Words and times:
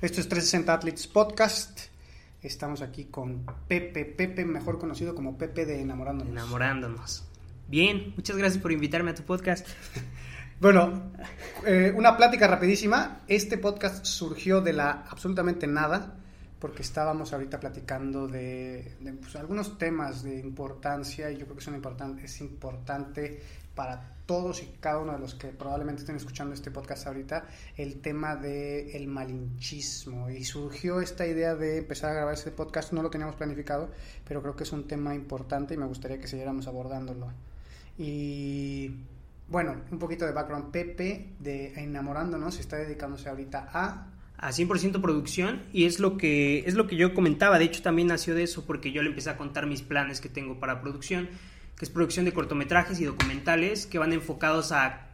Esto 0.00 0.20
es 0.20 0.28
360 0.28 0.72
Athletes 0.72 1.08
Podcast. 1.08 1.80
Estamos 2.40 2.82
aquí 2.82 3.06
con 3.06 3.44
Pepe, 3.66 4.04
Pepe, 4.04 4.44
mejor 4.44 4.78
conocido 4.78 5.12
como 5.12 5.36
Pepe 5.36 5.66
de 5.66 5.80
Enamorándonos. 5.80 6.32
Enamorándonos. 6.32 7.24
Bien, 7.66 8.14
muchas 8.14 8.36
gracias 8.36 8.62
por 8.62 8.70
invitarme 8.70 9.10
a 9.10 9.14
tu 9.14 9.24
podcast. 9.24 9.66
Bueno, 10.60 11.12
eh, 11.64 11.94
una 11.96 12.16
plática 12.16 12.48
rapidísima. 12.48 13.20
Este 13.28 13.58
podcast 13.58 14.04
surgió 14.04 14.60
de 14.60 14.72
la 14.72 15.04
absolutamente 15.08 15.68
nada, 15.68 16.16
porque 16.58 16.82
estábamos 16.82 17.32
ahorita 17.32 17.60
platicando 17.60 18.26
de, 18.26 18.96
de, 18.98 19.12
pues, 19.12 19.36
algunos 19.36 19.78
temas 19.78 20.24
de 20.24 20.40
importancia 20.40 21.30
y 21.30 21.36
yo 21.36 21.44
creo 21.44 21.58
que 21.58 21.62
son 21.62 21.80
es 22.24 22.40
importante 22.40 23.40
para 23.76 24.17
todos 24.28 24.62
y 24.62 24.66
cada 24.78 24.98
uno 24.98 25.14
de 25.14 25.18
los 25.18 25.34
que 25.34 25.48
probablemente 25.48 26.02
estén 26.02 26.16
escuchando 26.16 26.52
este 26.52 26.70
podcast 26.70 27.06
ahorita, 27.06 27.46
el 27.78 28.02
tema 28.02 28.36
del 28.36 28.90
el 28.94 29.06
malinchismo. 29.08 30.28
Y 30.28 30.44
surgió 30.44 31.00
esta 31.00 31.26
idea 31.26 31.54
de 31.54 31.78
empezar 31.78 32.10
a 32.10 32.14
grabar 32.14 32.34
este 32.34 32.50
podcast, 32.50 32.92
no 32.92 33.02
lo 33.02 33.08
teníamos 33.08 33.36
planificado, 33.36 33.88
pero 34.26 34.42
creo 34.42 34.54
que 34.54 34.64
es 34.64 34.72
un 34.72 34.86
tema 34.86 35.14
importante 35.14 35.72
y 35.72 35.78
me 35.78 35.86
gustaría 35.86 36.20
que 36.20 36.26
siguiéramos 36.26 36.66
abordándolo. 36.66 37.32
Y 37.96 38.90
bueno, 39.48 39.80
un 39.90 39.98
poquito 39.98 40.26
de 40.26 40.32
background. 40.32 40.72
Pepe 40.72 41.30
de 41.38 41.72
Enamorándonos 41.82 42.60
está 42.60 42.76
dedicándose 42.76 43.30
ahorita 43.30 43.70
a 43.72 44.08
a 44.40 44.52
100% 44.52 45.00
producción 45.00 45.62
y 45.72 45.86
es 45.86 45.98
lo 45.98 46.16
que 46.16 46.60
es 46.60 46.74
lo 46.74 46.86
que 46.86 46.94
yo 46.94 47.12
comentaba, 47.12 47.58
de 47.58 47.64
hecho 47.64 47.82
también 47.82 48.06
nació 48.06 48.36
de 48.36 48.44
eso 48.44 48.64
porque 48.64 48.92
yo 48.92 49.02
le 49.02 49.08
empecé 49.08 49.30
a 49.30 49.36
contar 49.36 49.66
mis 49.66 49.82
planes 49.82 50.20
que 50.20 50.28
tengo 50.28 50.60
para 50.60 50.80
producción 50.80 51.28
que 51.78 51.84
es 51.84 51.90
producción 51.90 52.24
de 52.24 52.32
cortometrajes 52.32 53.00
y 53.00 53.04
documentales 53.04 53.86
que 53.86 53.98
van 53.98 54.12
enfocados 54.12 54.72
a, 54.72 55.06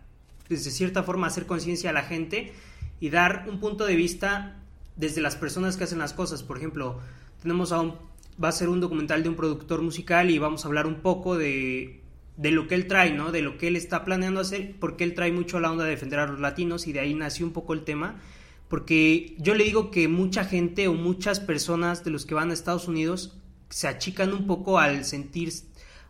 pues, 0.49 0.65
cierta 0.65 1.03
forma, 1.03 1.27
hacer 1.27 1.47
conciencia 1.47 1.91
a 1.91 1.93
la 1.93 2.03
gente 2.03 2.55
y 3.01 3.11
dar 3.11 3.47
un 3.49 3.61
punto 3.61 3.85
de 3.85 3.97
vista 3.97 4.57
desde 4.97 5.21
las 5.21 5.37
personas 5.37 5.77
que 5.77 5.85
hacen 5.85 5.99
las 5.99 6.15
cosas. 6.15 6.43
Por 6.43 6.57
ejemplo, 6.57 7.01
tenemos 7.43 7.71
a 7.73 7.81
un, 7.81 7.95
va 8.43 8.49
a 8.49 8.53
ser 8.53 8.71
un 8.71 8.81
documental 8.81 9.23
de 9.23 9.29
un 9.29 9.37
productor 9.37 9.83
musical 9.83 10.31
y 10.31 10.39
vamos 10.39 10.65
a 10.65 10.69
hablar 10.69 10.87
un 10.87 10.97
poco 10.97 11.37
de, 11.37 12.01
de 12.39 12.51
lo 12.51 12.67
que 12.67 12.77
él 12.77 12.87
trae, 12.87 13.13
¿no? 13.13 13.31
De 13.31 13.43
lo 13.43 13.59
que 13.59 13.69
él 13.69 13.77
está 13.77 14.05
planeando 14.05 14.41
hacer, 14.41 14.75
porque 14.81 15.05
él 15.05 15.15
trae 15.15 15.33
mucho 15.33 15.61
la 15.61 15.71
onda 15.71 15.85
de 15.85 15.91
defender 15.91 16.19
a 16.19 16.27
los 16.27 16.41
latinos 16.41 16.87
y 16.87 16.93
de 16.93 17.01
ahí 17.01 17.13
nació 17.13 17.45
un 17.45 17.53
poco 17.53 17.75
el 17.75 17.85
tema. 17.85 18.17
Porque 18.69 19.37
yo 19.39 19.55
le 19.55 19.65
digo 19.65 19.91
que 19.91 20.09
mucha 20.09 20.45
gente 20.45 20.89
o 20.89 20.95
muchas 20.95 21.41
personas 21.41 22.05
de 22.05 22.11
los 22.11 22.25
que 22.25 22.35
van 22.35 22.51
a 22.51 22.55
Estados 22.55 22.89
Unidos 22.89 23.37
se 23.69 23.87
achican 23.89 24.33
un 24.33 24.47
poco 24.47 24.79
al 24.79 25.05
sentir 25.05 25.53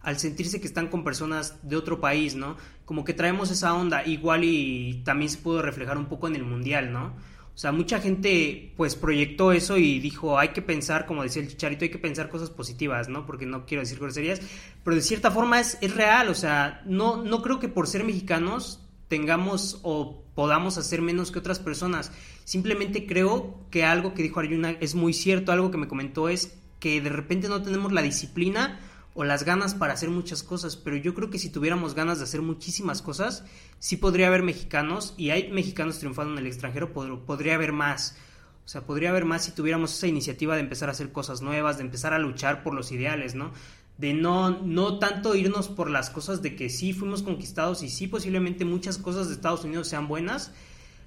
al 0.05 0.19
sentirse 0.19 0.61
que 0.61 0.67
están 0.67 0.89
con 0.89 1.03
personas 1.03 1.59
de 1.63 1.77
otro 1.77 2.01
país, 2.01 2.35
¿no? 2.35 2.57
Como 2.85 3.05
que 3.05 3.15
traemos 3.15 3.51
esa 3.51 3.75
onda, 3.75 4.07
igual 4.07 4.45
y 4.45 5.03
también 5.05 5.31
se 5.31 5.39
pudo 5.39 5.63
reflejar 5.63 5.99
un 5.99 6.07
poco 6.07 6.29
en 6.29 6.37
el 6.37 6.45
mundial, 6.45 6.93
¿no? 6.93 7.15
O 7.55 7.57
sea, 7.57 7.71
mucha 7.71 8.01
gente 8.01 8.73
pues 8.77 8.97
proyectó 8.97 9.53
eso 9.53 9.79
y 9.79 10.01
dijo, 10.01 10.39
hay 10.39 10.49
que 10.49 10.61
pensar, 10.61 11.07
como 11.07 11.23
decía 11.23 11.41
el 11.41 11.49
chicharito, 11.49 11.85
hay 11.85 11.91
que 11.91 11.99
pensar 11.99 12.29
cosas 12.29 12.51
positivas, 12.51 13.09
¿no? 13.09 13.27
Porque 13.27 13.47
no 13.47 13.65
quiero 13.65 13.83
decir 13.83 13.99
groserías, 13.99 14.41
pero 14.83 14.97
de 14.97 15.03
cierta 15.03 15.31
forma 15.31 15.61
es, 15.61 15.79
es 15.81 15.95
real, 15.95 16.29
o 16.29 16.35
sea, 16.35 16.83
no, 16.85 17.23
no 17.23 17.43
creo 17.43 17.61
que 17.61 17.69
por 17.69 17.87
ser 17.87 18.03
mexicanos 18.03 18.81
tengamos 19.09 19.79
o 19.83 20.25
podamos 20.35 20.79
hacer 20.79 21.01
menos 21.01 21.31
que 21.31 21.39
otras 21.39 21.61
personas. 21.61 22.11
Simplemente 22.45 23.07
creo 23.07 23.61
que 23.71 23.85
algo 23.85 24.15
que 24.15 24.25
dijo 24.25 24.41
Arjuna 24.41 24.73
es 24.81 24.97
muy 24.97 25.13
cierto, 25.13 25.53
algo 25.53 25.71
que 25.71 25.79
me 25.79 25.89
comentó 25.89 26.29
es 26.29 26.59
que 26.81 27.01
de 27.01 27.09
repente 27.09 27.49
no 27.49 27.63
tenemos 27.63 27.93
la 27.93 28.03
disciplina 28.03 28.81
o 29.15 29.23
las 29.23 29.45
ganas 29.45 29.75
para 29.75 29.95
hacer 29.95 30.11
muchas 30.11 30.43
cosas, 30.43 30.77
pero 30.77 30.97
yo 30.97 31.15
creo 31.15 31.31
que 31.31 31.39
si 31.39 31.49
tuviéramos 31.49 31.95
ganas 31.95 32.19
de 32.19 32.25
hacer 32.25 32.43
muchísimas 32.43 33.01
cosas, 33.01 33.45
sí 33.79 33.97
podría 33.97 34.27
haber 34.27 34.43
mexicanos, 34.43 35.15
y 35.17 35.31
hay 35.31 35.51
mexicanos 35.53 36.01
triunfando 36.01 36.33
en 36.33 36.39
el 36.41 36.47
extranjero, 36.47 36.93
podría 36.93 37.55
haber 37.55 37.73
más. 37.73 38.17
O 38.65 38.69
sea, 38.69 38.87
podría 38.87 39.11
haber 39.11 39.25
más 39.25 39.45
si 39.45 39.53
tuviéramos 39.53 39.95
esa 39.95 40.07
iniciativa 40.07 40.55
de 40.55 40.63
empezar 40.63 40.89
a 40.89 40.93
hacer 40.93 41.13
cosas 41.13 41.43
nuevas, 41.43 41.77
de 41.77 41.85
empezar 41.85 42.13
a 42.13 42.19
luchar 42.19 42.63
por 42.63 42.75
los 42.75 42.91
ideales, 42.93 43.35
¿no? 43.35 43.53
De 43.99 44.15
no, 44.15 44.51
no 44.51 44.99
tanto 44.99 45.37
irnos 45.37 45.69
por 45.69 45.91
las 45.91 46.11
cosas 46.11 46.43
de 46.43 46.57
que 46.57 46.69
sí 46.69 46.93
fuimos 46.93 47.23
conquistados 47.23 47.83
y 47.83 47.91
sí 47.91 48.09
posiblemente 48.09 48.65
muchas 48.65 48.99
cosas 48.99 49.29
de 49.29 49.35
Estados 49.35 49.65
Unidos 49.65 49.87
sean 49.87 50.09
buenas, 50.09 50.51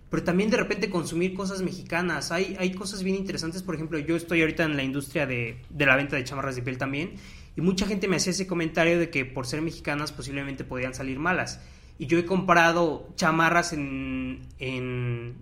pero 0.10 0.24
también 0.24 0.50
de 0.50 0.58
repente 0.58 0.90
consumir 0.90 1.34
cosas 1.34 1.62
mexicanas. 1.62 2.32
Hay, 2.32 2.56
hay 2.60 2.74
cosas 2.74 3.04
bien 3.04 3.18
interesantes, 3.18 3.64
por 3.64 3.76
ejemplo, 3.76 4.00
yo 4.00 4.16
estoy 4.16 4.42
ahorita 4.42 4.64
en 4.64 4.78
la 4.78 4.84
industria 4.84 5.26
de, 5.26 5.58
de 5.70 5.86
la 5.86 5.98
venta 5.98 6.16
de 6.16 6.24
chamarras 6.24 6.56
de 6.56 6.62
piel 6.62 6.78
también, 6.78 7.16
y 7.58 7.62
mucha 7.62 7.88
gente 7.88 8.08
me 8.08 8.18
hacía 8.18 8.32
ese 8.32 8.46
comentario 8.46 9.00
de 9.00 9.10
que 9.10 9.26
por 9.26 9.48
ser 9.48 9.64
mexicanas 9.64 10.12
posiblemente 10.12 10.64
podían 10.64 10.94
salir 10.94 11.18
malas. 11.18 11.60
Y 11.98 12.06
yo 12.06 12.20
he 12.20 12.26
comprado 12.26 13.10
chamarras 13.16 13.74
en, 13.74 14.48
en, 14.60 15.36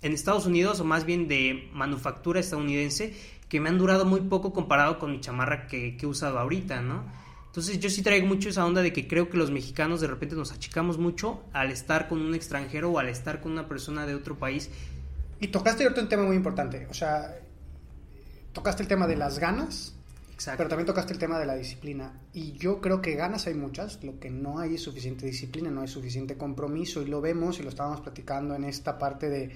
Estados 0.00 0.46
Unidos, 0.46 0.78
o 0.78 0.84
más 0.84 1.04
bien 1.04 1.26
de 1.26 1.68
manufactura 1.72 2.38
estadounidense, 2.38 3.12
que 3.48 3.58
me 3.58 3.68
han 3.68 3.76
durado 3.76 4.04
muy 4.04 4.20
poco 4.20 4.52
comparado 4.52 5.00
con 5.00 5.10
mi 5.10 5.20
chamarra 5.20 5.66
que, 5.66 5.96
que 5.96 6.06
he 6.06 6.08
usado 6.08 6.38
ahorita, 6.38 6.80
¿no? 6.80 7.04
Entonces 7.46 7.80
yo 7.80 7.90
sí 7.90 8.02
traigo 8.02 8.28
mucho 8.28 8.50
esa 8.50 8.64
onda 8.64 8.80
de 8.80 8.92
que 8.92 9.08
creo 9.08 9.28
que 9.28 9.36
los 9.36 9.50
mexicanos 9.50 10.00
de 10.00 10.06
repente 10.06 10.36
nos 10.36 10.52
achicamos 10.52 10.96
mucho 10.96 11.42
al 11.52 11.72
estar 11.72 12.06
con 12.06 12.20
un 12.20 12.36
extranjero 12.36 12.92
o 12.92 13.00
al 13.00 13.08
estar 13.08 13.40
con 13.40 13.50
una 13.50 13.66
persona 13.66 14.06
de 14.06 14.14
otro 14.14 14.38
país. 14.38 14.70
Y 15.40 15.48
tocaste 15.48 15.82
ahorita 15.82 16.02
un 16.02 16.08
tema 16.08 16.22
muy 16.22 16.36
importante, 16.36 16.86
o 16.88 16.94
sea, 16.94 17.34
tocaste 18.52 18.84
el 18.84 18.88
tema 18.88 19.08
de 19.08 19.16
las 19.16 19.40
ganas 19.40 19.97
pero 20.56 20.68
también 20.68 20.86
tocaste 20.86 21.12
el 21.12 21.18
tema 21.18 21.38
de 21.38 21.46
la 21.46 21.54
disciplina. 21.54 22.20
Y 22.32 22.52
yo 22.52 22.80
creo 22.80 23.02
que 23.02 23.14
ganas 23.14 23.46
hay 23.46 23.54
muchas, 23.54 24.02
lo 24.04 24.18
que 24.20 24.30
no 24.30 24.58
hay 24.58 24.76
es 24.76 24.82
suficiente 24.82 25.26
disciplina, 25.26 25.70
no 25.70 25.80
hay 25.80 25.88
suficiente 25.88 26.36
compromiso. 26.36 27.02
Y 27.02 27.06
lo 27.06 27.20
vemos 27.20 27.58
y 27.58 27.62
lo 27.62 27.68
estábamos 27.68 28.00
platicando 28.00 28.54
en 28.54 28.64
esta 28.64 28.98
parte 28.98 29.28
de 29.28 29.50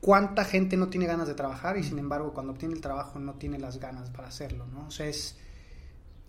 cuánta 0.00 0.44
gente 0.44 0.76
no 0.76 0.88
tiene 0.88 1.06
ganas 1.06 1.26
de 1.26 1.34
trabajar 1.34 1.76
y 1.78 1.82
sin 1.82 1.98
embargo 1.98 2.32
cuando 2.32 2.52
obtiene 2.52 2.74
el 2.74 2.80
trabajo 2.80 3.18
no 3.18 3.34
tiene 3.34 3.58
las 3.58 3.80
ganas 3.80 4.10
para 4.10 4.28
hacerlo, 4.28 4.66
¿no? 4.66 4.86
O 4.86 4.90
sea, 4.90 5.06
es, 5.06 5.38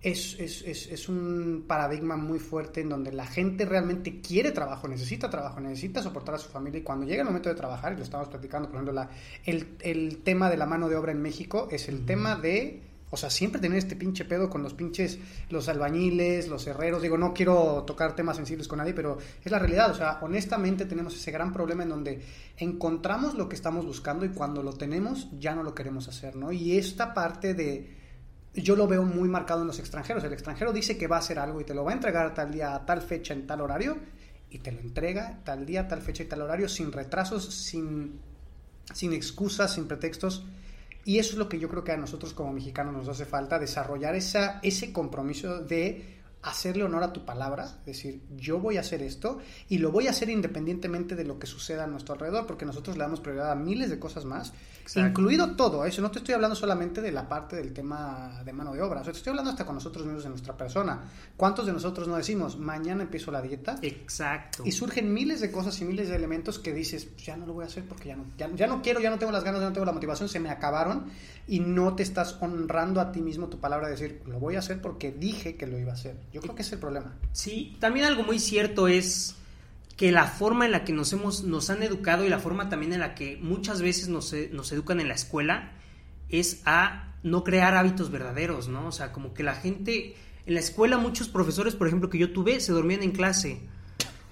es, 0.02 0.40
es, 0.40 0.88
es, 0.88 1.10
un 1.10 1.66
paradigma 1.68 2.16
muy 2.16 2.40
fuerte 2.40 2.82
en 2.82 2.90
donde 2.90 3.12
la 3.12 3.26
gente 3.26 3.66
realmente 3.66 4.22
quiere 4.22 4.52
trabajo, 4.52 4.88
necesita 4.88 5.30
trabajo, 5.30 5.60
necesita 5.60 6.02
soportar 6.02 6.36
a 6.36 6.38
su 6.38 6.50
familia 6.50 6.80
y 6.80 6.84
cuando 6.84 7.06
llega 7.06 7.22
el 7.22 7.28
momento 7.28 7.50
de 7.50 7.56
trabajar, 7.56 7.94
y 7.94 7.98
lo 7.98 8.04
estamos 8.04 8.30
platicando, 8.30 8.70
por 8.70 8.78
ejemplo, 8.78 8.94
la, 8.94 9.10
el, 9.44 9.76
el 9.82 10.20
tema 10.24 10.50
de 10.50 10.58
la 10.58 10.66
mano 10.66 10.88
de 10.88 10.96
obra 10.96 11.12
en 11.12 11.22
México 11.22 11.68
es 11.72 11.90
el 11.90 12.06
tema 12.06 12.36
de 12.36 12.87
o 13.10 13.16
sea, 13.16 13.30
siempre 13.30 13.62
tener 13.62 13.78
este 13.78 13.96
pinche 13.96 14.26
pedo 14.26 14.50
con 14.50 14.62
los 14.62 14.74
pinches, 14.74 15.18
los 15.50 15.70
albañiles, 15.70 16.50
los 16.50 16.68
herreros. 16.68 17.02
Digo, 17.02 17.18
no 17.18 17.34
quiero 17.34 17.84
tocar 17.88 18.16
temas 18.16 18.36
sensibles 18.36 18.68
con 18.68 18.80
nadie, 18.80 18.94
pero 18.94 19.18
es 19.44 19.50
la 19.50 19.60
realidad. 19.60 19.92
O 19.92 19.96
sea, 19.96 20.20
honestamente 20.22 20.86
tenemos 20.86 21.16
ese 21.16 21.32
gran 21.32 21.54
problema 21.54 21.84
en 21.84 21.90
donde 21.90 22.22
encontramos 22.58 23.36
lo 23.36 23.48
que 23.48 23.56
estamos 23.56 23.86
buscando 23.86 24.26
y 24.26 24.30
cuando 24.30 24.62
lo 24.62 24.74
tenemos 24.74 25.30
ya 25.40 25.56
no 25.56 25.64
lo 25.64 25.74
queremos 25.74 26.10
hacer, 26.10 26.36
¿no? 26.36 26.52
Y 26.52 26.78
esta 26.78 27.14
parte 27.14 27.54
de... 27.54 27.96
Yo 28.54 28.76
lo 28.76 28.88
veo 28.88 29.04
muy 29.04 29.30
marcado 29.30 29.62
en 29.62 29.68
los 29.68 29.80
extranjeros. 29.80 30.24
El 30.24 30.34
extranjero 30.34 30.74
dice 30.74 30.98
que 30.98 31.08
va 31.08 31.18
a 31.18 31.20
hacer 31.20 31.40
algo 31.40 31.62
y 31.62 31.64
te 31.64 31.76
lo 31.76 31.86
va 31.86 31.92
a 31.92 31.94
entregar 31.94 32.34
tal 32.34 32.52
día, 32.52 32.76
a 32.76 32.86
tal 32.86 33.02
fecha, 33.02 33.34
en 33.34 33.46
tal 33.46 33.62
horario, 33.62 33.98
y 34.50 34.58
te 34.58 34.72
lo 34.72 34.80
entrega 34.80 35.40
tal 35.46 35.66
día, 35.66 35.88
tal 35.88 36.02
fecha 36.02 36.24
y 36.24 36.26
tal 36.26 36.42
horario, 36.42 36.68
sin 36.68 36.92
retrasos, 36.92 37.46
sin, 37.46 38.20
sin 38.94 39.14
excusas, 39.14 39.76
sin 39.76 39.88
pretextos 39.88 40.44
y 41.08 41.20
eso 41.20 41.32
es 41.32 41.38
lo 41.38 41.48
que 41.48 41.58
yo 41.58 41.70
creo 41.70 41.86
que 41.86 41.94
a 41.94 41.98
nosotros 41.98 42.34
como 42.34 42.52
mexicanos 42.52 42.94
nos 42.94 43.08
hace 43.08 43.24
falta, 43.24 43.58
desarrollar 43.58 44.14
esa, 44.14 44.60
ese 44.62 44.92
compromiso 44.92 45.64
de 45.64 46.17
hacerle 46.50 46.84
honor 46.84 47.04
a 47.04 47.14
tu 47.14 47.26
palabra, 47.26 47.80
decir, 47.86 48.22
yo 48.36 48.60
voy 48.60 48.78
a 48.78 48.82
hacer 48.82 49.02
esto 49.02 49.40
y 49.70 49.78
lo 49.80 49.92
voy 49.92 50.08
a 50.08 50.12
hacer 50.12 50.30
independientemente 50.30 51.16
de 51.16 51.24
lo 51.24 51.40
que 51.40 51.48
suceda 51.48 51.84
a 51.84 51.88
nuestro 51.88 52.14
alrededor, 52.14 52.46
porque 52.46 52.66
nosotros 52.66 52.98
le 52.98 53.04
damos 53.04 53.20
prioridad 53.20 53.52
a 53.52 53.56
miles 53.56 53.90
de 53.90 54.00
cosas 54.00 54.26
más, 54.26 54.54
incluido 54.96 55.56
todo 55.56 55.86
eso. 55.86 56.02
No 56.02 56.12
te 56.12 56.20
estoy 56.20 56.34
hablando 56.34 56.56
solamente 56.56 57.02
de 57.02 57.12
la 57.12 57.28
parte 57.28 57.56
del 57.56 57.74
tema 57.74 58.42
de 58.46 58.54
mano 58.54 58.74
de 58.74 58.82
obra, 58.82 59.02
o 59.02 59.04
sea, 59.04 59.14
te 59.14 59.18
estoy 59.18 59.32
hablando 59.32 59.52
hasta 59.52 59.66
con 59.66 59.76
nosotros 59.76 60.06
mismos 60.06 60.24
de 60.24 60.30
nuestra 60.30 60.56
persona. 60.56 61.04
¿Cuántos 61.36 61.66
de 61.66 61.74
nosotros 61.74 62.08
no 62.08 62.16
decimos, 62.16 62.58
mañana 62.58 63.04
empiezo 63.04 63.32
la 63.32 63.42
dieta? 63.42 63.78
Exacto. 63.82 64.64
Y 64.66 64.72
surgen 64.72 65.14
miles 65.14 65.42
de 65.42 65.52
cosas 65.52 65.80
y 65.82 65.86
miles 65.86 66.10
de 66.10 66.16
elementos 66.16 66.60
que 66.60 66.74
dices, 66.74 67.06
pues 67.06 67.26
ya 67.26 67.38
no 67.38 67.46
lo 67.46 67.54
voy 67.54 67.64
a 67.64 67.68
hacer 67.68 67.86
porque 67.88 68.10
ya 68.10 68.16
no, 68.16 68.26
ya, 68.38 68.50
ya 68.56 68.68
no 68.68 68.82
quiero, 68.82 69.00
ya 69.00 69.10
no 69.10 69.20
tengo 69.20 69.32
las 69.32 69.44
ganas, 69.44 69.62
ya 69.62 69.68
no 69.68 69.74
tengo 69.74 69.86
la 69.86 69.94
motivación, 69.94 70.30
se 70.30 70.40
me 70.40 70.50
acabaron 70.50 71.06
y 71.48 71.60
no 71.60 71.96
te 71.96 72.04
estás 72.04 72.38
honrando 72.42 73.00
a 73.00 73.12
ti 73.12 73.22
mismo 73.22 73.48
tu 73.48 73.60
palabra 73.60 73.88
de 73.88 73.94
decir, 73.94 74.22
lo 74.26 74.40
voy 74.40 74.56
a 74.56 74.60
hacer 74.60 74.82
porque 74.82 75.12
dije 75.12 75.56
que 75.56 75.68
lo 75.68 75.78
iba 75.78 75.92
a 75.92 75.96
hacer. 75.96 76.18
Yo 76.34 76.37
creo 76.42 76.56
que 76.56 76.62
es 76.62 76.72
el 76.72 76.80
problema. 76.80 77.14
Sí, 77.32 77.78
también 77.80 78.06
algo 78.06 78.24
muy 78.24 78.40
cierto 78.40 78.88
es 78.88 79.36
que 79.96 80.12
la 80.12 80.26
forma 80.26 80.66
en 80.66 80.72
la 80.72 80.84
que 80.84 80.94
nos 80.94 81.12
hemos, 81.14 81.44
nos 81.44 81.70
han 81.70 81.82
educado 81.84 82.24
y 82.24 82.30
la 82.30 82.40
forma 82.40 82.70
también 82.70 82.94
en 82.94 83.00
la 83.00 83.16
que 83.16 83.38
muchas 83.42 83.82
veces 83.82 84.10
nos, 84.10 84.34
nos 84.52 84.72
educan 84.72 85.00
en 85.00 85.08
la 85.08 85.16
escuela 85.16 85.72
es 86.30 86.62
a 86.66 87.16
no 87.24 87.44
crear 87.44 87.76
hábitos 87.76 88.12
verdaderos, 88.12 88.68
¿no? 88.68 88.88
O 88.88 88.92
sea, 88.92 89.12
como 89.12 89.34
que 89.34 89.44
la 89.44 89.56
gente, 89.56 90.16
en 90.46 90.54
la 90.54 90.60
escuela 90.60 90.98
muchos 90.98 91.30
profesores, 91.30 91.76
por 91.76 91.88
ejemplo, 91.88 92.10
que 92.10 92.20
yo 92.20 92.32
tuve, 92.32 92.60
se 92.60 92.72
dormían 92.72 93.04
en 93.04 93.12
clase. 93.12 93.62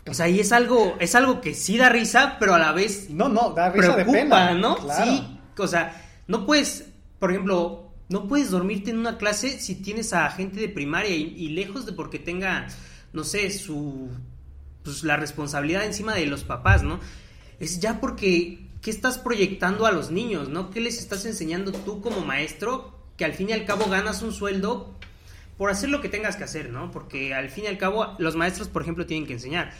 O 0.08 0.14
sea, 0.14 0.30
y 0.30 0.40
es 0.40 0.52
algo, 0.52 0.96
es 1.00 1.16
algo 1.16 1.42
que 1.42 1.56
sí 1.56 1.78
da 1.78 1.90
risa, 1.90 2.38
pero 2.40 2.54
a 2.54 2.60
la 2.60 2.72
vez 2.72 3.10
no, 3.10 3.28
no, 3.28 3.52
da 3.52 3.72
risa 3.72 3.96
de 3.96 4.06
pena, 4.06 4.54
¿no? 4.54 4.78
Sí, 4.78 5.40
o 5.58 5.68
sea, 5.68 6.00
no 6.28 6.46
puedes, 6.46 6.86
por 7.18 7.32
ejemplo, 7.32 7.85
no 8.10 8.28
puedes 8.28 8.52
dormirte 8.52 8.92
en 8.92 9.00
una 9.00 9.18
clase 9.18 9.60
si 9.60 9.76
tienes 9.76 10.14
a 10.14 10.30
gente 10.30 10.60
de 10.60 10.70
primaria 10.70 11.16
y, 11.16 11.50
lejos 11.50 11.86
de 11.86 11.94
porque 11.94 12.20
tenga, 12.20 12.68
no 13.14 13.24
sé, 13.24 13.50
su, 13.50 14.10
pues 14.84 15.04
la 15.04 15.18
responsabilidad 15.18 15.86
encima 15.86 16.14
de 16.14 16.28
los 16.28 16.44
papás, 16.44 16.84
¿no? 16.84 17.00
Es 17.60 17.80
ya 17.80 18.00
porque, 18.00 18.68
¿qué 18.82 18.92
estás 18.92 19.18
proyectando 19.18 19.86
a 19.86 19.92
los 19.92 20.12
niños, 20.12 20.50
no? 20.50 20.70
¿Qué 20.70 20.82
les 20.82 21.00
estás 21.00 21.26
enseñando 21.26 21.72
tú 21.72 22.02
como 22.02 22.22
maestro? 22.22 22.94
Que 23.18 23.26
al 23.26 23.34
fin 23.34 23.50
y 23.50 23.54
al 23.54 23.66
cabo 23.66 23.90
ganas 23.90 24.22
un 24.22 24.34
sueldo 24.34 24.96
por 25.58 25.70
hacer 25.70 25.90
lo 25.90 26.02
que 26.02 26.10
tengas 26.10 26.36
que 26.36 26.44
hacer, 26.44 26.70
¿no? 26.70 26.92
Porque 26.92 27.34
al 27.34 27.50
fin 27.50 27.64
y 27.64 27.68
al 27.68 27.78
cabo 27.78 28.16
los 28.20 28.36
maestros, 28.36 28.68
por 28.68 28.82
ejemplo, 28.82 29.06
tienen 29.06 29.26
que 29.26 29.34
enseñar. 29.34 29.72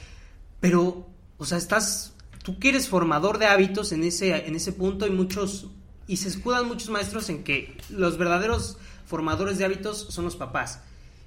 Pero, 0.60 1.08
o 1.38 1.46
sea, 1.46 1.58
estás, 1.58 2.16
tú 2.44 2.58
que 2.60 2.70
eres 2.70 2.88
formador 2.88 3.38
de 3.38 3.46
hábitos 3.46 3.92
en 3.92 4.04
ese, 4.04 4.48
en 4.48 4.56
ese 4.56 4.72
punto 4.72 5.06
y 5.06 5.12
muchos, 5.12 5.68
y 6.08 6.18
se 6.18 6.30
escudan 6.30 6.68
muchos 6.68 6.90
maestros 6.90 7.30
en 7.30 7.44
que 7.44 7.78
los 7.90 8.18
verdaderos 8.18 8.78
formadores 9.06 9.58
de 9.58 9.66
hábitos 9.66 10.08
son 10.10 10.26
los 10.26 10.36
papás. 10.36 10.82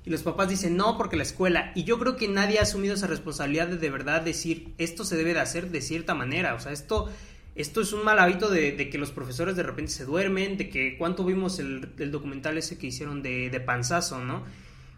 Y 0.05 0.11
los 0.11 0.23
papás 0.23 0.49
dicen, 0.49 0.77
no, 0.77 0.97
porque 0.97 1.17
la 1.17 1.23
escuela. 1.23 1.73
Y 1.75 1.85
yo 1.85 1.99
creo 1.99 2.17
que 2.17 2.29
nadie 2.29 2.59
ha 2.59 2.63
asumido 2.63 2.95
esa 2.95 3.07
responsabilidad 3.07 3.69
de 3.69 3.77
de 3.77 3.91
verdad 3.91 4.23
decir, 4.23 4.73
esto 4.79 5.05
se 5.05 5.17
debe 5.17 5.35
de 5.35 5.41
hacer 5.41 5.71
de 5.71 5.83
cierta 5.83 6.15
manera. 6.15 6.55
O 6.55 6.61
sea, 6.61 6.73
esto, 6.73 7.11
esto 7.55 7.81
es 7.81 7.93
un 7.93 8.05
mal 8.05 8.19
hábito 8.19 8.49
de, 8.49 8.89
que 8.89 8.99
los 8.99 9.11
profesores 9.11 9.57
de 9.57 9.65
repente 9.65 9.93
se 9.93 10.05
duermen, 10.05 10.57
de 10.57 10.71
que 10.71 10.97
cuánto 10.97 11.25
vimos 11.25 11.59
el, 11.59 11.91
el 11.99 12.11
documental 12.11 12.57
ese 12.57 12.79
que 12.79 12.87
hicieron 12.87 13.23
de, 13.23 13.51
de 13.51 13.61
panzazo, 13.61 14.21
¿no? 14.21 14.45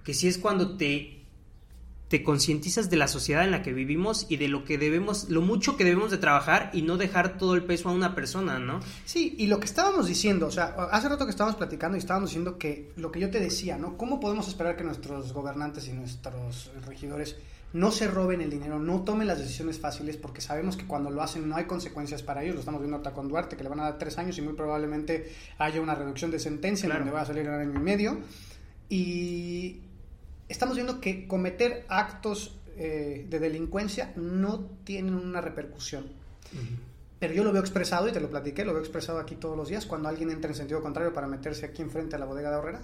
Que 0.04 0.14
si 0.14 0.28
es 0.28 0.38
cuando 0.38 0.76
te 0.76 1.19
te 2.10 2.24
concientizas 2.24 2.90
de 2.90 2.96
la 2.96 3.06
sociedad 3.06 3.44
en 3.44 3.52
la 3.52 3.62
que 3.62 3.72
vivimos 3.72 4.26
y 4.28 4.36
de 4.36 4.48
lo 4.48 4.64
que 4.64 4.78
debemos, 4.78 5.28
lo 5.28 5.42
mucho 5.42 5.76
que 5.76 5.84
debemos 5.84 6.10
de 6.10 6.18
trabajar 6.18 6.68
y 6.72 6.82
no 6.82 6.96
dejar 6.96 7.38
todo 7.38 7.54
el 7.54 7.62
peso 7.62 7.88
a 7.88 7.92
una 7.92 8.16
persona, 8.16 8.58
¿no? 8.58 8.80
Sí, 9.04 9.36
y 9.38 9.46
lo 9.46 9.60
que 9.60 9.66
estábamos 9.66 10.08
diciendo, 10.08 10.48
o 10.48 10.50
sea, 10.50 10.74
hace 10.90 11.08
rato 11.08 11.24
que 11.24 11.30
estábamos 11.30 11.56
platicando 11.56 11.96
y 11.96 12.00
estábamos 12.00 12.30
diciendo 12.30 12.58
que 12.58 12.90
lo 12.96 13.12
que 13.12 13.20
yo 13.20 13.30
te 13.30 13.38
decía, 13.38 13.78
¿no? 13.78 13.96
¿Cómo 13.96 14.18
podemos 14.18 14.48
esperar 14.48 14.76
que 14.76 14.82
nuestros 14.82 15.32
gobernantes 15.32 15.86
y 15.86 15.92
nuestros 15.92 16.72
regidores 16.84 17.36
no 17.72 17.92
se 17.92 18.08
roben 18.08 18.40
el 18.40 18.50
dinero, 18.50 18.80
no 18.80 19.02
tomen 19.02 19.28
las 19.28 19.38
decisiones 19.38 19.78
fáciles, 19.78 20.16
porque 20.16 20.40
sabemos 20.40 20.76
que 20.76 20.88
cuando 20.88 21.10
lo 21.10 21.22
hacen 21.22 21.48
no 21.48 21.54
hay 21.54 21.66
consecuencias 21.66 22.24
para 22.24 22.42
ellos. 22.42 22.54
Lo 22.54 22.60
estamos 22.60 22.80
viendo 22.80 22.96
ahorita 22.96 23.12
con 23.12 23.28
Duarte, 23.28 23.56
que 23.56 23.62
le 23.62 23.68
van 23.68 23.78
a 23.78 23.84
dar 23.84 23.98
tres 23.98 24.18
años 24.18 24.36
y 24.36 24.42
muy 24.42 24.54
probablemente 24.54 25.30
haya 25.58 25.80
una 25.80 25.94
reducción 25.94 26.32
de 26.32 26.40
sentencia 26.40 26.88
en 26.88 26.96
donde 26.96 27.12
va 27.12 27.20
a 27.20 27.26
salir 27.26 27.48
un 27.48 27.54
año 27.54 27.72
y 27.72 27.78
medio. 27.78 28.18
Y 28.88 29.82
estamos 30.50 30.74
viendo 30.74 31.00
que 31.00 31.26
cometer 31.26 31.86
actos 31.88 32.58
eh, 32.76 33.26
de 33.28 33.38
delincuencia 33.38 34.12
no 34.16 34.66
tienen 34.84 35.14
una 35.14 35.40
repercusión. 35.40 36.06
Pero 37.18 37.34
yo 37.34 37.44
lo 37.44 37.52
veo 37.52 37.60
expresado, 37.60 38.08
y 38.08 38.12
te 38.12 38.20
lo 38.20 38.28
platiqué, 38.28 38.64
lo 38.64 38.72
veo 38.72 38.80
expresado 38.80 39.20
aquí 39.20 39.36
todos 39.36 39.56
los 39.56 39.68
días, 39.68 39.86
cuando 39.86 40.08
alguien 40.08 40.30
entra 40.30 40.50
en 40.50 40.56
sentido 40.56 40.82
contrario 40.82 41.12
para 41.12 41.28
meterse 41.28 41.66
aquí 41.66 41.82
enfrente 41.82 42.16
a 42.16 42.18
la 42.18 42.26
bodega 42.26 42.50
de 42.50 42.56
Horrera. 42.56 42.80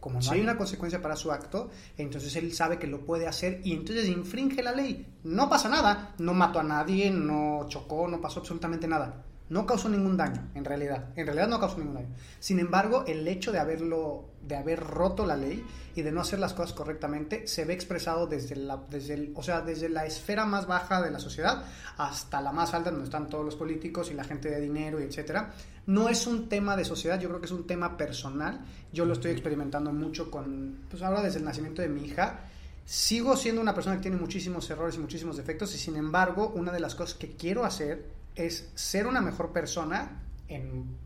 Como 0.00 0.20
no 0.20 0.30
hay 0.32 0.40
una 0.40 0.58
consecuencia 0.58 1.00
para 1.00 1.16
su 1.16 1.32
acto, 1.32 1.70
entonces 1.96 2.34
él 2.36 2.52
sabe 2.52 2.78
que 2.78 2.86
lo 2.86 3.06
puede 3.06 3.26
hacer 3.26 3.60
y 3.64 3.72
entonces 3.72 4.06
infringe 4.08 4.62
la 4.62 4.72
ley. 4.72 5.06
No 5.22 5.48
pasa 5.48 5.68
nada, 5.68 6.14
no 6.18 6.34
mató 6.34 6.60
a 6.60 6.62
nadie, 6.62 7.10
no 7.10 7.66
chocó, 7.68 8.06
no 8.08 8.20
pasó 8.20 8.40
absolutamente 8.40 8.86
nada 8.86 9.24
no 9.50 9.66
causó 9.66 9.90
ningún 9.90 10.16
daño, 10.16 10.48
en 10.54 10.64
realidad. 10.64 11.10
En 11.16 11.26
realidad 11.26 11.48
no 11.48 11.60
causó 11.60 11.78
ningún 11.78 11.94
daño. 11.94 12.14
Sin 12.40 12.58
embargo, 12.58 13.04
el 13.06 13.28
hecho 13.28 13.52
de 13.52 13.58
haberlo, 13.58 14.30
de 14.42 14.56
haber 14.56 14.80
roto 14.80 15.26
la 15.26 15.36
ley 15.36 15.62
y 15.94 16.00
de 16.00 16.10
no 16.12 16.22
hacer 16.22 16.38
las 16.38 16.54
cosas 16.54 16.72
correctamente, 16.72 17.46
se 17.46 17.66
ve 17.66 17.74
expresado 17.74 18.26
desde 18.26 18.56
la, 18.56 18.82
desde 18.88 19.14
el, 19.14 19.32
o 19.36 19.42
sea, 19.42 19.60
desde 19.60 19.90
la 19.90 20.06
esfera 20.06 20.46
más 20.46 20.66
baja 20.66 21.02
de 21.02 21.10
la 21.10 21.18
sociedad 21.18 21.64
hasta 21.98 22.40
la 22.40 22.52
más 22.52 22.72
alta, 22.72 22.90
donde 22.90 23.04
están 23.04 23.28
todos 23.28 23.44
los 23.44 23.54
políticos 23.54 24.10
y 24.10 24.14
la 24.14 24.24
gente 24.24 24.48
de 24.50 24.60
dinero 24.60 24.98
y 24.98 25.04
etcétera. 25.04 25.52
No 25.86 26.08
es 26.08 26.26
un 26.26 26.48
tema 26.48 26.74
de 26.74 26.86
sociedad, 26.86 27.20
yo 27.20 27.28
creo 27.28 27.40
que 27.40 27.46
es 27.46 27.52
un 27.52 27.66
tema 27.66 27.98
personal. 27.98 28.64
Yo 28.92 29.04
lo 29.04 29.12
estoy 29.12 29.32
experimentando 29.32 29.92
mucho 29.92 30.30
con, 30.30 30.86
pues 30.88 31.02
ahora 31.02 31.22
desde 31.22 31.38
el 31.38 31.44
nacimiento 31.44 31.82
de 31.82 31.88
mi 31.88 32.06
hija. 32.06 32.40
Sigo 32.86 33.36
siendo 33.36 33.60
una 33.60 33.74
persona 33.74 33.96
que 33.96 34.02
tiene 34.02 34.16
muchísimos 34.16 34.68
errores 34.70 34.96
y 34.96 34.98
muchísimos 34.98 35.36
defectos 35.36 35.74
y 35.74 35.78
sin 35.78 35.96
embargo, 35.96 36.52
una 36.54 36.72
de 36.72 36.80
las 36.80 36.94
cosas 36.94 37.16
que 37.16 37.36
quiero 37.36 37.64
hacer 37.64 38.23
es 38.34 38.70
ser 38.74 39.06
una 39.06 39.20
mejor 39.20 39.52
persona 39.52 40.22
en 40.48 40.96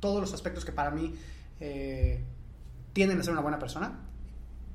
todos 0.00 0.20
los 0.20 0.32
aspectos 0.32 0.64
que 0.64 0.72
para 0.72 0.90
mí 0.90 1.14
eh, 1.60 2.24
tienden 2.92 3.20
a 3.20 3.22
ser 3.22 3.32
una 3.32 3.42
buena 3.42 3.58
persona. 3.58 4.04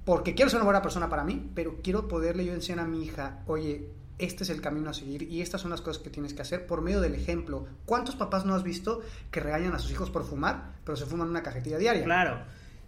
Porque 0.06 0.36
quiero 0.36 0.50
ser 0.50 0.58
una 0.58 0.66
buena 0.66 0.82
persona 0.82 1.10
para 1.10 1.24
mí, 1.24 1.50
pero 1.56 1.82
quiero 1.82 2.08
poderle 2.08 2.46
yo 2.46 2.54
enseñar 2.54 2.86
a 2.86 2.88
mi 2.88 3.06
hija, 3.06 3.42
oye, 3.48 3.90
este 4.18 4.44
es 4.44 4.50
el 4.50 4.62
camino 4.62 4.90
a 4.90 4.94
seguir 4.94 5.24
y 5.24 5.42
estas 5.42 5.62
son 5.62 5.72
las 5.72 5.82
cosas 5.82 6.04
que 6.04 6.10
tienes 6.10 6.34
que 6.34 6.42
hacer 6.42 6.68
por 6.68 6.82
medio 6.82 7.02
del 7.02 7.16
ejemplo. 7.16 7.66
¿Cuántos 7.86 8.16
papás 8.16 8.46
no 8.46 8.54
has 8.54 8.64
visto 8.64 9.02
que 9.32 9.40
regañan 9.40 9.74
a 9.74 9.80
sus 9.80 9.92
hijos 9.92 10.10
por 10.10 10.26
fumar, 10.26 10.76
pero 10.84 10.96
se 10.98 11.06
fuman 11.06 11.30
una 11.30 11.42
cajetilla 11.42 11.78
diaria? 11.78 12.04
Claro. 12.04 12.44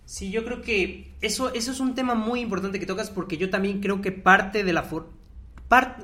Sí, 0.06 0.30
yo 0.30 0.46
creo 0.46 0.62
que 0.62 1.16
eso, 1.22 1.52
eso 1.54 1.72
es 1.72 1.80
un 1.80 1.96
tema 1.96 2.14
muy 2.14 2.42
importante 2.42 2.80
que 2.80 2.86
tocas 2.86 3.10
porque 3.10 3.38
yo 3.38 3.50
también 3.50 3.82
creo 3.82 4.02
que 4.02 4.12
parte 4.12 4.64
de 4.64 4.74
la... 4.74 4.88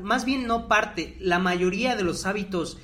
más 0.02 0.26
bien 0.26 0.48
no 0.48 0.68
parte, 0.68 1.16
la 1.20 1.40
mayoría 1.40 1.96
de 1.96 2.04
los 2.04 2.26
hábitos 2.26 2.80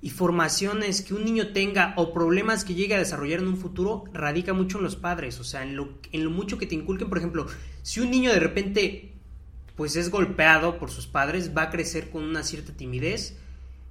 y 0.00 0.10
formaciones 0.10 1.02
que 1.02 1.14
un 1.14 1.24
niño 1.24 1.52
tenga 1.52 1.94
o 1.96 2.12
problemas 2.12 2.64
que 2.64 2.74
llegue 2.74 2.94
a 2.94 2.98
desarrollar 2.98 3.40
en 3.40 3.48
un 3.48 3.56
futuro 3.56 4.04
radica 4.12 4.52
mucho 4.52 4.78
en 4.78 4.84
los 4.84 4.96
padres, 4.96 5.40
o 5.40 5.44
sea, 5.44 5.62
en 5.62 5.76
lo, 5.76 5.88
en 6.12 6.24
lo 6.24 6.30
mucho 6.30 6.56
que 6.56 6.66
te 6.66 6.76
inculquen, 6.76 7.08
por 7.08 7.18
ejemplo, 7.18 7.46
si 7.82 8.00
un 8.00 8.10
niño 8.10 8.32
de 8.32 8.40
repente 8.40 9.12
pues 9.74 9.96
es 9.96 10.10
golpeado 10.10 10.78
por 10.78 10.90
sus 10.90 11.06
padres, 11.06 11.52
va 11.56 11.62
a 11.62 11.70
crecer 11.70 12.10
con 12.10 12.24
una 12.24 12.42
cierta 12.42 12.72
timidez 12.72 13.36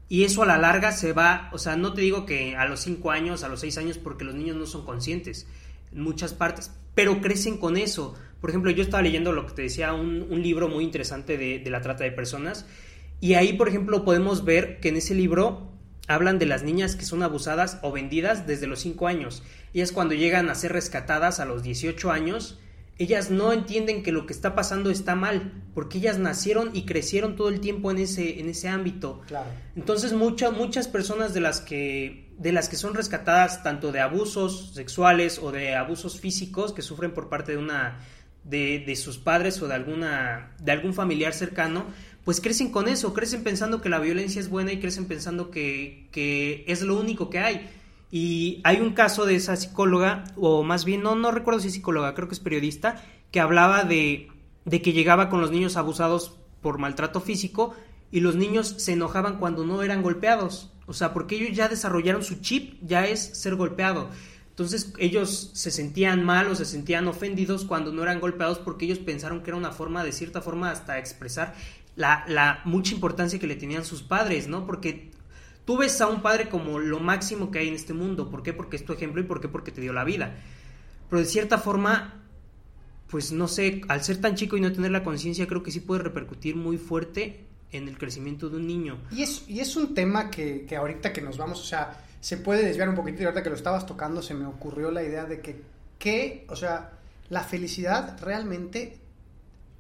y 0.10 0.24
eso 0.24 0.44
a 0.44 0.46
la 0.46 0.58
larga 0.58 0.92
se 0.92 1.14
va, 1.14 1.50
o 1.54 1.58
sea, 1.58 1.76
no 1.76 1.94
te 1.94 2.02
digo 2.02 2.26
que 2.26 2.56
a 2.56 2.66
los 2.66 2.82
5 2.82 3.12
años, 3.12 3.44
a 3.44 3.50
los 3.50 3.62
6 3.62 3.78
años, 3.78 3.98
porque 3.98 4.24
los 4.24 4.36
niños 4.36 4.56
no 4.56 4.66
son 4.66 4.86
conscientes 4.86 5.48
en 5.92 6.02
muchas 6.02 6.34
partes, 6.34 6.72
pero 6.96 7.22
crecen 7.22 7.58
con 7.58 7.78
eso. 7.78 8.16
Por 8.40 8.50
ejemplo, 8.50 8.72
yo 8.72 8.84
estaba 8.84 9.02
leyendo 9.02 9.34
lo 9.34 9.46
que 9.46 9.54
te 9.54 9.62
decía, 9.64 9.94
un, 9.94 10.42
libro 10.42 10.70
muy 10.70 10.84
interesante 10.84 11.38
de, 11.38 11.60
de 11.60 11.70
la 11.70 11.82
trata 11.82 12.04
de 12.04 12.12
personas 12.12 12.66
y 13.20 13.34
ahí, 13.34 13.54
por 13.54 13.68
ejemplo, 13.68 14.06
podemos 14.06 14.46
ver 14.46 14.80
que 14.80 14.90
en 14.90 14.98
ese 14.98 15.16
libro 15.16 15.77
hablan 16.08 16.40
de 16.40 16.46
las 16.46 16.64
niñas 16.64 16.96
que 16.96 17.06
son 17.06 17.22
abusadas 17.24 17.80
o 17.82 17.92
vendidas 17.92 18.48
desde 18.48 18.68
los 18.68 18.80
5 18.80 19.08
años. 19.08 19.44
Ellas 19.74 19.92
cuando 19.92 20.16
llegan 20.16 20.50
a 20.50 20.56
ser 20.56 20.72
rescatadas 20.74 21.40
a 21.40 21.46
los 21.46 21.64
18 21.64 22.12
años, 22.12 22.60
ellas 23.00 23.30
no 23.30 23.54
entienden 23.54 24.02
que 24.02 24.12
lo 24.12 24.26
que 24.26 24.34
está 24.34 24.56
pasando 24.56 24.90
está 24.90 25.16
mal, 25.16 25.52
porque 25.76 26.00
ellas 26.00 26.18
nacieron 26.18 26.72
y 26.74 26.86
crecieron 26.86 27.36
todo 27.36 27.50
el 27.50 27.60
tiempo 27.60 27.92
en 27.92 28.00
ese, 28.00 28.40
en 28.40 28.50
ese 28.50 28.70
ámbito. 28.70 29.22
Claro. 29.28 29.50
Entonces 29.76 30.14
muchas 30.14 30.52
muchas 30.54 30.88
personas 30.88 31.34
de 31.34 31.42
las 31.42 31.62
que 31.62 32.28
de 32.38 32.52
las 32.52 32.70
que 32.70 32.76
son 32.76 32.94
rescatadas 32.94 33.64
tanto 33.64 33.92
de 33.92 34.00
abusos 34.00 34.74
sexuales 34.74 35.40
o 35.40 35.52
de 35.52 35.76
abusos 35.76 36.20
físicos 36.20 36.72
que 36.72 36.82
sufren 36.82 37.12
por 37.12 37.30
parte 37.30 37.52
de 37.52 37.58
una 37.58 38.00
de, 38.44 38.80
de 38.80 38.96
sus 38.96 39.18
padres 39.18 39.62
o 39.62 39.68
de 39.68 39.76
alguna 39.76 40.56
de 40.60 40.72
algún 40.72 40.94
familiar 40.94 41.34
cercano, 41.34 41.86
pues 42.28 42.42
crecen 42.42 42.72
con 42.72 42.90
eso, 42.90 43.14
crecen 43.14 43.42
pensando 43.42 43.80
que 43.80 43.88
la 43.88 44.00
violencia 44.00 44.42
es 44.42 44.50
buena 44.50 44.74
y 44.74 44.82
crecen 44.82 45.06
pensando 45.06 45.50
que, 45.50 46.10
es 46.68 46.82
lo 46.82 47.00
único 47.00 47.30
que 47.30 47.40
hay. 47.40 47.70
Y 48.12 48.60
hay 48.66 48.82
un 48.82 48.92
caso 48.92 49.26
de 49.26 49.36
esa 49.36 49.56
psicóloga, 49.56 50.26
o 50.36 50.62
más 50.62 50.84
bien, 50.84 51.02
no, 51.02 51.16
no 51.16 51.32
recuerdo 51.32 51.62
si 51.62 51.70
es 51.70 51.76
psicóloga, 51.76 52.14
creo 52.16 52.28
que 52.28 52.34
es 52.34 52.42
periodista, 52.42 53.02
que 53.32 53.40
hablaba 53.40 53.86
de, 53.86 54.28
de 54.66 54.82
que 54.82 54.92
llegaba 54.92 55.30
con 55.30 55.40
los 55.40 55.52
niños 55.52 55.78
abusados 55.78 56.36
por 56.62 56.80
maltrato 56.80 57.22
físico 57.22 57.76
y 58.12 58.20
los 58.20 58.36
niños 58.36 58.76
se 58.78 58.92
enojaban 58.92 59.40
cuando 59.40 59.66
no 59.66 59.82
eran 59.82 60.02
golpeados. 60.02 60.74
O 60.86 60.92
sea, 60.92 61.14
porque 61.14 61.38
ellos 61.38 61.56
ya 61.56 61.70
desarrollaron 61.70 62.26
su 62.26 62.42
chip, 62.42 62.78
ya 62.82 63.08
es 63.08 63.22
ser 63.40 63.56
golpeado. 63.56 64.10
Entonces 64.50 64.92
ellos 64.98 65.52
se 65.54 65.72
sentían 65.72 66.26
mal 66.26 66.48
o 66.48 66.56
se 66.56 66.66
sentían 66.66 67.08
ofendidos 67.08 67.64
cuando 67.64 67.94
no 67.94 68.04
eran 68.04 68.20
golpeados 68.20 68.58
porque 68.60 68.84
ellos 68.84 69.00
pensaron 69.00 69.44
que 69.44 69.52
era 69.52 69.58
una 69.58 69.72
forma, 69.72 70.04
de 70.04 70.12
cierta 70.12 70.42
forma, 70.42 70.72
hasta 70.72 70.98
expresar 70.98 71.54
la, 71.98 72.62
mucha 72.64 72.94
importancia 72.94 73.40
que 73.40 73.48
le 73.48 73.56
tenían 73.56 73.84
sus 73.84 74.04
padres, 74.04 74.48
¿no? 74.48 74.66
Porque 74.66 75.12
tú 75.66 75.78
ves 75.78 76.00
a 76.00 76.08
un 76.08 76.22
padre 76.22 76.48
como 76.48 76.80
lo 76.80 77.00
máximo 77.00 77.52
que 77.52 77.60
hay 77.60 77.68
en 77.68 77.74
este 77.74 77.94
mundo. 77.94 78.30
¿Por 78.30 78.44
qué? 78.44 78.54
Porque 78.54 78.78
es 78.78 78.86
tu 78.86 78.94
ejemplo 78.94 79.20
y 79.20 79.26
¿por 79.26 79.42
qué? 79.42 79.48
Porque 79.48 79.72
te 79.72 79.82
dio 79.82 79.94
la 79.94 80.04
vida. 80.04 80.36
Pero 81.10 81.20
de 81.20 81.26
cierta 81.26 81.58
forma, 81.58 82.24
pues 83.10 83.32
no 83.32 83.48
sé, 83.48 83.82
al 83.88 84.04
ser 84.04 84.22
tan 84.22 84.36
chico 84.36 84.58
y 84.58 84.62
no 84.62 84.72
tener 84.72 84.92
la 84.92 85.04
conciencia, 85.04 85.48
creo 85.48 85.64
que 85.64 85.72
sí 85.72 85.80
puede 85.80 86.04
repercutir 86.04 86.56
muy 86.56 86.78
fuerte 86.78 87.46
en 87.72 87.88
el 87.88 87.98
crecimiento 87.98 88.50
de 88.50 88.58
un 88.58 88.68
niño. 88.68 89.00
Y 89.12 89.24
es, 89.24 89.44
y 89.48 89.60
es 89.60 89.76
un 89.76 89.94
tema 89.94 90.30
que, 90.30 90.66
que 90.66 90.76
ahorita 90.76 91.12
que 91.12 91.22
nos 91.22 91.38
vamos, 91.38 91.60
o 91.60 91.66
sea, 91.66 92.06
se 92.22 92.38
puede 92.38 92.64
desviar 92.64 92.90
un 92.90 92.96
poquito 92.96 93.22
y 93.22 93.26
ahorita 93.26 93.44
que 93.44 93.50
lo 93.50 93.56
estabas 93.56 93.86
tocando 93.86 94.22
se 94.22 94.34
me 94.34 94.46
ocurrió 94.46 94.92
la 94.92 95.04
idea 95.04 95.26
de 95.26 95.42
que, 95.42 95.62
que 95.98 96.46
o 96.50 96.56
sea, 96.56 96.92
la 97.30 97.42
felicidad 97.44 98.18
realmente 98.22 99.00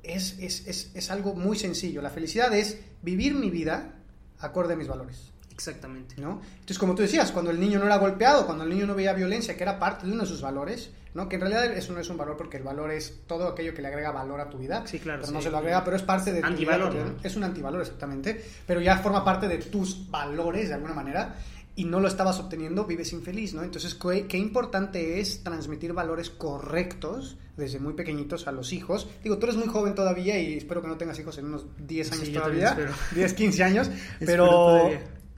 es, 0.07 0.37
es, 0.39 0.91
es, 0.93 1.11
algo 1.11 1.35
muy 1.35 1.57
sencillo. 1.57 2.01
La 2.01 2.09
felicidad 2.09 2.53
es 2.53 2.77
vivir 3.01 3.33
mi 3.33 3.49
vida 3.49 3.95
acorde 4.39 4.73
a 4.73 4.77
mis 4.77 4.87
valores. 4.87 5.31
Exactamente. 5.51 6.15
¿no? 6.21 6.41
Entonces, 6.53 6.77
como 6.77 6.93
tú 6.93 7.01
decías, 7.01 7.31
cuando 7.31 7.51
el 7.51 7.59
niño 7.59 7.79
no 7.79 7.85
era 7.85 7.97
golpeado, 7.97 8.45
cuando 8.45 8.63
el 8.63 8.69
niño 8.69 8.85
no 8.85 8.93
veía 8.93 9.13
violencia, 9.13 9.57
que 9.57 9.63
era 9.63 9.79
parte 9.79 10.05
de 10.05 10.13
uno 10.13 10.21
de 10.21 10.29
sus 10.29 10.41
valores, 10.41 10.91
¿no? 11.15 11.27
que 11.27 11.35
en 11.35 11.41
realidad 11.41 11.65
eso 11.75 11.93
no 11.93 11.99
es 11.99 12.09
un 12.09 12.17
valor 12.17 12.37
porque 12.37 12.57
el 12.57 12.63
valor 12.63 12.91
es 12.91 13.21
todo 13.25 13.47
aquello 13.47 13.73
que 13.73 13.81
le 13.81 13.87
agrega 13.87 14.11
valor 14.11 14.39
a 14.39 14.49
tu 14.49 14.59
vida. 14.59 14.85
Sí, 14.85 14.99
claro. 14.99 15.21
Pero 15.21 15.33
no 15.33 15.41
se 15.41 15.49
lo 15.49 15.57
agrega, 15.57 15.83
pero 15.83 15.97
es 15.97 16.03
parte 16.03 16.31
de 16.31 16.43
antivalor, 16.43 17.15
Es 17.23 17.35
un 17.35 17.43
antivalor, 17.43 17.81
exactamente. 17.81 18.39
Pero 18.67 18.81
ya 18.81 18.97
forma 18.97 19.25
parte 19.25 19.47
de 19.47 19.57
tus 19.57 20.09
valores 20.11 20.69
de 20.69 20.75
alguna 20.75 20.93
manera 20.93 21.35
y 21.77 21.85
no 21.85 21.99
lo 21.99 22.07
estabas 22.07 22.39
obteniendo, 22.39 22.85
vives 22.85 23.13
infeliz, 23.13 23.53
¿no? 23.53 23.61
Entonces, 23.61 23.93
¿qué, 23.93 24.25
qué, 24.27 24.37
importante 24.37 25.19
es 25.19 25.43
transmitir 25.43 25.93
valores 25.93 26.31
correctos 26.31 27.37
desde 27.55 27.79
muy 27.79 27.93
pequeñitos 27.93 28.47
a 28.47 28.51
los 28.51 28.73
hijos. 28.73 29.07
Digo, 29.23 29.37
tú 29.37 29.45
eres 29.45 29.57
muy 29.57 29.67
joven 29.67 29.93
todavía 29.93 30.39
y 30.39 30.57
espero 30.57 30.81
que 30.81 30.87
no 30.87 30.97
tengas 30.97 31.19
hijos 31.19 31.37
en 31.37 31.45
unos 31.45 31.67
10 31.77 32.11
años 32.13 32.33
todavía, 32.33 32.77
10, 33.13 33.33
15 33.33 33.63
años, 33.63 33.91
pero, 34.19 34.89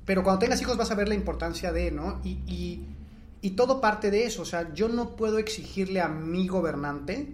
pero 0.05 0.23
cuando 0.23 0.39
tengas 0.39 0.61
hijos 0.61 0.77
vas 0.77 0.89
a 0.91 0.95
ver 0.95 1.09
la 1.09 1.15
importancia 1.15 1.73
de, 1.73 1.91
¿no? 1.91 2.21
Y, 2.23 2.39
y, 2.47 2.85
y 3.41 3.51
todo 3.51 3.81
parte 3.81 4.09
de 4.09 4.23
eso, 4.23 4.43
o 4.43 4.45
sea, 4.45 4.73
yo 4.73 4.87
no 4.87 5.17
puedo 5.17 5.39
exigirle 5.39 5.99
a 5.99 6.07
mi 6.07 6.47
gobernante 6.47 7.27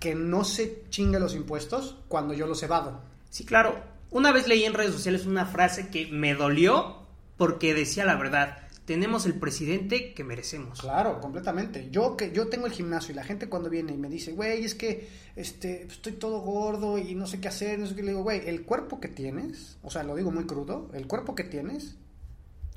que 0.00 0.14
no 0.14 0.44
se 0.44 0.84
chingue 0.90 1.18
los 1.18 1.34
impuestos 1.34 1.96
cuando 2.08 2.34
yo 2.34 2.46
los 2.46 2.62
evado. 2.62 3.00
Sí, 3.30 3.44
claro. 3.44 3.82
Una 4.10 4.32
vez 4.32 4.48
leí 4.48 4.64
en 4.64 4.74
redes 4.74 4.92
sociales 4.92 5.24
una 5.26 5.46
frase 5.46 5.88
que 5.88 6.06
me 6.06 6.34
dolió 6.34 7.07
porque 7.38 7.72
decía 7.72 8.04
la 8.04 8.16
verdad. 8.16 8.58
Tenemos 8.84 9.26
el 9.26 9.34
presidente 9.34 10.14
que 10.14 10.24
merecemos. 10.24 10.80
Claro, 10.80 11.20
completamente. 11.20 11.88
Yo 11.90 12.16
que 12.16 12.32
yo 12.32 12.48
tengo 12.48 12.66
el 12.66 12.72
gimnasio 12.72 13.12
y 13.12 13.16
la 13.16 13.24
gente 13.24 13.48
cuando 13.48 13.68
viene 13.68 13.92
y 13.92 13.98
me 13.98 14.08
dice, 14.08 14.32
güey, 14.32 14.64
es 14.64 14.74
que 14.74 15.08
este, 15.36 15.82
estoy 15.84 16.12
todo 16.12 16.40
gordo 16.40 16.96
y 16.96 17.14
no 17.14 17.26
sé 17.26 17.38
qué 17.38 17.48
hacer, 17.48 17.78
no 17.78 17.86
sé 17.86 17.94
qué, 17.94 18.02
le 18.02 18.12
digo, 18.12 18.22
güey, 18.22 18.48
el 18.48 18.62
cuerpo 18.62 18.98
que 18.98 19.08
tienes, 19.08 19.76
o 19.82 19.90
sea, 19.90 20.04
lo 20.04 20.16
digo 20.16 20.30
muy 20.30 20.44
crudo, 20.44 20.90
el 20.94 21.06
cuerpo 21.06 21.34
que 21.34 21.44
tienes, 21.44 21.96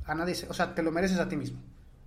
a 0.05 0.13
nadie, 0.13 0.35
o 0.49 0.53
sea, 0.53 0.75
te 0.75 0.83
lo 0.83 0.91
mereces 0.91 1.17
a 1.17 1.29
ti 1.29 1.37
mismo 1.37 1.61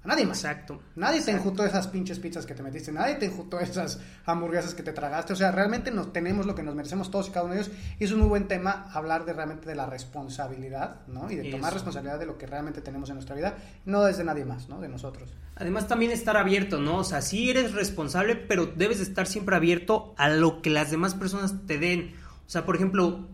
nadie 0.05 0.27
más. 0.27 0.45
Exacto. 0.45 0.81
Nadie 0.97 1.23
te 1.23 1.31
enjutó 1.31 1.65
esas 1.65 1.89
pinches 1.89 2.19
pizzas 2.19 2.47
que 2.47 2.55
te 2.55 2.63
metiste, 2.63 2.93
nadie 2.93 3.17
te 3.17 3.27
enjutó 3.27 3.59
esas 3.61 4.01
hamburguesas 4.27 4.75
que 4.75 4.83
te 4.83 4.93
tragaste. 4.93 5.33
O 5.33 5.37
sea, 5.37 5.51
realmente 5.53 5.91
nos 5.91 6.13
tenemos 6.13 6.47
lo 6.47 6.55
que 6.55 6.63
nos 6.63 6.75
merecemos 6.75 7.11
todos 7.11 7.29
y 7.29 7.31
cada 7.31 7.47
uno 7.47 7.55
de 7.55 7.61
ellos. 7.61 7.73
Y 7.99 8.05
es 8.05 8.13
un 8.13 8.21
muy 8.21 8.29
buen 8.29 8.49
tema 8.49 8.89
hablar 8.93 9.25
de 9.25 9.33
realmente 9.33 9.69
de 9.69 9.75
la 9.75 9.87
responsabilidad, 9.87 11.07
¿no? 11.07 11.31
Y 11.31 11.37
de 11.37 11.51
tomar 11.51 11.73
responsabilidad 11.73 12.19
de 12.19 12.27
lo 12.27 12.39
que 12.39 12.47
realmente 12.47 12.81
tenemos 12.81 13.09
en 13.09 13.17
nuestra 13.17 13.35
vida, 13.35 13.57
no 13.85 14.03
desde 14.03 14.25
nadie 14.25 14.45
más, 14.45 14.69
¿no? 14.69 14.81
De 14.81 14.89
nosotros. 14.89 15.31
Además 15.57 15.87
también 15.87 16.11
estar 16.11 16.37
abierto, 16.37 16.81
¿no? 16.81 16.99
O 16.99 17.05
sea, 17.05 17.23
sí 17.23 17.51
eres 17.51 17.73
responsable, 17.73 18.37
pero 18.37 18.67
debes 18.67 19.01
estar 19.01 19.27
siempre 19.27 19.57
abierto 19.57 20.15
a 20.17 20.29
lo 20.29 20.63
que 20.63 20.71
las 20.71 20.91
demás 20.91 21.15
personas 21.15 21.55
te 21.67 21.79
den. 21.79 22.13
O 22.47 22.51
sea, 22.51 22.67
por 22.67 22.77
ejemplo, 22.77 23.29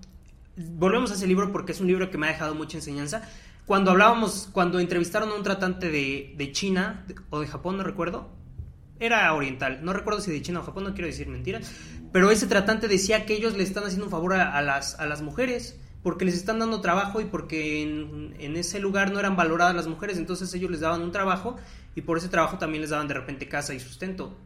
volvemos 0.57 1.11
a 1.11 1.15
ese 1.15 1.27
libro 1.27 1.53
porque 1.53 1.73
es 1.73 1.81
un 1.81 1.87
libro 1.87 2.11
que 2.11 2.19
me 2.19 2.27
ha 2.27 2.31
dejado 2.31 2.55
mucha 2.55 2.77
enseñanza 2.79 3.23
cuando 3.71 3.93
hablábamos, 3.93 4.49
cuando 4.51 4.81
entrevistaron 4.81 5.29
a 5.29 5.37
un 5.37 5.45
tratante 5.45 5.93
de, 5.93 6.35
de 6.37 6.51
China 6.51 7.07
o 7.31 7.39
de 7.39 7.47
Japón, 7.47 7.77
no 7.77 7.85
recuerdo, 7.85 8.29
era 8.99 9.33
oriental, 9.33 9.85
no 9.85 9.93
recuerdo 9.93 10.21
si 10.21 10.33
de 10.33 10.43
China 10.43 10.59
o 10.59 10.65
Japón, 10.65 10.83
no 10.83 10.93
quiero 10.93 11.07
decir 11.07 11.29
mentiras, 11.29 11.71
pero 12.11 12.33
ese 12.33 12.49
tratante 12.49 12.89
decía 12.89 13.27
que 13.27 13.35
ellos 13.35 13.57
le 13.57 13.63
están 13.63 13.85
haciendo 13.85 14.07
un 14.07 14.11
favor 14.11 14.35
a, 14.35 14.61
las, 14.61 14.99
a 14.99 15.07
las 15.07 15.23
mujeres 15.23 15.79
porque 16.03 16.25
les 16.25 16.35
están 16.35 16.59
dando 16.59 16.81
trabajo 16.81 17.21
y 17.21 17.27
porque 17.27 17.81
en, 17.83 18.35
en, 18.41 18.57
ese 18.57 18.81
lugar 18.81 19.13
no 19.13 19.21
eran 19.21 19.37
valoradas 19.37 19.77
las 19.77 19.87
mujeres, 19.87 20.19
entonces 20.19 20.53
ellos 20.53 20.73
les 20.73 20.81
daban 20.81 21.01
un 21.01 21.13
trabajo 21.13 21.55
y 21.95 22.01
por 22.01 22.19
ese 22.19 22.29
trabajo 22.29 22.59
también 22.59 22.81
les 22.81 22.91
daban 22.91 23.07
de 23.07 23.15
repente 23.15 23.47
casa 23.47 23.73
y 23.73 23.79
sustento. 23.79 24.37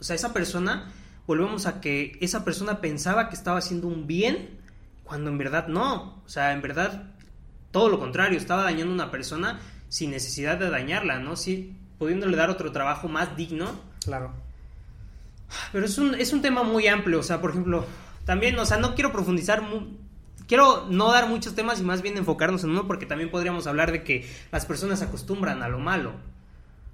O 0.00 0.02
sea, 0.02 0.16
esa 0.16 0.32
persona, 0.32 0.92
volvemos 1.28 1.66
a 1.66 1.80
que 1.80 2.18
esa 2.20 2.44
persona 2.44 2.80
pensaba 2.80 3.28
que 3.28 3.36
estaba 3.36 3.58
haciendo 3.58 3.86
un 3.86 4.08
bien 4.08 4.58
cuando 5.04 5.30
en 5.30 5.38
verdad 5.38 5.68
no. 5.68 6.20
O 6.26 6.28
sea, 6.28 6.52
en 6.52 6.62
verdad 6.62 7.14
todo 7.70 7.88
lo 7.88 7.98
contrario, 7.98 8.38
estaba 8.38 8.64
dañando 8.64 8.92
a 8.92 8.94
una 8.94 9.10
persona 9.10 9.60
sin 9.88 10.10
necesidad 10.10 10.58
de 10.58 10.70
dañarla, 10.70 11.18
¿no? 11.18 11.36
Sí, 11.36 11.76
pudiéndole 11.98 12.36
dar 12.36 12.50
otro 12.50 12.72
trabajo 12.72 13.08
más 13.08 13.36
digno. 13.36 13.70
Claro. 14.04 14.32
Pero 15.72 15.84
es 15.84 15.98
un, 15.98 16.14
es 16.14 16.32
un 16.32 16.42
tema 16.42 16.62
muy 16.62 16.86
amplio, 16.86 17.20
o 17.20 17.22
sea, 17.22 17.40
por 17.40 17.50
ejemplo, 17.50 17.84
también, 18.24 18.58
o 18.58 18.64
sea, 18.64 18.78
no 18.78 18.94
quiero 18.94 19.12
profundizar, 19.12 19.62
quiero 20.46 20.86
no 20.88 21.10
dar 21.12 21.28
muchos 21.28 21.54
temas 21.54 21.80
y 21.80 21.82
más 21.82 22.02
bien 22.02 22.16
enfocarnos 22.16 22.64
en 22.64 22.70
uno 22.70 22.86
porque 22.86 23.06
también 23.06 23.30
podríamos 23.30 23.66
hablar 23.66 23.92
de 23.92 24.04
que 24.04 24.28
las 24.52 24.66
personas 24.66 25.00
se 25.00 25.06
acostumbran 25.06 25.62
a 25.62 25.68
lo 25.68 25.78
malo. 25.78 26.12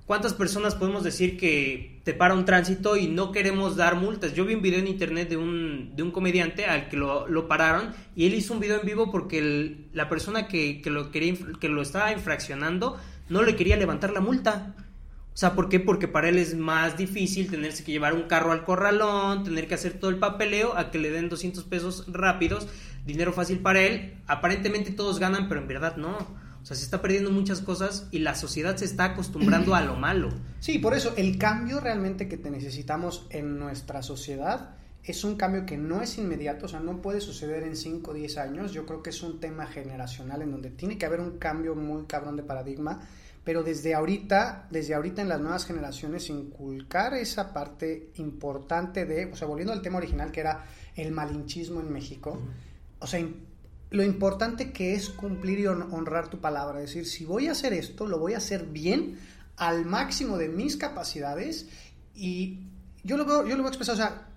¿Cuántas 0.06 0.34
personas 0.34 0.76
podemos 0.76 1.02
decir 1.02 1.36
que 1.36 2.00
te 2.04 2.14
para 2.14 2.34
un 2.34 2.44
tránsito 2.44 2.96
y 2.96 3.08
no 3.08 3.32
queremos 3.32 3.74
dar 3.74 3.96
multas? 3.96 4.34
Yo 4.34 4.44
vi 4.44 4.54
un 4.54 4.62
video 4.62 4.78
en 4.78 4.86
internet 4.86 5.28
de 5.28 5.36
un, 5.36 5.96
de 5.96 6.04
un 6.04 6.12
comediante 6.12 6.64
al 6.64 6.88
que 6.88 6.96
lo, 6.96 7.26
lo, 7.26 7.48
pararon 7.48 7.92
y 8.14 8.26
él 8.26 8.34
hizo 8.34 8.54
un 8.54 8.60
video 8.60 8.78
en 8.78 8.86
vivo 8.86 9.10
porque 9.10 9.88
la 9.92 10.08
persona 10.08 10.46
que, 10.46 10.80
que, 10.80 10.90
lo 10.90 11.10
quería, 11.10 11.34
que 11.58 11.68
lo 11.68 11.82
estaba 11.82 12.12
infraccionando 12.12 12.96
no 13.28 13.42
le 13.42 13.56
quería 13.56 13.76
levantar 13.76 14.12
la 14.12 14.20
multa. 14.20 14.76
O 15.34 15.36
sea, 15.36 15.54
¿por 15.54 15.68
qué? 15.68 15.80
Porque 15.80 16.06
para 16.06 16.28
él 16.28 16.38
es 16.38 16.54
más 16.54 16.96
difícil 16.96 17.50
tenerse 17.50 17.82
que 17.82 17.90
llevar 17.90 18.14
un 18.14 18.22
carro 18.22 18.52
al 18.52 18.64
corralón, 18.64 19.42
tener 19.42 19.66
que 19.66 19.74
hacer 19.74 19.94
todo 19.94 20.12
el 20.12 20.18
papeleo, 20.18 20.78
a 20.78 20.92
que 20.92 20.98
le 20.98 21.10
den 21.10 21.28
200 21.28 21.64
pesos 21.64 22.04
rápidos, 22.06 22.68
dinero 23.04 23.32
fácil 23.32 23.58
para 23.58 23.82
él. 23.82 24.14
Aparentemente 24.28 24.92
todos 24.92 25.18
ganan, 25.18 25.48
pero 25.48 25.60
en 25.60 25.66
verdad 25.66 25.96
no. 25.96 26.45
O 26.66 26.68
sea, 26.68 26.76
se 26.76 26.82
está 26.82 27.00
perdiendo 27.00 27.30
muchas 27.30 27.60
cosas 27.60 28.08
y 28.10 28.18
la 28.18 28.34
sociedad 28.34 28.76
se 28.76 28.86
está 28.86 29.04
acostumbrando 29.04 29.76
a 29.76 29.82
lo 29.82 29.94
malo. 29.94 30.30
Sí, 30.58 30.80
por 30.80 30.94
eso 30.94 31.14
el 31.16 31.38
cambio 31.38 31.78
realmente 31.78 32.26
que 32.26 32.38
te 32.38 32.50
necesitamos 32.50 33.28
en 33.30 33.56
nuestra 33.56 34.02
sociedad 34.02 34.74
es 35.04 35.22
un 35.22 35.36
cambio 35.36 35.64
que 35.64 35.78
no 35.78 36.02
es 36.02 36.18
inmediato, 36.18 36.66
o 36.66 36.68
sea, 36.68 36.80
no 36.80 37.00
puede 37.00 37.20
suceder 37.20 37.62
en 37.62 37.76
5 37.76 38.10
o 38.10 38.14
10 38.14 38.38
años. 38.38 38.72
Yo 38.72 38.84
creo 38.84 39.00
que 39.00 39.10
es 39.10 39.22
un 39.22 39.38
tema 39.38 39.68
generacional 39.68 40.42
en 40.42 40.50
donde 40.50 40.70
tiene 40.70 40.98
que 40.98 41.06
haber 41.06 41.20
un 41.20 41.38
cambio 41.38 41.76
muy 41.76 42.04
cabrón 42.06 42.34
de 42.34 42.42
paradigma, 42.42 42.98
pero 43.44 43.62
desde 43.62 43.94
ahorita, 43.94 44.66
desde 44.68 44.96
ahorita 44.96 45.22
en 45.22 45.28
las 45.28 45.40
nuevas 45.40 45.66
generaciones 45.66 46.28
inculcar 46.30 47.14
esa 47.14 47.52
parte 47.52 48.10
importante 48.16 49.06
de, 49.06 49.26
o 49.26 49.36
sea, 49.36 49.46
volviendo 49.46 49.72
al 49.72 49.82
tema 49.82 49.98
original 49.98 50.32
que 50.32 50.40
era 50.40 50.64
el 50.96 51.12
malinchismo 51.12 51.78
en 51.78 51.92
México, 51.92 52.42
o 52.98 53.06
sea, 53.06 53.24
lo 53.90 54.02
importante 54.02 54.72
que 54.72 54.94
es 54.94 55.10
cumplir 55.10 55.60
y 55.60 55.66
honrar 55.66 56.28
tu 56.28 56.40
palabra. 56.40 56.80
Es 56.80 56.90
decir, 56.90 57.06
si 57.06 57.24
voy 57.24 57.48
a 57.48 57.52
hacer 57.52 57.72
esto, 57.72 58.06
lo 58.06 58.18
voy 58.18 58.34
a 58.34 58.38
hacer 58.38 58.66
bien, 58.66 59.18
al 59.56 59.86
máximo 59.86 60.38
de 60.38 60.48
mis 60.48 60.76
capacidades. 60.76 61.66
Y 62.14 62.60
yo 63.04 63.16
lo 63.16 63.24
veo, 63.24 63.46
yo 63.46 63.56
lo 63.56 63.62
voy 63.62 63.66
a 63.66 63.68
expresar, 63.68 63.94
o 63.94 63.98
sea, 63.98 64.28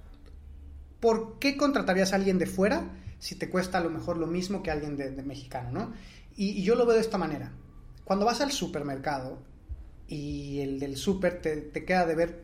¿por 0.99 1.39
qué 1.39 1.57
contratarías 1.57 2.13
a 2.13 2.17
alguien 2.17 2.37
de 2.37 2.45
fuera 2.45 2.89
si 3.19 3.35
te 3.35 3.49
cuesta 3.49 3.79
a 3.79 3.81
lo 3.81 3.89
mejor 3.89 4.17
lo 4.17 4.27
mismo 4.27 4.63
que 4.63 4.71
alguien 4.71 4.95
de, 4.95 5.11
mexicano, 5.23 5.71
¿no? 5.71 5.93
Y, 6.35 6.63
yo 6.63 6.75
lo 6.75 6.85
veo 6.85 6.95
de 6.95 7.01
esta 7.01 7.17
manera. 7.17 7.51
Cuando 8.05 8.25
vas 8.25 8.41
al 8.41 8.51
supermercado 8.51 9.39
y 10.07 10.59
el 10.61 10.79
del 10.79 10.95
super 10.95 11.41
te, 11.41 11.57
te 11.57 11.85
queda 11.85 12.05
de 12.05 12.15
ver 12.15 12.43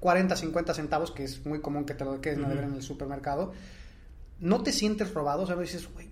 40, 0.00 0.34
50 0.34 0.74
centavos, 0.74 1.12
que 1.12 1.22
es 1.22 1.46
muy 1.46 1.60
común 1.60 1.84
que 1.84 1.94
te 1.94 2.04
lo 2.04 2.20
quedes 2.20 2.38
de 2.38 2.54
ver 2.54 2.64
en 2.64 2.74
el 2.74 2.82
supermercado, 2.82 3.52
no 4.42 4.62
te 4.62 4.72
sientes 4.72 5.14
robado, 5.14 5.42
o 5.42 5.46
sea, 5.46 5.56
dices, 5.56 5.88
güey, 5.92 6.10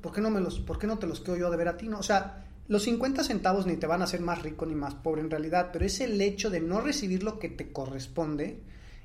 ¿por 0.00 0.12
qué 0.12 0.20
no 0.20 0.30
me 0.30 0.40
los, 0.40 0.60
por 0.60 0.78
qué 0.78 0.86
no 0.86 0.98
te 0.98 1.06
los 1.06 1.20
quedo 1.20 1.36
yo 1.36 1.50
de 1.50 1.56
ver 1.56 1.68
a 1.68 1.76
ti? 1.76 1.88
No, 1.88 1.98
o 1.98 2.02
sea, 2.02 2.44
los 2.68 2.84
50 2.84 3.24
centavos 3.24 3.66
ni 3.66 3.76
te 3.76 3.86
van 3.86 4.02
a 4.02 4.04
hacer 4.04 4.20
más 4.20 4.42
rico 4.42 4.64
ni 4.66 4.74
más 4.74 4.94
pobre 4.94 5.22
en 5.22 5.30
realidad, 5.30 5.70
pero 5.72 5.84
es 5.84 6.00
el 6.00 6.20
hecho 6.20 6.50
de 6.50 6.60
no 6.60 6.80
recibir 6.80 7.24
lo 7.24 7.38
que 7.38 7.48
te 7.48 7.72
corresponde 7.72 8.60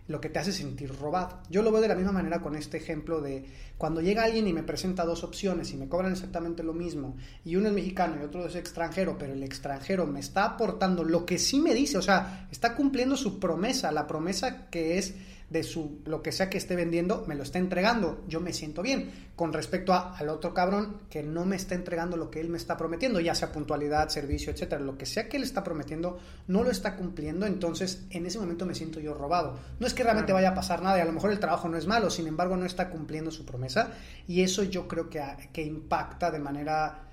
lo 0.07 0.21
que 0.21 0.29
te 0.29 0.39
hace 0.39 0.53
sentir 0.53 0.93
robado. 0.97 1.41
Yo 1.49 1.61
lo 1.61 1.71
veo 1.71 1.81
de 1.81 1.89
la 1.89 1.95
misma 1.95 2.11
manera 2.11 2.41
con 2.41 2.55
este 2.55 2.77
ejemplo 2.77 3.21
de 3.21 3.45
cuando 3.77 4.01
llega 4.01 4.23
alguien 4.23 4.47
y 4.47 4.53
me 4.53 4.63
presenta 4.63 5.05
dos 5.05 5.23
opciones 5.23 5.71
y 5.71 5.77
me 5.77 5.89
cobran 5.89 6.13
exactamente 6.13 6.63
lo 6.63 6.73
mismo, 6.73 7.17
y 7.43 7.55
uno 7.55 7.67
es 7.67 7.73
mexicano 7.73 8.17
y 8.19 8.25
otro 8.25 8.45
es 8.47 8.55
extranjero, 8.55 9.17
pero 9.17 9.33
el 9.33 9.43
extranjero 9.43 10.05
me 10.07 10.19
está 10.19 10.45
aportando 10.45 11.03
lo 11.03 11.25
que 11.25 11.37
sí 11.37 11.59
me 11.59 11.73
dice, 11.73 11.97
o 11.97 12.01
sea, 12.01 12.47
está 12.51 12.75
cumpliendo 12.75 13.15
su 13.17 13.39
promesa, 13.39 13.91
la 13.91 14.07
promesa 14.07 14.69
que 14.69 14.97
es 14.97 15.13
de 15.49 15.63
su 15.63 16.01
lo 16.05 16.21
que 16.21 16.33
sea 16.33 16.49
que 16.49 16.57
esté 16.57 16.75
vendiendo, 16.75 17.23
me 17.25 17.35
lo 17.35 17.43
está 17.43 17.57
entregando, 17.57 18.23
yo 18.27 18.41
me 18.41 18.51
siento 18.51 18.81
bien. 18.81 19.27
Con 19.35 19.53
respecto 19.53 19.93
al 19.93 20.29
otro 20.29 20.53
cabrón 20.53 21.01
que 21.09 21.23
no 21.23 21.45
me 21.45 21.55
está 21.55 21.75
entregando 21.75 22.17
lo 22.17 22.29
que 22.29 22.41
él 22.41 22.49
me 22.49 22.57
está 22.57 22.75
prometiendo, 22.75 23.19
ya 23.19 23.33
sea 23.33 23.51
puntualidad, 23.51 24.09
servicio, 24.09 24.51
etcétera, 24.51 24.81
lo 24.81 24.97
que 24.97 25.05
sea 25.05 25.29
que 25.29 25.37
él 25.37 25.43
está 25.43 25.63
prometiendo, 25.63 26.19
no 26.47 26.63
lo 26.63 26.71
está 26.71 26.95
cumpliendo, 26.95 27.45
entonces 27.45 28.03
en 28.09 28.25
ese 28.25 28.39
momento 28.39 28.65
me 28.65 28.75
siento 28.75 28.99
yo 28.99 29.13
robado. 29.13 29.57
No 29.79 29.87
es 29.87 29.93
que 29.93 30.03
realmente 30.03 30.33
vaya 30.33 30.49
a 30.49 30.55
pasar 30.55 30.81
nada, 30.81 30.97
y 30.97 31.01
a 31.01 31.05
lo 31.05 31.13
mejor 31.13 31.31
el 31.31 31.39
trabajo 31.39 31.69
no 31.69 31.77
es 31.77 31.87
malo, 31.87 32.09
sin 32.09 32.27
embargo 32.27 32.57
no 32.57 32.65
está 32.65 32.89
cumpliendo 32.89 33.31
su 33.31 33.45
promesa, 33.45 33.91
y 34.27 34.41
eso 34.41 34.63
yo 34.63 34.87
creo 34.87 35.09
que, 35.09 35.23
que 35.53 35.63
impacta 35.63 36.29
de 36.31 36.39
manera 36.39 37.03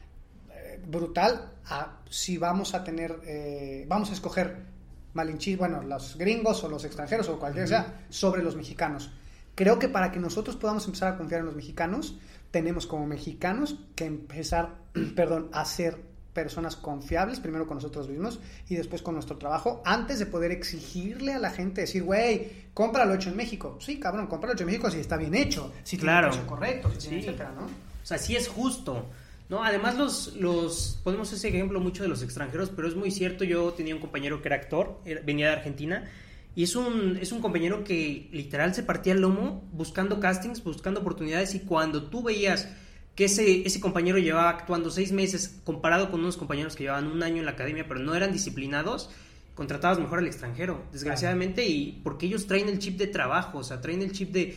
eh, 0.51 0.81
brutal 0.85 1.53
a 1.67 2.01
si 2.11 2.37
vamos 2.39 2.75
a 2.75 2.83
tener, 2.83 3.21
eh, 3.27 3.85
vamos 3.87 4.11
a 4.11 4.15
escoger 4.15 4.75
malinchis, 5.15 5.57
bueno, 5.57 5.83
los 5.83 6.17
gringos 6.19 6.63
o 6.65 6.69
los 6.69 6.85
extranjeros 6.85 7.29
o 7.29 7.39
cualquiera 7.39 7.67
sea, 7.67 8.01
sobre 8.11 8.43
los 8.43 8.57
mexicanos. 8.57 9.11
Creo 9.55 9.79
que 9.79 9.89
para 9.89 10.11
que 10.13 10.19
nosotros 10.19 10.57
podamos 10.57 10.85
empezar 10.87 11.15
a 11.15 11.17
confiar 11.17 11.41
en 11.41 11.47
los 11.47 11.55
mexicanos, 11.55 12.19
tenemos 12.51 12.87
como 12.87 13.07
mexicanos 13.07 13.77
que 13.95 14.05
empezar, 14.05 14.75
perdón, 15.17 15.49
a 15.53 15.65
ser 15.65 15.99
personas 16.35 16.75
confiables, 16.75 17.39
primero 17.39 17.67
con 17.67 17.77
nosotros 17.77 18.09
mismos 18.09 18.41
y 18.69 18.75
después 18.75 19.03
con 19.03 19.15
nuestro 19.15 19.39
trabajo, 19.39 19.81
antes 19.85 20.19
de 20.19 20.27
poder 20.27 20.51
exigirle 20.51 21.33
a 21.33 21.39
la 21.39 21.51
gente, 21.51 21.83
decir, 21.83 22.03
güey, 22.03 22.65
cómpralo 22.75 23.15
hecho 23.15 23.31
en 23.31 23.37
México. 23.37 23.79
Sí, 23.81 24.01
cabrón, 24.01 24.27
cómpralo 24.27 24.55
hecho 24.55 24.65
en 24.65 24.71
México 24.71 24.91
si 24.91 24.99
está 24.99 25.17
bien 25.17 25.35
hecho, 25.35 25.73
si 25.85 25.97
claro. 25.97 26.31
tiene 26.31 26.43
el 26.43 26.49
correcto, 26.49 26.91
si 26.99 27.15
etcétera, 27.15 27.53
¿no? 27.53 27.67
O 27.67 28.07
sea, 28.07 28.19
sí 28.19 28.37
es 28.37 28.49
justo. 28.49 29.07
¿No? 29.49 29.63
Además, 29.63 29.97
los, 29.97 30.37
los, 30.37 31.01
ponemos 31.05 31.33
ese 31.33 31.49
ejemplo 31.49 31.81
mucho 31.81 32.03
de 32.03 32.09
los 32.09 32.23
extranjeros, 32.23 32.71
pero 32.75 32.89
es 32.89 32.97
muy 32.97 33.11
cierto. 33.11 33.45
Yo 33.45 33.73
tenía 33.73 33.95
un 33.95 34.01
compañero 34.01 34.41
que 34.41 34.49
era 34.49 34.57
actor, 34.57 35.01
venía 35.25 35.49
de 35.49 35.53
Argentina, 35.53 36.11
y 36.57 36.63
es 36.63 36.77
un, 36.77 37.19
es 37.21 37.33
un 37.33 37.41
compañero 37.41 37.85
que 37.85 38.29
literal 38.33 38.75
se 38.75 38.83
partía 38.83 39.13
el 39.13 39.21
lomo 39.21 39.69
buscando 39.73 40.21
castings, 40.21 40.63
buscando 40.63 41.01
oportunidades, 41.01 41.55
y 41.55 41.61
cuando 41.61 42.05
tú 42.05 42.23
veías 42.23 42.69
que 43.15 43.27
ese, 43.27 43.67
ese 43.67 43.81
compañero 43.81 44.19
llevaba 44.19 44.51
actuando 44.51 44.91
seis 44.91 45.13
meses 45.13 45.61
comparado 45.65 46.11
con 46.11 46.21
unos 46.21 46.37
compañeros 46.37 46.75
que 46.75 46.85
llevaban 46.85 47.07
un 47.07 47.23
año 47.23 47.39
en 47.39 47.45
la 47.45 47.53
academia, 47.53 47.87
pero 47.87 48.01
no 48.01 48.15
eran 48.15 48.33
disciplinados, 48.33 49.11
contratabas 49.55 50.01
mejor 50.01 50.19
al 50.19 50.27
extranjero, 50.27 50.83
desgraciadamente, 50.93 51.67
y 51.67 52.01
porque 52.03 52.27
ellos 52.27 52.47
traen 52.47 52.69
el 52.69 52.79
chip 52.79 52.99
de 52.99 53.07
trabajo, 53.07 53.59
o 53.59 53.65
sea, 53.65 53.81
traen 53.81 54.03
el 54.03 54.13
chip 54.13 54.33
de 54.33 54.57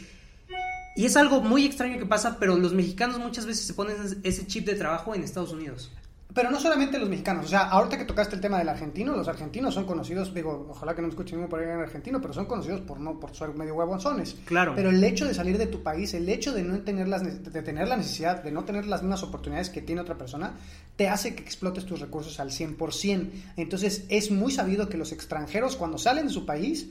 y 0.97 1.05
es 1.05 1.15
algo 1.15 1.41
muy 1.41 1.63
extraño 1.63 1.99
que 1.99 2.07
pasa, 2.07 2.37
pero 2.39 2.57
los 2.57 2.73
mexicanos 2.73 3.19
muchas 3.19 3.45
veces 3.45 3.67
se 3.67 3.75
ponen 3.75 3.95
ese 4.23 4.47
chip 4.47 4.65
de 4.65 4.73
trabajo 4.73 5.13
en 5.13 5.23
Estados 5.23 5.51
Unidos. 5.53 5.91
Pero 6.33 6.49
no 6.49 6.59
solamente 6.59 6.97
los 6.97 7.07
mexicanos, 7.07 7.45
o 7.45 7.47
sea, 7.47 7.69
ahorita 7.69 7.99
que 7.99 8.05
tocaste 8.05 8.35
el 8.35 8.41
tema 8.41 8.57
del 8.57 8.67
argentino, 8.67 9.15
los 9.15 9.27
argentinos 9.27 9.75
son 9.75 9.85
conocidos, 9.85 10.33
digo, 10.33 10.67
ojalá 10.69 10.95
que 10.95 11.01
no 11.01 11.07
me 11.07 11.11
escuchen 11.11 11.37
ningún 11.37 11.49
por 11.49 11.59
ahí 11.59 11.65
en 11.65 11.79
argentino, 11.79 12.19
pero 12.19 12.33
son 12.33 12.45
conocidos 12.45 12.81
por 12.81 12.99
no 12.99 13.19
por 13.19 13.35
ser 13.35 13.49
medio 13.53 13.75
huevonzones. 13.75 14.35
Claro. 14.45 14.73
Pero 14.75 14.89
el 14.89 15.03
hecho 15.03 15.25
de 15.25 15.35
salir 15.35 15.59
de 15.59 15.67
tu 15.67 15.83
país, 15.83 16.15
el 16.15 16.27
hecho 16.29 16.51
de 16.51 16.63
no 16.63 16.79
tener 16.79 17.07
las 17.07 17.23
de 17.23 17.61
tener 17.61 17.87
la 17.87 17.97
necesidad 17.97 18.43
de 18.43 18.51
no 18.51 18.65
tener 18.65 18.87
las 18.87 19.03
mismas 19.03 19.21
oportunidades 19.21 19.69
que 19.69 19.83
tiene 19.83 20.01
otra 20.01 20.17
persona, 20.17 20.53
te 20.95 21.07
hace 21.09 21.35
que 21.35 21.43
explotes 21.43 21.85
tus 21.85 21.99
recursos 21.99 22.39
al 22.39 22.49
100%. 22.49 23.29
Entonces, 23.55 24.05
es 24.09 24.31
muy 24.31 24.51
sabido 24.51 24.89
que 24.89 24.97
los 24.97 25.11
extranjeros 25.11 25.75
cuando 25.75 25.99
salen 25.99 26.27
de 26.27 26.33
su 26.33 26.45
país 26.45 26.89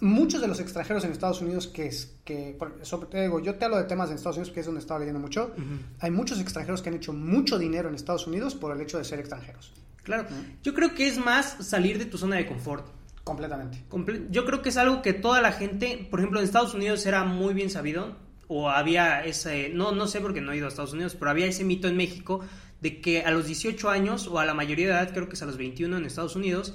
muchos 0.00 0.40
de 0.40 0.48
los 0.48 0.60
extranjeros 0.60 1.04
en 1.04 1.12
Estados 1.12 1.40
Unidos 1.40 1.66
que 1.66 1.86
es 1.86 2.16
que 2.24 2.56
sobre 2.82 3.08
te 3.08 3.22
digo 3.22 3.40
yo 3.40 3.54
te 3.56 3.64
hablo 3.64 3.76
de 3.76 3.84
temas 3.84 4.08
en 4.10 4.16
Estados 4.16 4.36
Unidos 4.36 4.52
que 4.52 4.60
es 4.60 4.66
donde 4.66 4.80
estaba 4.80 5.00
leyendo 5.00 5.20
mucho 5.20 5.52
hay 6.00 6.10
muchos 6.10 6.40
extranjeros 6.40 6.82
que 6.82 6.90
han 6.90 6.96
hecho 6.96 7.12
mucho 7.12 7.58
dinero 7.58 7.88
en 7.88 7.94
Estados 7.94 8.26
Unidos 8.26 8.54
por 8.54 8.74
el 8.74 8.80
hecho 8.80 8.98
de 8.98 9.04
ser 9.04 9.18
extranjeros. 9.18 9.72
Claro. 10.02 10.26
Yo 10.62 10.74
creo 10.74 10.94
que 10.94 11.08
es 11.08 11.18
más 11.18 11.56
salir 11.60 11.98
de 11.98 12.04
tu 12.04 12.18
zona 12.18 12.36
de 12.36 12.46
confort. 12.46 12.86
Completamente. 13.24 13.82
Yo 14.30 14.44
creo 14.44 14.60
que 14.60 14.68
es 14.68 14.76
algo 14.76 15.00
que 15.00 15.14
toda 15.14 15.40
la 15.40 15.52
gente 15.52 16.06
por 16.10 16.20
ejemplo 16.20 16.40
en 16.40 16.44
Estados 16.44 16.74
Unidos 16.74 17.04
era 17.06 17.24
muy 17.24 17.54
bien 17.54 17.70
sabido 17.70 18.16
o 18.48 18.68
había 18.68 19.24
ese 19.24 19.70
no 19.70 19.92
no 19.92 20.06
sé 20.06 20.20
porque 20.20 20.40
no 20.40 20.52
he 20.52 20.56
ido 20.58 20.66
a 20.66 20.68
Estados 20.68 20.92
Unidos 20.92 21.16
pero 21.18 21.30
había 21.30 21.46
ese 21.46 21.64
mito 21.64 21.88
en 21.88 21.96
México 21.96 22.40
de 22.80 23.00
que 23.00 23.22
a 23.22 23.30
los 23.30 23.46
18 23.46 23.88
años 23.88 24.28
o 24.28 24.38
a 24.38 24.44
la 24.44 24.52
mayoría 24.52 24.86
de 24.86 24.92
edad 24.92 25.12
creo 25.12 25.28
que 25.28 25.34
es 25.34 25.42
a 25.42 25.46
los 25.46 25.56
21 25.56 25.96
en 25.96 26.04
Estados 26.04 26.36
Unidos 26.36 26.74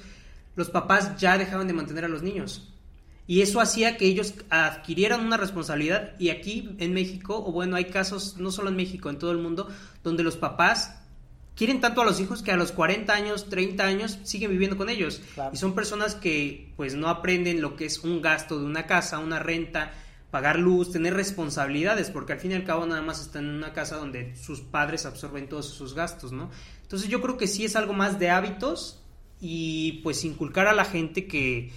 los 0.56 0.70
papás 0.70 1.16
ya 1.16 1.38
dejaban 1.38 1.68
de 1.68 1.72
mantener 1.72 2.04
a 2.04 2.08
los 2.08 2.22
niños 2.22 2.70
y 3.26 3.42
eso 3.42 3.60
hacía 3.60 3.96
que 3.96 4.06
ellos 4.06 4.34
adquirieran 4.50 5.24
una 5.24 5.36
responsabilidad 5.36 6.14
y 6.18 6.30
aquí 6.30 6.74
en 6.78 6.94
México, 6.94 7.42
o 7.44 7.52
bueno, 7.52 7.76
hay 7.76 7.86
casos, 7.86 8.36
no 8.38 8.50
solo 8.50 8.70
en 8.70 8.76
México, 8.76 9.08
en 9.08 9.18
todo 9.18 9.30
el 9.30 9.38
mundo, 9.38 9.68
donde 10.02 10.22
los 10.22 10.36
papás 10.36 10.96
quieren 11.54 11.80
tanto 11.80 12.00
a 12.00 12.04
los 12.04 12.20
hijos 12.20 12.42
que 12.42 12.52
a 12.52 12.56
los 12.56 12.72
40 12.72 13.12
años, 13.12 13.48
30 13.48 13.84
años 13.84 14.18
siguen 14.22 14.50
viviendo 14.50 14.76
con 14.76 14.88
ellos. 14.88 15.20
Y 15.52 15.56
son 15.58 15.74
personas 15.74 16.14
que 16.14 16.72
pues 16.76 16.94
no 16.94 17.08
aprenden 17.08 17.60
lo 17.60 17.76
que 17.76 17.84
es 17.84 17.98
un 17.98 18.22
gasto 18.22 18.58
de 18.58 18.64
una 18.64 18.86
casa, 18.86 19.18
una 19.18 19.38
renta, 19.38 19.92
pagar 20.30 20.58
luz, 20.58 20.92
tener 20.92 21.14
responsabilidades, 21.14 22.10
porque 22.10 22.32
al 22.32 22.40
fin 22.40 22.52
y 22.52 22.54
al 22.54 22.64
cabo 22.64 22.86
nada 22.86 23.02
más 23.02 23.20
están 23.20 23.44
en 23.44 23.56
una 23.56 23.72
casa 23.72 23.96
donde 23.96 24.34
sus 24.36 24.60
padres 24.60 25.04
absorben 25.06 25.48
todos 25.48 25.66
sus 25.66 25.94
gastos, 25.94 26.32
¿no? 26.32 26.50
Entonces 26.82 27.08
yo 27.08 27.20
creo 27.20 27.36
que 27.36 27.46
sí 27.46 27.64
es 27.64 27.76
algo 27.76 27.92
más 27.92 28.18
de 28.18 28.30
hábitos 28.30 29.02
y 29.40 30.00
pues 30.02 30.24
inculcar 30.24 30.66
a 30.66 30.72
la 30.72 30.84
gente 30.84 31.26
que 31.26 31.72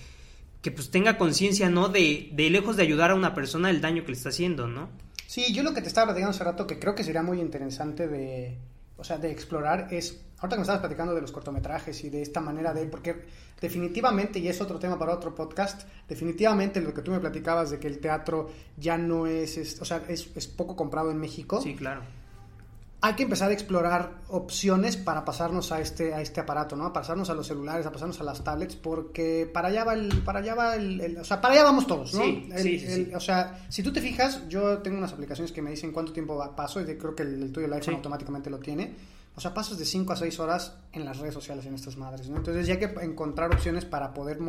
que 0.63 0.71
pues 0.71 0.89
tenga 0.89 1.17
conciencia, 1.17 1.69
¿no? 1.69 1.89
De, 1.89 2.29
de 2.31 2.49
lejos 2.49 2.77
de 2.77 2.83
ayudar 2.83 3.11
a 3.11 3.15
una 3.15 3.35
persona 3.35 3.69
el 3.69 3.81
daño 3.81 4.03
que 4.03 4.13
le 4.13 4.17
está 4.17 4.29
haciendo, 4.29 4.65
¿no? 4.65 4.89
Sí, 5.27 5.53
yo 5.53 5.61
lo 5.61 5.73
que 5.73 5.81
te 5.81 5.89
estaba 5.89 6.07
platicando 6.07 6.31
hace 6.31 6.43
rato 6.43 6.65
que 6.65 6.79
creo 6.79 6.95
que 6.95 7.03
sería 7.03 7.21
muy 7.21 7.41
interesante 7.41 8.07
de, 8.07 8.57
o 8.95 9.03
sea, 9.03 9.17
de 9.17 9.29
explorar 9.29 9.89
es, 9.91 10.23
ahorita 10.37 10.55
que 10.55 10.59
me 10.59 10.61
estabas 10.61 10.79
platicando 10.79 11.13
de 11.13 11.19
los 11.19 11.33
cortometrajes 11.33 12.01
y 12.05 12.09
de 12.09 12.21
esta 12.21 12.39
manera 12.39 12.73
de, 12.73 12.85
porque 12.85 13.25
definitivamente, 13.59 14.39
y 14.39 14.47
es 14.47 14.61
otro 14.61 14.79
tema 14.79 14.97
para 14.97 15.13
otro 15.13 15.35
podcast, 15.35 15.83
definitivamente 16.07 16.79
lo 16.79 16.93
que 16.93 17.01
tú 17.01 17.11
me 17.11 17.19
platicabas 17.19 17.69
de 17.69 17.79
que 17.79 17.87
el 17.87 17.99
teatro 17.99 18.49
ya 18.77 18.97
no 18.97 19.27
es, 19.27 19.81
o 19.81 19.85
sea, 19.85 20.01
es, 20.07 20.29
es 20.33 20.47
poco 20.47 20.77
comprado 20.77 21.11
en 21.11 21.17
México. 21.17 21.61
Sí, 21.61 21.75
claro 21.75 22.03
hay 23.05 23.15
que 23.15 23.23
empezar 23.23 23.49
a 23.49 23.53
explorar 23.53 24.21
opciones 24.29 24.95
para 24.95 25.25
pasarnos 25.25 25.73
a 25.73 25.81
este, 25.81 26.13
a 26.13 26.21
este 26.21 26.39
aparato, 26.39 26.77
¿no? 26.77 26.85
A 26.85 26.93
pasarnos 26.93 27.29
a 27.29 27.33
los 27.33 27.45
celulares, 27.45 27.85
a 27.85 27.91
pasarnos 27.91 28.21
a 28.21 28.23
las 28.23 28.41
tablets, 28.45 28.77
porque 28.77 29.45
para 29.53 29.67
allá 29.67 29.83
va 29.83 29.93
el, 29.93 30.21
para 30.23 30.39
allá 30.39 30.55
va 30.55 30.75
el, 30.77 31.17
o 31.19 31.25
sea, 31.25 31.41
para 31.41 31.53
allá 31.53 31.65
vamos 31.65 31.85
todos, 31.85 32.13
¿no? 32.13 32.23
Sí, 32.23 32.79
sí, 32.79 33.11
O 33.13 33.19
sea, 33.19 33.65
si 33.67 33.83
tú 33.83 33.91
te 33.91 33.99
fijas, 33.99 34.47
yo 34.47 34.77
tengo 34.77 34.99
unas 34.99 35.11
aplicaciones 35.11 35.51
que 35.51 35.61
me 35.61 35.71
dicen 35.71 35.91
cuánto 35.91 36.13
tiempo 36.13 36.41
paso 36.55 36.79
y 36.79 36.85
creo 36.85 37.13
que 37.13 37.23
el, 37.23 37.51
tuyo, 37.51 37.67
el 37.67 37.73
iPhone, 37.73 37.95
automáticamente 37.95 38.49
lo 38.49 38.59
tiene. 38.59 38.95
O 39.35 39.41
sea, 39.41 39.53
pasas 39.53 39.77
de 39.77 39.83
5 39.83 40.13
a 40.13 40.15
6 40.15 40.39
horas 40.39 40.73
en 40.93 41.03
las 41.03 41.17
redes 41.17 41.33
sociales 41.33 41.65
en 41.65 41.75
estas 41.75 41.97
madres, 41.97 42.29
¿no? 42.29 42.37
Entonces 42.37 42.65
ya 42.65 42.75
hay 42.75 42.79
que 42.79 42.93
encontrar 43.01 43.53
opciones 43.53 43.83
para 43.83 44.13
poder 44.13 44.39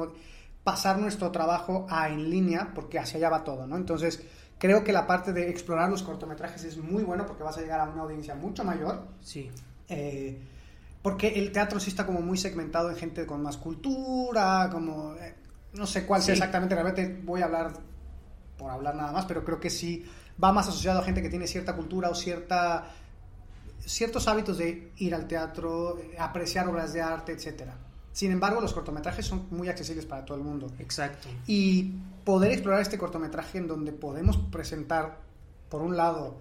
pasar 0.64 0.98
nuestro 0.98 1.30
trabajo 1.30 1.86
a 1.88 2.08
en 2.08 2.30
línea, 2.30 2.72
porque 2.74 2.98
hacia 2.98 3.18
allá 3.18 3.30
va 3.30 3.44
todo, 3.44 3.66
¿no? 3.66 3.76
Entonces 3.76 4.24
Creo 4.58 4.84
que 4.84 4.92
la 4.92 5.06
parte 5.06 5.32
de 5.32 5.50
explorar 5.50 5.90
los 5.90 6.02
cortometrajes 6.02 6.64
es 6.64 6.78
muy 6.78 7.02
bueno 7.02 7.26
porque 7.26 7.42
vas 7.42 7.58
a 7.58 7.60
llegar 7.60 7.80
a 7.80 7.84
una 7.84 8.02
audiencia 8.02 8.34
mucho 8.34 8.64
mayor. 8.64 9.08
Sí. 9.20 9.50
Eh, 9.88 10.38
porque 11.02 11.28
el 11.28 11.52
teatro 11.52 11.78
sí 11.80 11.90
está 11.90 12.06
como 12.06 12.20
muy 12.22 12.38
segmentado 12.38 12.88
en 12.88 12.96
gente 12.96 13.26
con 13.26 13.42
más 13.42 13.56
cultura, 13.56 14.70
como... 14.72 15.14
Eh, 15.16 15.34
no 15.74 15.86
sé 15.86 16.06
cuál 16.06 16.22
sea 16.22 16.34
exactamente, 16.34 16.74
realmente 16.74 17.20
voy 17.24 17.42
a 17.42 17.46
hablar 17.46 17.72
por 18.56 18.70
hablar 18.70 18.94
nada 18.94 19.10
más, 19.10 19.26
pero 19.26 19.44
creo 19.44 19.58
que 19.58 19.70
sí 19.70 20.06
va 20.42 20.52
más 20.52 20.68
asociado 20.68 21.00
a 21.00 21.04
gente 21.04 21.20
que 21.20 21.28
tiene 21.28 21.48
cierta 21.48 21.74
cultura 21.74 22.08
o 22.08 22.14
cierta 22.14 22.86
ciertos 23.80 24.28
hábitos 24.28 24.56
de 24.56 24.92
ir 24.96 25.14
al 25.14 25.26
teatro, 25.26 25.98
apreciar 26.16 26.68
obras 26.68 26.92
de 26.92 27.02
arte, 27.02 27.32
etcétera. 27.32 27.76
Sin 28.14 28.30
embargo, 28.30 28.60
los 28.60 28.72
cortometrajes 28.72 29.26
son 29.26 29.48
muy 29.50 29.68
accesibles 29.68 30.06
para 30.06 30.24
todo 30.24 30.38
el 30.38 30.44
mundo. 30.44 30.70
Exacto. 30.78 31.26
Y 31.48 31.94
poder 32.24 32.52
explorar 32.52 32.80
este 32.80 32.96
cortometraje 32.96 33.58
en 33.58 33.66
donde 33.66 33.90
podemos 33.90 34.36
presentar, 34.36 35.18
por 35.68 35.82
un 35.82 35.96
lado, 35.96 36.36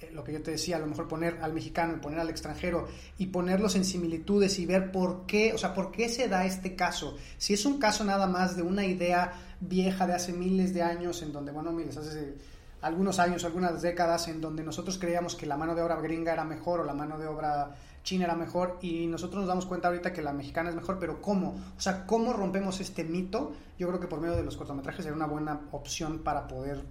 eh, 0.00 0.10
lo 0.14 0.24
que 0.24 0.32
yo 0.32 0.42
te 0.42 0.52
decía, 0.52 0.76
a 0.76 0.78
lo 0.78 0.86
mejor 0.86 1.06
poner 1.06 1.38
al 1.42 1.52
mexicano 1.52 1.92
y 1.94 2.00
poner 2.00 2.18
al 2.18 2.30
extranjero 2.30 2.88
y 3.18 3.26
ponerlos 3.26 3.76
en 3.76 3.84
similitudes 3.84 4.58
y 4.58 4.64
ver 4.64 4.90
por 4.90 5.26
qué, 5.26 5.52
o 5.52 5.58
sea, 5.58 5.74
por 5.74 5.92
qué 5.92 6.08
se 6.08 6.28
da 6.28 6.46
este 6.46 6.74
caso. 6.74 7.18
Si 7.36 7.52
es 7.52 7.66
un 7.66 7.78
caso 7.78 8.02
nada 8.02 8.26
más 8.26 8.56
de 8.56 8.62
una 8.62 8.86
idea 8.86 9.34
vieja 9.60 10.06
de 10.06 10.14
hace 10.14 10.32
miles 10.32 10.72
de 10.72 10.80
años, 10.80 11.20
en 11.20 11.30
donde, 11.30 11.52
bueno, 11.52 11.72
miles, 11.72 11.98
hace 11.98 12.36
algunos 12.80 13.18
años, 13.18 13.44
algunas 13.44 13.82
décadas, 13.82 14.28
en 14.28 14.40
donde 14.40 14.62
nosotros 14.62 14.96
creíamos 14.96 15.34
que 15.34 15.44
la 15.44 15.58
mano 15.58 15.74
de 15.74 15.82
obra 15.82 15.96
gringa 15.96 16.32
era 16.32 16.44
mejor 16.44 16.80
o 16.80 16.84
la 16.84 16.94
mano 16.94 17.18
de 17.18 17.26
obra 17.26 17.76
China 18.06 18.24
era 18.24 18.36
mejor 18.36 18.78
y 18.80 19.08
nosotros 19.08 19.40
nos 19.40 19.48
damos 19.48 19.66
cuenta 19.66 19.88
ahorita 19.88 20.12
que 20.12 20.22
la 20.22 20.32
mexicana 20.32 20.70
es 20.70 20.76
mejor, 20.76 20.98
pero 21.00 21.20
¿cómo? 21.20 21.60
O 21.76 21.80
sea, 21.80 22.06
¿cómo 22.06 22.32
rompemos 22.32 22.80
este 22.80 23.02
mito? 23.02 23.52
Yo 23.80 23.88
creo 23.88 23.98
que 23.98 24.06
por 24.06 24.20
medio 24.20 24.36
de 24.36 24.44
los 24.44 24.56
cortometrajes 24.56 25.04
sería 25.04 25.16
una 25.16 25.26
buena 25.26 25.62
opción 25.72 26.20
para 26.20 26.46
poder 26.46 26.84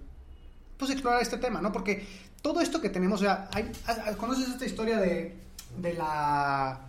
pues 0.76 0.90
explorar 0.90 1.22
este 1.22 1.38
tema, 1.38 1.62
¿no? 1.62 1.72
Porque 1.72 2.06
todo 2.42 2.60
esto 2.60 2.82
que 2.82 2.90
tenemos, 2.90 3.22
o 3.22 3.24
sea, 3.24 3.48
hay, 3.54 3.72
¿conoces 4.18 4.50
esta 4.50 4.66
historia 4.66 4.98
de, 4.98 5.34
de 5.78 5.94
la 5.94 6.80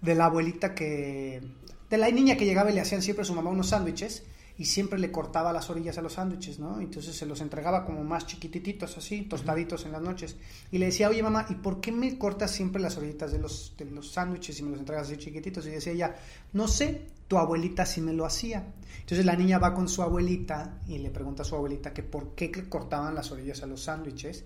de 0.00 0.14
la 0.14 0.24
abuelita 0.24 0.74
que 0.74 1.42
de 1.90 1.98
la 1.98 2.10
niña 2.10 2.36
que 2.36 2.46
llegaba 2.46 2.70
y 2.70 2.72
le 2.72 2.80
hacían 2.80 3.02
siempre 3.02 3.22
a 3.22 3.26
su 3.26 3.34
mamá 3.34 3.50
unos 3.50 3.68
sándwiches 3.68 4.22
y 4.60 4.66
siempre 4.66 4.98
le 4.98 5.10
cortaba 5.10 5.54
las 5.54 5.70
orillas 5.70 5.96
a 5.96 6.02
los 6.02 6.12
sándwiches, 6.12 6.58
¿no? 6.58 6.82
Entonces 6.82 7.16
se 7.16 7.24
los 7.24 7.40
entregaba 7.40 7.86
como 7.86 8.04
más 8.04 8.26
chiquititos, 8.26 8.94
así, 8.98 9.22
tostaditos 9.22 9.86
en 9.86 9.92
las 9.92 10.02
noches. 10.02 10.36
Y 10.70 10.76
le 10.76 10.84
decía, 10.84 11.08
oye 11.08 11.22
mamá, 11.22 11.46
¿y 11.48 11.54
por 11.54 11.80
qué 11.80 11.90
me 11.90 12.18
cortas 12.18 12.50
siempre 12.50 12.82
las 12.82 12.98
orillitas 12.98 13.32
de 13.32 13.38
los, 13.38 13.72
de 13.78 13.86
los 13.86 14.12
sándwiches 14.12 14.60
y 14.60 14.62
me 14.62 14.72
los 14.72 14.80
entregas 14.80 15.06
así 15.06 15.16
chiquititos? 15.16 15.66
Y 15.66 15.70
decía 15.70 15.94
ella, 15.94 16.16
no 16.52 16.68
sé, 16.68 17.06
tu 17.26 17.38
abuelita 17.38 17.86
sí 17.86 18.02
me 18.02 18.12
lo 18.12 18.26
hacía. 18.26 18.74
Entonces 18.98 19.24
la 19.24 19.34
niña 19.34 19.58
va 19.58 19.72
con 19.72 19.88
su 19.88 20.02
abuelita 20.02 20.78
y 20.86 20.98
le 20.98 21.08
pregunta 21.08 21.40
a 21.40 21.46
su 21.46 21.54
abuelita 21.54 21.94
que 21.94 22.02
por 22.02 22.34
qué 22.34 22.52
le 22.54 22.68
cortaban 22.68 23.14
las 23.14 23.32
orillas 23.32 23.62
a 23.62 23.66
los 23.66 23.84
sándwiches. 23.84 24.44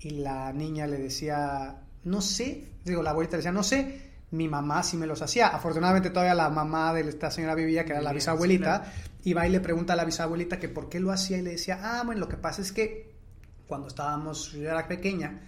Y 0.00 0.10
la 0.10 0.52
niña 0.52 0.88
le 0.88 0.98
decía, 0.98 1.80
no 2.02 2.20
sé, 2.20 2.72
digo, 2.84 3.04
la 3.04 3.10
abuelita 3.10 3.36
le 3.36 3.38
decía, 3.38 3.52
no 3.52 3.62
sé, 3.62 4.13
mi 4.30 4.48
mamá 4.48 4.82
sí 4.82 4.96
me 4.96 5.06
los 5.06 5.22
hacía. 5.22 5.48
Afortunadamente 5.48 6.10
todavía 6.10 6.34
la 6.34 6.50
mamá 6.50 6.92
de 6.92 7.08
esta 7.08 7.30
señora 7.30 7.54
vivía, 7.54 7.84
que 7.84 7.92
era 7.92 8.02
la 8.02 8.12
bisabuelita, 8.12 8.92
y 9.22 9.32
va 9.32 9.46
y 9.46 9.50
le 9.50 9.60
pregunta 9.60 9.92
a 9.92 9.96
la 9.96 10.04
bisabuelita 10.04 10.58
que 10.58 10.68
por 10.68 10.88
qué 10.88 11.00
lo 11.00 11.12
hacía 11.12 11.38
y 11.38 11.42
le 11.42 11.52
decía, 11.52 11.80
ah, 11.82 12.02
bueno, 12.04 12.20
lo 12.20 12.28
que 12.28 12.36
pasa 12.36 12.62
es 12.62 12.72
que 12.72 13.14
cuando 13.66 13.88
estábamos, 13.88 14.52
yo 14.52 14.68
era 14.68 14.86
pequeña, 14.86 15.40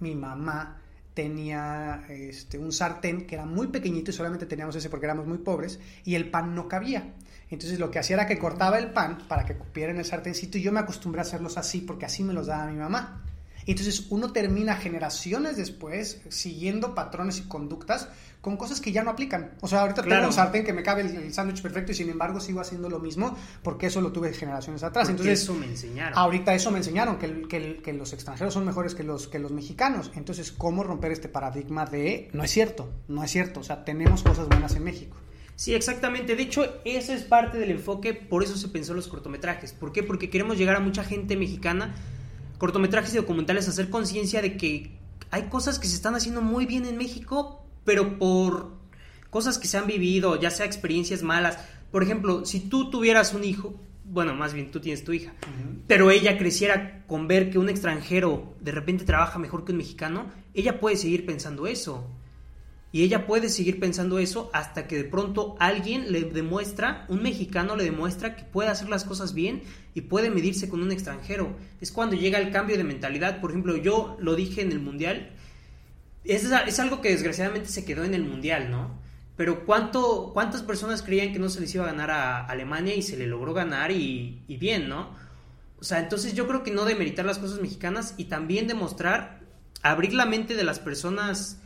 mi 0.00 0.14
mamá 0.14 0.78
tenía 1.14 2.04
este, 2.08 2.58
un 2.58 2.72
sartén 2.72 3.26
que 3.26 3.36
era 3.36 3.46
muy 3.46 3.68
pequeñito 3.68 4.10
y 4.10 4.14
solamente 4.14 4.46
teníamos 4.46 4.74
ese 4.74 4.90
porque 4.90 5.06
éramos 5.06 5.26
muy 5.26 5.38
pobres 5.38 5.78
y 6.04 6.16
el 6.16 6.30
pan 6.30 6.54
no 6.54 6.68
cabía. 6.68 7.14
Entonces 7.50 7.78
lo 7.78 7.90
que 7.90 8.00
hacía 8.00 8.14
era 8.14 8.26
que 8.26 8.38
cortaba 8.38 8.78
el 8.78 8.92
pan 8.92 9.18
para 9.28 9.44
que 9.44 9.56
cupiera 9.56 9.92
en 9.92 9.98
el 9.98 10.04
sartencito 10.04 10.58
y 10.58 10.62
yo 10.62 10.72
me 10.72 10.80
acostumbré 10.80 11.20
a 11.20 11.22
hacerlos 11.22 11.56
así 11.56 11.80
porque 11.80 12.06
así 12.06 12.24
me 12.24 12.32
los 12.32 12.48
daba 12.48 12.66
mi 12.66 12.76
mamá. 12.76 13.23
Entonces 13.66 14.06
uno 14.10 14.32
termina 14.32 14.76
generaciones 14.76 15.56
después 15.56 16.20
siguiendo 16.28 16.94
patrones 16.94 17.38
y 17.38 17.42
conductas 17.42 18.08
con 18.40 18.58
cosas 18.58 18.80
que 18.80 18.92
ya 18.92 19.02
no 19.02 19.10
aplican. 19.10 19.52
O 19.62 19.68
sea, 19.68 19.80
ahorita 19.80 20.02
tengo 20.02 20.26
un 20.26 20.32
sartén 20.32 20.64
que 20.64 20.74
me 20.74 20.82
cabe 20.82 21.00
el, 21.00 21.32
sándwich 21.32 21.62
perfecto 21.62 21.92
y 21.92 21.94
sin 21.94 22.10
embargo 22.10 22.40
sigo 22.40 22.60
haciendo 22.60 22.90
lo 22.90 22.98
mismo 22.98 23.34
porque 23.62 23.86
eso 23.86 24.02
lo 24.02 24.12
tuve 24.12 24.34
generaciones 24.34 24.82
atrás. 24.82 25.08
Entonces, 25.08 25.42
eso 25.42 25.54
me 25.54 25.64
enseñaron. 25.64 26.18
Ahorita 26.18 26.54
eso 26.54 26.70
me 26.70 26.76
enseñaron, 26.76 27.16
que, 27.16 27.48
que, 27.48 27.80
que, 27.82 27.92
los 27.94 28.12
extranjeros 28.12 28.52
son 28.52 28.66
mejores 28.66 28.94
que 28.94 29.02
los, 29.02 29.28
que 29.28 29.38
los 29.38 29.50
mexicanos. 29.50 30.12
Entonces, 30.14 30.52
¿cómo 30.52 30.84
romper 30.84 31.12
este 31.12 31.30
paradigma 31.30 31.86
de 31.86 32.28
no 32.34 32.44
es 32.44 32.50
cierto? 32.50 32.90
No 33.08 33.24
es 33.24 33.30
cierto. 33.30 33.60
O 33.60 33.64
sea, 33.64 33.82
tenemos 33.82 34.22
cosas 34.22 34.46
buenas 34.46 34.76
en 34.76 34.84
México. 34.84 35.16
Sí, 35.56 35.74
exactamente. 35.74 36.36
De 36.36 36.42
hecho, 36.42 36.80
eso 36.84 37.12
es 37.12 37.22
parte 37.22 37.58
del 37.58 37.70
enfoque, 37.70 38.12
por 38.12 38.42
eso 38.42 38.56
se 38.56 38.68
pensó 38.68 38.94
los 38.94 39.08
cortometrajes. 39.08 39.72
¿Por 39.72 39.92
qué? 39.92 40.02
Porque 40.02 40.28
queremos 40.28 40.58
llegar 40.58 40.76
a 40.76 40.80
mucha 40.80 41.04
gente 41.04 41.36
mexicana, 41.36 41.94
cortometrajes 42.64 43.12
y 43.12 43.18
documentales, 43.18 43.68
hacer 43.68 43.90
conciencia 43.90 44.40
de 44.40 44.56
que 44.56 44.96
hay 45.30 45.50
cosas 45.50 45.78
que 45.78 45.86
se 45.86 45.96
están 45.96 46.14
haciendo 46.14 46.40
muy 46.40 46.64
bien 46.64 46.86
en 46.86 46.96
México, 46.96 47.62
pero 47.84 48.18
por 48.18 48.72
cosas 49.28 49.58
que 49.58 49.68
se 49.68 49.76
han 49.76 49.86
vivido, 49.86 50.40
ya 50.40 50.50
sea 50.50 50.64
experiencias 50.64 51.22
malas. 51.22 51.58
Por 51.90 52.02
ejemplo, 52.02 52.46
si 52.46 52.60
tú 52.60 52.88
tuvieras 52.88 53.34
un 53.34 53.44
hijo, 53.44 53.78
bueno, 54.06 54.32
más 54.32 54.54
bien 54.54 54.70
tú 54.70 54.80
tienes 54.80 55.04
tu 55.04 55.12
hija, 55.12 55.34
pero 55.86 56.10
ella 56.10 56.38
creciera 56.38 57.04
con 57.06 57.28
ver 57.28 57.50
que 57.50 57.58
un 57.58 57.68
extranjero 57.68 58.54
de 58.62 58.72
repente 58.72 59.04
trabaja 59.04 59.38
mejor 59.38 59.66
que 59.66 59.72
un 59.72 59.78
mexicano, 59.78 60.30
ella 60.54 60.80
puede 60.80 60.96
seguir 60.96 61.26
pensando 61.26 61.66
eso. 61.66 62.08
Y 62.94 63.02
ella 63.02 63.26
puede 63.26 63.48
seguir 63.48 63.80
pensando 63.80 64.20
eso 64.20 64.50
hasta 64.52 64.86
que 64.86 64.94
de 64.94 65.02
pronto 65.02 65.56
alguien 65.58 66.12
le 66.12 66.22
demuestra, 66.22 67.06
un 67.08 67.24
mexicano 67.24 67.74
le 67.74 67.82
demuestra 67.82 68.36
que 68.36 68.44
puede 68.44 68.68
hacer 68.68 68.88
las 68.88 69.02
cosas 69.02 69.34
bien 69.34 69.64
y 69.94 70.02
puede 70.02 70.30
medirse 70.30 70.68
con 70.68 70.80
un 70.80 70.92
extranjero. 70.92 71.56
Es 71.80 71.90
cuando 71.90 72.14
llega 72.14 72.38
el 72.38 72.52
cambio 72.52 72.76
de 72.76 72.84
mentalidad. 72.84 73.40
Por 73.40 73.50
ejemplo, 73.50 73.76
yo 73.76 74.16
lo 74.20 74.36
dije 74.36 74.62
en 74.62 74.70
el 74.70 74.78
Mundial 74.78 75.32
es, 76.24 76.44
es 76.44 76.78
algo 76.78 77.00
que 77.00 77.10
desgraciadamente 77.10 77.68
se 77.68 77.84
quedó 77.84 78.04
en 78.04 78.14
el 78.14 78.22
Mundial, 78.22 78.70
¿no? 78.70 79.02
Pero 79.36 79.64
¿cuánto, 79.66 80.30
¿cuántas 80.32 80.62
personas 80.62 81.02
creían 81.02 81.32
que 81.32 81.40
no 81.40 81.48
se 81.48 81.60
les 81.60 81.74
iba 81.74 81.82
a 81.82 81.88
ganar 81.88 82.12
a 82.12 82.46
Alemania 82.46 82.94
y 82.94 83.02
se 83.02 83.16
le 83.16 83.26
logró 83.26 83.52
ganar 83.52 83.90
y, 83.90 84.42
y 84.46 84.56
bien, 84.56 84.88
¿no? 84.88 85.10
O 85.80 85.84
sea, 85.84 85.98
entonces 85.98 86.34
yo 86.34 86.46
creo 86.46 86.62
que 86.62 86.70
no 86.70 86.84
demeritar 86.84 87.24
las 87.24 87.38
cosas 87.38 87.60
mexicanas 87.60 88.14
y 88.16 88.26
también 88.26 88.68
demostrar, 88.68 89.40
abrir 89.82 90.14
la 90.14 90.24
mente 90.24 90.54
de 90.54 90.62
las 90.62 90.78
personas 90.78 91.60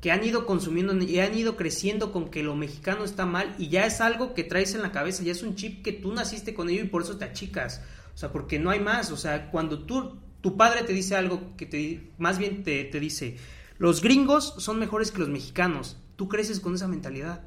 que 0.00 0.12
han 0.12 0.24
ido 0.24 0.46
consumiendo 0.46 0.96
y 0.96 1.18
han 1.18 1.36
ido 1.36 1.56
creciendo 1.56 2.12
con 2.12 2.30
que 2.30 2.42
lo 2.42 2.54
mexicano 2.54 3.04
está 3.04 3.26
mal 3.26 3.54
y 3.58 3.68
ya 3.68 3.84
es 3.84 4.00
algo 4.00 4.32
que 4.32 4.44
traes 4.44 4.74
en 4.74 4.82
la 4.82 4.92
cabeza, 4.92 5.24
ya 5.24 5.32
es 5.32 5.42
un 5.42 5.56
chip 5.56 5.82
que 5.82 5.92
tú 5.92 6.12
naciste 6.12 6.54
con 6.54 6.70
ello 6.70 6.82
y 6.82 6.88
por 6.88 7.02
eso 7.02 7.16
te 7.16 7.24
achicas. 7.24 7.82
O 8.14 8.18
sea, 8.18 8.32
porque 8.32 8.58
no 8.58 8.70
hay 8.70 8.80
más. 8.80 9.10
O 9.10 9.16
sea, 9.16 9.50
cuando 9.50 9.80
tú, 9.80 10.18
tu 10.40 10.56
padre 10.56 10.82
te 10.82 10.92
dice 10.92 11.16
algo 11.16 11.56
que 11.56 11.66
te, 11.66 12.10
más 12.18 12.38
bien 12.38 12.62
te, 12.62 12.84
te 12.84 13.00
dice, 13.00 13.36
los 13.78 14.02
gringos 14.02 14.54
son 14.58 14.78
mejores 14.78 15.10
que 15.10 15.20
los 15.20 15.28
mexicanos. 15.28 15.96
Tú 16.16 16.28
creces 16.28 16.60
con 16.60 16.74
esa 16.74 16.88
mentalidad. 16.88 17.42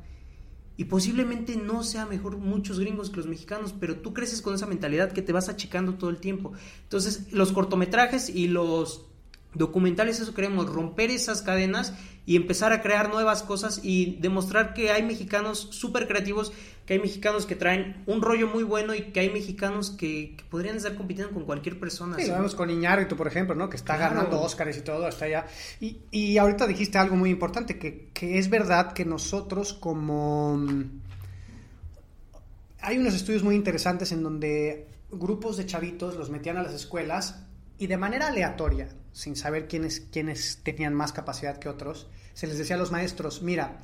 Y 0.78 0.86
posiblemente 0.86 1.58
no 1.58 1.84
sea 1.84 2.06
mejor 2.06 2.38
muchos 2.38 2.80
gringos 2.80 3.10
que 3.10 3.18
los 3.18 3.28
mexicanos, 3.28 3.76
pero 3.78 3.98
tú 3.98 4.14
creces 4.14 4.42
con 4.42 4.56
esa 4.56 4.66
mentalidad 4.66 5.12
que 5.12 5.22
te 5.22 5.34
vas 5.34 5.50
achicando 5.50 5.96
todo 5.96 6.10
el 6.10 6.18
tiempo. 6.18 6.54
Entonces, 6.84 7.32
los 7.34 7.52
cortometrajes 7.52 8.30
y 8.30 8.48
los 8.48 9.11
documentales, 9.54 10.20
eso 10.20 10.34
queremos, 10.34 10.68
romper 10.68 11.12
esas 11.12 11.42
cadenas 11.42 11.94
y 12.26 12.36
empezar 12.36 12.72
a 12.72 12.82
crear 12.82 13.10
nuevas 13.10 13.44
cosas 13.44 13.82
y 13.84 14.18
demostrar 14.22 14.74
que 14.74 14.92
hay 14.92 15.04
mexicanos 15.04 15.68
súper 15.72 16.08
creativos 16.08 16.54
que 16.86 16.94
hay 16.94 17.00
mexicanos 17.00 17.46
que 17.46 17.56
traen 17.56 18.04
un 18.08 18.22
rollo 18.22 18.48
muy 18.48 18.64
bueno 18.64 18.96
y 18.96 19.12
que 19.12 19.20
hay 19.20 19.30
mexicanos 19.30 19.92
que, 19.92 20.36
podrían 20.50 20.78
estar 20.78 20.96
compitiendo 20.96 21.34
con 21.34 21.46
cualquier 21.46 21.80
persona. 21.80 22.18
Sí, 22.18 22.28
lo 22.28 22.34
vemos 22.34 22.56
con 22.56 22.70
Iñárritu, 22.70 23.16
por 23.16 23.28
ejemplo, 23.28 23.56
¿no? 23.56 23.70
Que 23.70 23.78
está 23.78 23.98
ganando 23.98 24.42
Óscares 24.42 24.78
y 24.78 24.82
todo, 24.82 25.06
hasta 25.06 25.26
allá. 25.26 25.46
Y, 25.80 26.00
y 26.12 26.38
ahorita 26.38 26.68
dijiste 26.68 26.98
algo 26.98 27.16
muy 27.16 27.30
importante, 27.30 27.78
que, 27.78 28.10
que 28.14 28.40
es 28.40 28.50
verdad 28.50 28.94
que 28.94 29.06
nosotros 29.06 29.74
como... 29.74 30.60
Hay 32.82 32.98
unos 32.98 33.14
estudios 33.14 33.44
muy 33.44 33.56
interesantes 33.56 34.12
en 34.12 34.24
donde 34.24 34.88
grupos 35.12 35.58
de 35.58 35.68
chavitos 35.68 36.16
los 36.16 36.32
metían 36.32 36.58
a 36.58 36.64
las 36.64 36.74
escuelas 36.74 37.44
y 37.82 37.88
de 37.88 37.98
manera 37.98 38.28
aleatoria, 38.28 38.90
sin 39.12 39.36
saber 39.36 39.68
quiénes, 39.68 40.02
quiénes 40.12 40.60
tenían 40.62 40.94
más 40.94 41.14
capacidad 41.14 41.58
que 41.58 41.68
otros, 41.68 42.08
se 42.36 42.46
les 42.46 42.60
decía 42.60 42.76
a 42.76 42.80
los 42.80 42.92
maestros, 42.92 43.42
mira, 43.42 43.80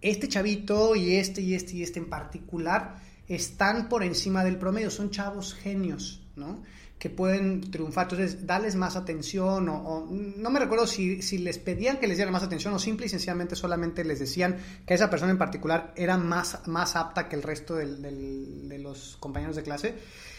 este 0.00 0.26
chavito 0.26 0.96
y 0.96 1.16
este 1.16 1.42
y 1.42 1.54
este 1.54 1.76
y 1.76 1.82
este 1.82 1.98
en 1.98 2.08
particular 2.08 2.96
están 3.28 3.90
por 3.90 4.04
encima 4.04 4.42
del 4.42 4.56
promedio, 4.56 4.90
son 4.90 5.10
chavos 5.10 5.52
genios, 5.52 6.26
¿no? 6.34 6.62
Que 6.98 7.10
pueden 7.10 7.70
triunfar. 7.70 8.04
Entonces, 8.04 8.46
darles 8.46 8.74
más 8.74 8.96
atención 8.96 9.68
o, 9.68 10.08
no 10.10 10.50
me 10.50 10.58
recuerdo 10.58 10.86
si, 10.86 11.20
les 11.36 11.58
pedían 11.58 11.98
que 11.98 12.06
les 12.06 12.16
dieran 12.16 12.32
más 12.32 12.42
atención 12.42 12.72
o 12.72 12.78
simple 12.78 13.04
y 13.04 13.10
sencillamente 13.10 13.54
solamente 13.54 14.02
les 14.02 14.18
decían 14.18 14.56
que 14.86 14.94
esa 14.94 15.10
persona 15.10 15.30
en 15.30 15.38
particular 15.38 15.92
era 15.94 16.16
más, 16.16 16.66
más 16.68 16.96
apta 16.96 17.28
que 17.28 17.36
el 17.36 17.42
resto 17.42 17.74
de 17.74 18.78
los 18.78 19.18
compañeros 19.18 19.56
de 19.56 19.62
clase. 19.62 19.94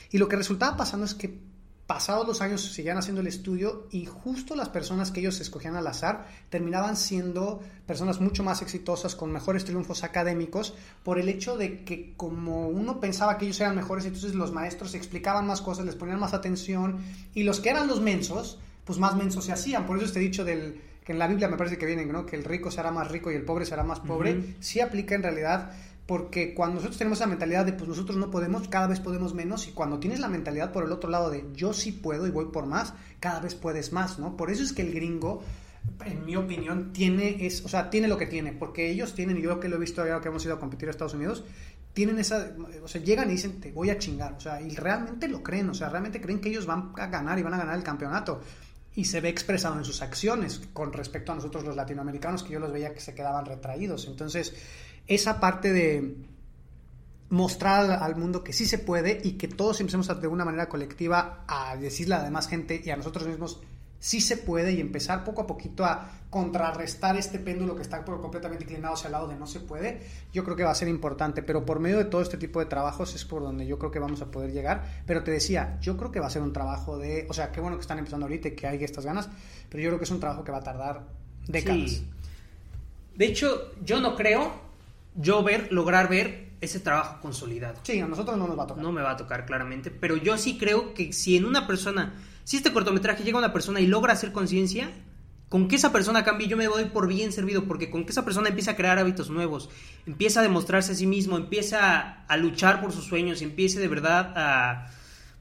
Y 0.09 0.17
lo 0.17 0.27
que 0.27 0.35
resultaba 0.35 0.75
pasando 0.77 1.05
es 1.05 1.13
que 1.13 1.52
pasados 1.93 2.25
los 2.25 2.41
años 2.41 2.63
seguían 2.73 2.97
haciendo 2.97 3.21
el 3.21 3.27
estudio 3.27 3.85
y 3.91 4.07
justo 4.07 4.55
las 4.55 4.67
personas 4.67 5.11
que 5.11 5.19
ellos 5.19 5.39
escogían 5.39 5.75
al 5.75 5.85
azar 5.85 6.25
terminaban 6.49 6.97
siendo 6.97 7.61
personas 7.85 8.19
mucho 8.19 8.43
más 8.43 8.63
exitosas 8.63 9.15
con 9.15 9.31
mejores 9.31 9.63
triunfos 9.63 10.03
académicos 10.03 10.73
por 11.03 11.19
el 11.19 11.29
hecho 11.29 11.55
de 11.55 11.83
que 11.83 12.15
como 12.17 12.67
uno 12.67 12.99
pensaba 12.99 13.37
que 13.37 13.45
ellos 13.45 13.61
eran 13.61 13.75
mejores 13.75 14.05
entonces 14.05 14.33
los 14.33 14.51
maestros 14.51 14.95
explicaban 14.95 15.45
más 15.45 15.61
cosas 15.61 15.85
les 15.85 15.93
ponían 15.93 16.19
más 16.19 16.33
atención 16.33 16.97
y 17.35 17.43
los 17.43 17.59
que 17.59 17.69
eran 17.69 17.87
los 17.87 18.01
mensos 18.01 18.57
pues 18.85 18.97
más 18.97 19.15
mensos 19.15 19.45
se 19.45 19.51
hacían 19.51 19.85
por 19.85 19.97
eso 19.97 20.07
este 20.07 20.19
dicho 20.19 20.43
del 20.43 20.81
que 21.05 21.11
en 21.11 21.19
la 21.19 21.27
Biblia 21.27 21.47
me 21.47 21.57
parece 21.57 21.77
que 21.77 21.85
viene 21.85 22.07
¿no? 22.07 22.25
que 22.25 22.35
el 22.35 22.43
rico 22.43 22.71
será 22.71 22.89
más 22.89 23.11
rico 23.11 23.31
y 23.31 23.35
el 23.35 23.43
pobre 23.43 23.67
será 23.67 23.83
más 23.83 23.99
pobre 23.99 24.55
sí 24.61 24.79
aplica 24.79 25.13
en 25.13 25.21
realidad 25.21 25.73
porque 26.05 26.53
cuando 26.53 26.75
nosotros 26.75 26.97
tenemos 26.97 27.19
esa 27.19 27.27
mentalidad 27.27 27.65
de 27.65 27.73
pues 27.73 27.87
nosotros 27.87 28.17
no 28.17 28.29
podemos, 28.29 28.67
cada 28.67 28.87
vez 28.87 28.99
podemos 28.99 29.33
menos, 29.33 29.67
y 29.67 29.71
cuando 29.71 29.99
tienes 29.99 30.19
la 30.19 30.27
mentalidad 30.27 30.71
por 30.71 30.83
el 30.83 30.91
otro 30.91 31.09
lado 31.09 31.29
de 31.29 31.45
yo 31.53 31.73
sí 31.73 31.91
puedo 31.91 32.27
y 32.27 32.31
voy 32.31 32.45
por 32.45 32.65
más, 32.65 32.93
cada 33.19 33.39
vez 33.39 33.55
puedes 33.55 33.93
más, 33.93 34.19
¿no? 34.19 34.35
Por 34.35 34.51
eso 34.51 34.63
es 34.63 34.73
que 34.73 34.81
el 34.81 34.93
gringo, 34.93 35.41
en 36.05 36.25
mi 36.25 36.35
opinión, 36.35 36.91
tiene, 36.91 37.45
es, 37.45 37.63
o 37.63 37.69
sea, 37.69 37.89
tiene 37.89 38.07
lo 38.07 38.17
que 38.17 38.25
tiene, 38.25 38.51
porque 38.51 38.89
ellos 38.89 39.13
tienen, 39.15 39.37
y 39.37 39.41
yo 39.41 39.59
que 39.59 39.69
lo 39.69 39.77
he 39.77 39.79
visto 39.79 40.01
ahora 40.01 40.19
que 40.19 40.27
hemos 40.27 40.43
ido 40.43 40.55
a 40.55 40.59
competir 40.59 40.89
a 40.89 40.91
Estados 40.91 41.13
Unidos, 41.13 41.45
tienen 41.93 42.19
esa, 42.19 42.53
o 42.83 42.87
sea, 42.87 43.01
llegan 43.01 43.29
y 43.29 43.33
dicen, 43.33 43.61
te 43.61 43.71
voy 43.71 43.89
a 43.89 43.97
chingar, 43.97 44.33
o 44.33 44.39
sea, 44.39 44.61
y 44.61 44.75
realmente 44.75 45.27
lo 45.27 45.41
creen, 45.41 45.69
o 45.69 45.73
sea, 45.73 45.89
realmente 45.89 46.19
creen 46.19 46.41
que 46.41 46.49
ellos 46.49 46.65
van 46.65 46.91
a 46.97 47.07
ganar 47.07 47.39
y 47.39 47.43
van 47.43 47.53
a 47.53 47.57
ganar 47.57 47.75
el 47.75 47.83
campeonato. 47.83 48.41
Y 48.95 49.05
se 49.05 49.21
ve 49.21 49.29
expresado 49.29 49.75
en 49.77 49.83
sus 49.83 50.03
acciones 50.03 50.61
con 50.71 50.93
respecto 50.93 51.31
a 51.31 51.35
nosotros 51.35 51.63
los 51.63 51.75
latinoamericanos, 51.75 52.43
que 52.43 52.53
yo 52.53 52.59
los 52.59 52.71
veía 52.71 52.93
que 52.93 52.99
se 52.99 53.15
quedaban 53.15 53.43
retraídos. 53.43 54.07
Entonces, 54.07 54.53
esa 55.07 55.39
parte 55.39 55.73
de 55.73 56.15
mostrar 57.29 57.89
al 57.91 58.15
mundo 58.15 58.43
que 58.43 58.53
sí 58.53 58.65
se 58.65 58.77
puede 58.77 59.19
y 59.23 59.33
que 59.33 59.47
todos 59.47 59.79
empecemos 59.79 60.07
de 60.21 60.27
una 60.27 60.45
manera 60.45 60.69
colectiva 60.69 61.43
a 61.47 61.75
decirle 61.77 62.15
a 62.15 62.19
la 62.19 62.25
demás 62.25 62.47
gente 62.47 62.81
y 62.83 62.89
a 62.91 62.95
nosotros 62.95 63.27
mismos 63.27 63.59
sí 64.03 64.19
se 64.19 64.35
puede 64.35 64.73
y 64.73 64.81
empezar 64.81 65.23
poco 65.23 65.41
a 65.41 65.47
poquito 65.47 65.85
a 65.85 66.11
contrarrestar 66.29 67.15
este 67.15 67.39
péndulo 67.39 67.75
que 67.75 67.81
está 67.83 68.03
completamente 68.03 68.65
inclinado 68.65 68.95
hacia 68.95 69.07
el 69.07 69.13
lado 69.13 69.27
de 69.29 69.35
no 69.35 69.47
se 69.47 69.61
puede, 69.61 70.01
yo 70.33 70.43
creo 70.43 70.57
que 70.57 70.63
va 70.63 70.71
a 70.71 70.75
ser 70.75 70.89
importante, 70.89 71.41
pero 71.41 71.65
por 71.65 71.79
medio 71.79 71.97
de 71.97 72.05
todo 72.05 72.21
este 72.21 72.37
tipo 72.37 72.59
de 72.59 72.65
trabajos 72.65 73.15
es 73.15 73.23
por 73.23 73.41
donde 73.41 73.65
yo 73.65 73.79
creo 73.79 73.91
que 73.91 73.99
vamos 73.99 74.21
a 74.21 74.29
poder 74.29 74.51
llegar, 74.51 75.03
pero 75.07 75.23
te 75.23 75.31
decía, 75.31 75.79
yo 75.79 75.95
creo 75.95 76.11
que 76.11 76.19
va 76.19 76.27
a 76.27 76.29
ser 76.29 76.41
un 76.41 76.51
trabajo 76.51 76.97
de, 76.97 77.25
o 77.29 77.33
sea, 77.33 77.51
qué 77.51 77.61
bueno 77.61 77.77
que 77.77 77.81
están 77.81 77.97
empezando 77.97 78.25
ahorita 78.25 78.49
y 78.49 78.51
que 78.51 78.67
hay 78.67 78.83
estas 78.83 79.05
ganas, 79.05 79.29
pero 79.69 79.81
yo 79.81 79.89
creo 79.89 79.99
que 79.99 80.05
es 80.05 80.11
un 80.11 80.19
trabajo 80.19 80.43
que 80.43 80.51
va 80.51 80.57
a 80.57 80.63
tardar 80.63 81.07
décadas. 81.47 82.01
De 83.15 83.25
hecho, 83.25 83.71
yo 83.85 84.01
no 84.01 84.15
creo 84.15 84.51
yo 85.15 85.43
ver, 85.43 85.67
lograr 85.71 86.09
ver 86.09 86.53
ese 86.61 86.79
trabajo 86.79 87.19
consolidado. 87.21 87.79
Sí, 87.83 87.99
a 87.99 88.07
nosotros 88.07 88.37
no 88.37 88.47
nos 88.47 88.57
va 88.57 88.63
a 88.63 88.67
tocar. 88.67 88.83
No 88.83 88.91
me 88.91 89.01
va 89.01 89.11
a 89.11 89.17
tocar 89.17 89.45
claramente, 89.45 89.91
pero 89.91 90.15
yo 90.15 90.37
sí 90.37 90.57
creo 90.57 90.93
que 90.93 91.13
si 91.13 91.37
en 91.37 91.45
una 91.45 91.67
persona, 91.67 92.13
si 92.43 92.57
este 92.57 92.71
cortometraje 92.71 93.23
llega 93.23 93.37
a 93.37 93.39
una 93.39 93.53
persona 93.53 93.79
y 93.79 93.87
logra 93.87 94.13
hacer 94.13 94.31
conciencia, 94.31 94.89
con 95.49 95.67
que 95.67 95.75
esa 95.75 95.91
persona 95.91 96.23
cambie, 96.23 96.47
yo 96.47 96.57
me 96.57 96.65
doy 96.65 96.85
por 96.85 97.07
bien 97.07 97.31
servido, 97.31 97.65
porque 97.65 97.91
con 97.91 98.05
que 98.05 98.11
esa 98.11 98.25
persona 98.25 98.49
empieza 98.49 98.71
a 98.71 98.75
crear 98.75 98.97
hábitos 98.97 99.29
nuevos, 99.29 99.69
empieza 100.07 100.39
a 100.39 100.43
demostrarse 100.43 100.93
a 100.93 100.95
sí 100.95 101.05
mismo, 101.05 101.37
empieza 101.37 102.23
a, 102.25 102.37
luchar 102.37 102.81
por 102.81 102.91
sus 102.91 103.05
sueños, 103.05 103.43
empiece 103.43 103.79
de 103.79 103.87
verdad 103.87 104.33
a 104.35 104.87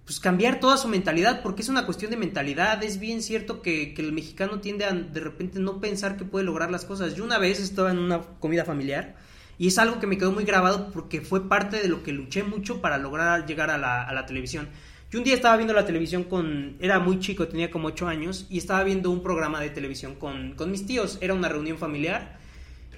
pues 0.04 0.20
cambiar 0.20 0.60
toda 0.60 0.76
su 0.76 0.88
mentalidad, 0.88 1.40
porque 1.42 1.62
es 1.62 1.68
una 1.70 1.86
cuestión 1.86 2.10
de 2.10 2.18
mentalidad. 2.18 2.82
Es 2.82 2.98
bien 2.98 3.22
cierto 3.22 3.62
que, 3.62 3.94
que, 3.94 4.02
el 4.02 4.12
mexicano 4.12 4.60
tiende 4.60 4.84
a 4.84 4.92
de 4.92 5.20
repente 5.20 5.60
no 5.60 5.80
pensar 5.80 6.16
que 6.16 6.24
puede 6.24 6.44
lograr 6.44 6.70
las 6.70 6.84
cosas. 6.84 7.14
Yo 7.14 7.24
una 7.24 7.38
vez 7.38 7.60
estaba 7.60 7.90
en 7.92 7.98
una 7.98 8.20
comida 8.20 8.64
familiar 8.64 9.16
y 9.58 9.68
es 9.68 9.78
algo 9.78 10.00
que 10.00 10.06
me 10.06 10.18
quedó 10.18 10.32
muy 10.32 10.44
grabado 10.44 10.90
porque 10.92 11.20
fue 11.20 11.48
parte 11.48 11.80
de 11.80 11.88
lo 11.88 12.02
que 12.02 12.12
luché 12.12 12.42
mucho 12.42 12.80
para 12.80 12.98
lograr 12.98 13.46
llegar 13.46 13.70
a 13.70 13.78
la, 13.78 14.26
televisión. 14.26 14.68
Yo 15.10 15.18
un 15.18 15.24
día 15.24 15.34
estaba 15.34 15.56
viendo 15.56 15.74
la 15.74 15.84
televisión 15.84 16.24
con... 16.24 16.76
Era 16.80 16.98
muy 16.98 17.18
chico, 17.20 17.46
tenía 17.46 17.70
como 17.70 17.88
8 17.88 18.08
años, 18.08 18.46
y 18.48 18.58
estaba 18.58 18.82
viendo 18.82 19.10
un 19.10 19.22
programa 19.22 19.60
de 19.60 19.70
televisión 19.70 20.14
con, 20.14 20.54
con 20.54 20.70
mis 20.70 20.86
tíos. 20.86 21.18
Era 21.20 21.34
una 21.34 21.48
reunión 21.48 21.76
familiar. 21.76 22.38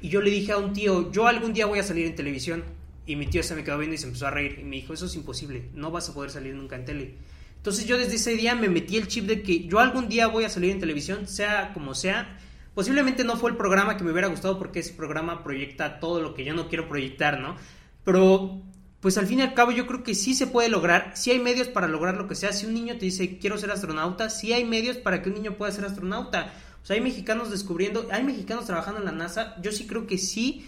Y 0.01 0.09
yo 0.11 0.21
le 0.21 0.31
dije 0.31 0.53
a 0.53 0.59
un 0.59 0.73
tío, 0.73 1.11
yo 1.11 1.27
algún 1.27 1.53
día 1.53 1.67
voy 1.67 1.81
a 1.81 1.83
salir 1.83 2.07
en 2.07 2.15
televisión. 2.15 2.63
Y 3.07 3.17
mi 3.17 3.27
tío 3.27 3.43
se 3.43 3.55
me 3.55 3.65
quedó 3.65 3.79
viendo 3.79 3.95
y 3.95 3.99
se 3.99 4.07
empezó 4.07 4.29
a 4.29 4.31
reír. 4.31 4.59
Y 4.61 4.65
me 4.65 4.77
dijo, 4.77 4.95
eso 4.95 5.07
es 5.07 5.15
imposible, 5.17 5.71
no 5.75 5.91
vas 5.91 6.09
a 6.09 6.15
poder 6.15 6.31
salir 6.31 6.55
nunca 6.55 6.77
en 6.77 6.85
tele. 6.85 7.15
Entonces 7.57 7.87
yo 7.87 7.97
desde 7.97 8.17
ese 8.17 8.37
día 8.37 8.55
me 8.55 8.69
metí 8.69 8.97
el 8.97 9.09
chip 9.09 9.25
de 9.25 9.43
que 9.43 9.67
yo 9.67 9.79
algún 9.79 10.09
día 10.09 10.27
voy 10.27 10.45
a 10.45 10.51
salir 10.51 10.71
en 10.71 10.81
televisión, 10.81 11.27
sea 11.27 11.73
como 11.73 11.95
sea. 11.95 12.39
Posiblemente 12.75 13.23
no 13.25 13.37
fue 13.37 13.51
el 13.51 13.57
programa 13.57 13.97
que 13.97 14.05
me 14.05 14.11
hubiera 14.11 14.29
gustado 14.29 14.59
porque 14.59 14.81
ese 14.81 14.95
programa 14.95 15.45
proyecta 15.45 16.01
todo 16.01 16.21
lo 16.21 16.35
que 16.35 16.45
yo 16.45 16.55
no 16.55 16.69
quiero 16.69 16.89
proyectar, 16.89 17.39
¿no? 17.39 17.57
Pero 18.05 18.63
pues 19.01 19.19
al 19.19 19.27
fin 19.27 19.41
y 19.41 19.43
al 19.43 19.55
cabo 19.55 19.71
yo 19.71 19.87
creo 19.87 20.03
que 20.03 20.15
sí 20.15 20.35
se 20.35 20.47
puede 20.47 20.69
lograr, 20.69 21.13
sí 21.15 21.31
hay 21.31 21.39
medios 21.39 21.69
para 21.69 21.87
lograr 21.87 22.17
lo 22.17 22.27
que 22.27 22.35
sea. 22.35 22.53
Si 22.53 22.67
un 22.67 22.75
niño 22.75 22.95
te 22.95 23.05
dice 23.05 23.39
quiero 23.39 23.59
ser 23.59 23.71
astronauta, 23.71 24.31
sí 24.31 24.53
hay 24.53 24.65
medios 24.65 24.97
para 24.97 25.23
que 25.23 25.29
un 25.29 25.35
niño 25.35 25.57
pueda 25.57 25.71
ser 25.71 25.85
astronauta. 25.85 26.53
O 26.83 26.87
sea, 26.87 26.97
hay 26.97 27.03
mexicanos 27.03 27.51
descubriendo, 27.51 28.09
hay 28.11 28.25
mexicanos 28.25 28.67
trabajando 28.67 29.01
en 29.01 29.07
la 29.07 29.13
NASA. 29.13 29.57
Yo 29.63 29.73
sí 29.73 29.87
creo 29.87 30.07
que 30.07 30.19
sí, 30.19 30.67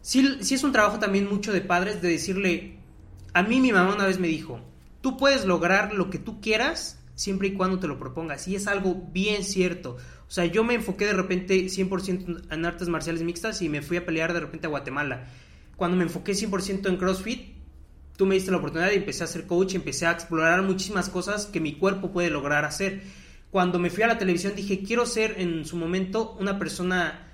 sí, 0.00 0.38
sí 0.40 0.54
es 0.54 0.64
un 0.64 0.72
trabajo 0.72 0.98
también 0.98 1.28
mucho 1.28 1.52
de 1.52 1.60
padres 1.60 2.02
de 2.02 2.08
decirle, 2.08 2.78
a 3.34 3.42
mí 3.42 3.60
mi 3.60 3.72
mamá 3.72 3.94
una 3.94 4.06
vez 4.06 4.18
me 4.18 4.28
dijo, 4.28 4.60
tú 5.00 5.16
puedes 5.16 5.44
lograr 5.44 5.94
lo 5.94 6.10
que 6.10 6.18
tú 6.18 6.40
quieras 6.40 6.97
siempre 7.18 7.48
y 7.48 7.54
cuando 7.54 7.80
te 7.80 7.88
lo 7.88 7.98
propongas. 7.98 8.46
Y 8.46 8.54
es 8.54 8.68
algo 8.68 8.94
bien 9.12 9.42
cierto. 9.42 9.96
O 10.28 10.30
sea, 10.30 10.46
yo 10.46 10.62
me 10.62 10.74
enfoqué 10.74 11.04
de 11.04 11.14
repente 11.14 11.64
100% 11.64 12.52
en 12.52 12.64
artes 12.64 12.88
marciales 12.88 13.22
mixtas 13.22 13.60
y 13.60 13.68
me 13.68 13.82
fui 13.82 13.96
a 13.96 14.06
pelear 14.06 14.32
de 14.32 14.40
repente 14.40 14.68
a 14.68 14.70
Guatemala. 14.70 15.26
Cuando 15.76 15.96
me 15.96 16.04
enfoqué 16.04 16.32
100% 16.32 16.88
en 16.88 16.96
CrossFit, 16.96 17.56
tú 18.16 18.24
me 18.24 18.36
diste 18.36 18.52
la 18.52 18.58
oportunidad 18.58 18.92
y 18.92 18.96
empecé 18.96 19.24
a 19.24 19.26
ser 19.26 19.46
coach, 19.46 19.74
empecé 19.74 20.06
a 20.06 20.12
explorar 20.12 20.62
muchísimas 20.62 21.08
cosas 21.08 21.46
que 21.46 21.60
mi 21.60 21.74
cuerpo 21.74 22.12
puede 22.12 22.30
lograr 22.30 22.64
hacer. 22.64 23.02
Cuando 23.50 23.80
me 23.80 23.90
fui 23.90 24.04
a 24.04 24.06
la 24.06 24.18
televisión 24.18 24.54
dije, 24.54 24.84
quiero 24.84 25.04
ser 25.04 25.34
en 25.38 25.64
su 25.64 25.76
momento 25.76 26.36
una 26.38 26.56
persona 26.56 27.26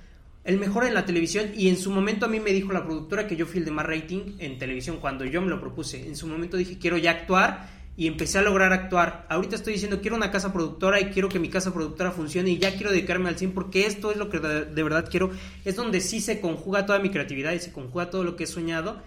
el 0.45 0.59
mejor 0.59 0.87
en 0.87 0.95
la 0.95 1.05
televisión 1.05 1.53
y 1.55 1.69
en 1.69 1.77
su 1.77 1.91
momento 1.91 2.25
a 2.25 2.29
mí 2.29 2.41
me 2.41 2.53
dijo 2.53 2.73
la 2.73 2.85
productora 2.85 3.27
que 3.27 3.37
yo 3.37 3.45
fui 3.45 3.59
el 3.59 3.67
de 3.67 3.71
más 3.71 3.85
rating 3.85 4.37
en 4.39 4.59
televisión 4.59 4.99
cuando 4.99 5.27
yo 5.27 5.43
me 5.43 5.49
lo 5.49 5.61
propuse. 5.61 6.07
En 6.07 6.17
su 6.17 6.27
momento 6.27 6.57
dije, 6.57 6.79
quiero 6.79 6.97
ya 6.97 7.11
actuar 7.11 7.84
y 7.97 8.07
empecé 8.09 8.39
a 8.39 8.43
lograr 8.43 8.73
actuar. 8.73 9.27
Ahorita 9.29 9.55
estoy 9.57 9.75
diciendo, 9.75 10.01
quiero 10.01 10.17
una 10.17 10.31
casa 10.31 10.53
productora 10.53 11.01
y 11.01 11.07
quiero 11.07 11.29
que 11.29 11.39
mi 11.39 11.49
casa 11.49 11.73
productora 11.73 12.11
funcione 12.11 12.51
y 12.51 12.59
ya 12.59 12.75
quiero 12.75 12.91
dedicarme 12.91 13.29
al 13.29 13.39
100 13.39 13.53
porque 13.53 13.87
esto 13.87 14.11
es 14.11 14.17
lo 14.17 14.31
que 14.31 14.41
de, 14.41 14.83
verdad 14.83 15.09
quiero. 15.09 15.31
Es 15.65 15.77
donde 15.77 16.01
sí 16.01 16.21
se 16.21 16.41
conjuga 16.41 16.87
toda 16.87 16.99
mi 16.99 17.11
creatividad 17.11 17.53
y 17.53 17.61
se 17.61 17.73
conjuga 17.73 18.11
todo 18.11 18.25
lo 18.25 18.37
que 18.37 18.45
he 18.45 18.49
soñado. 18.49 19.01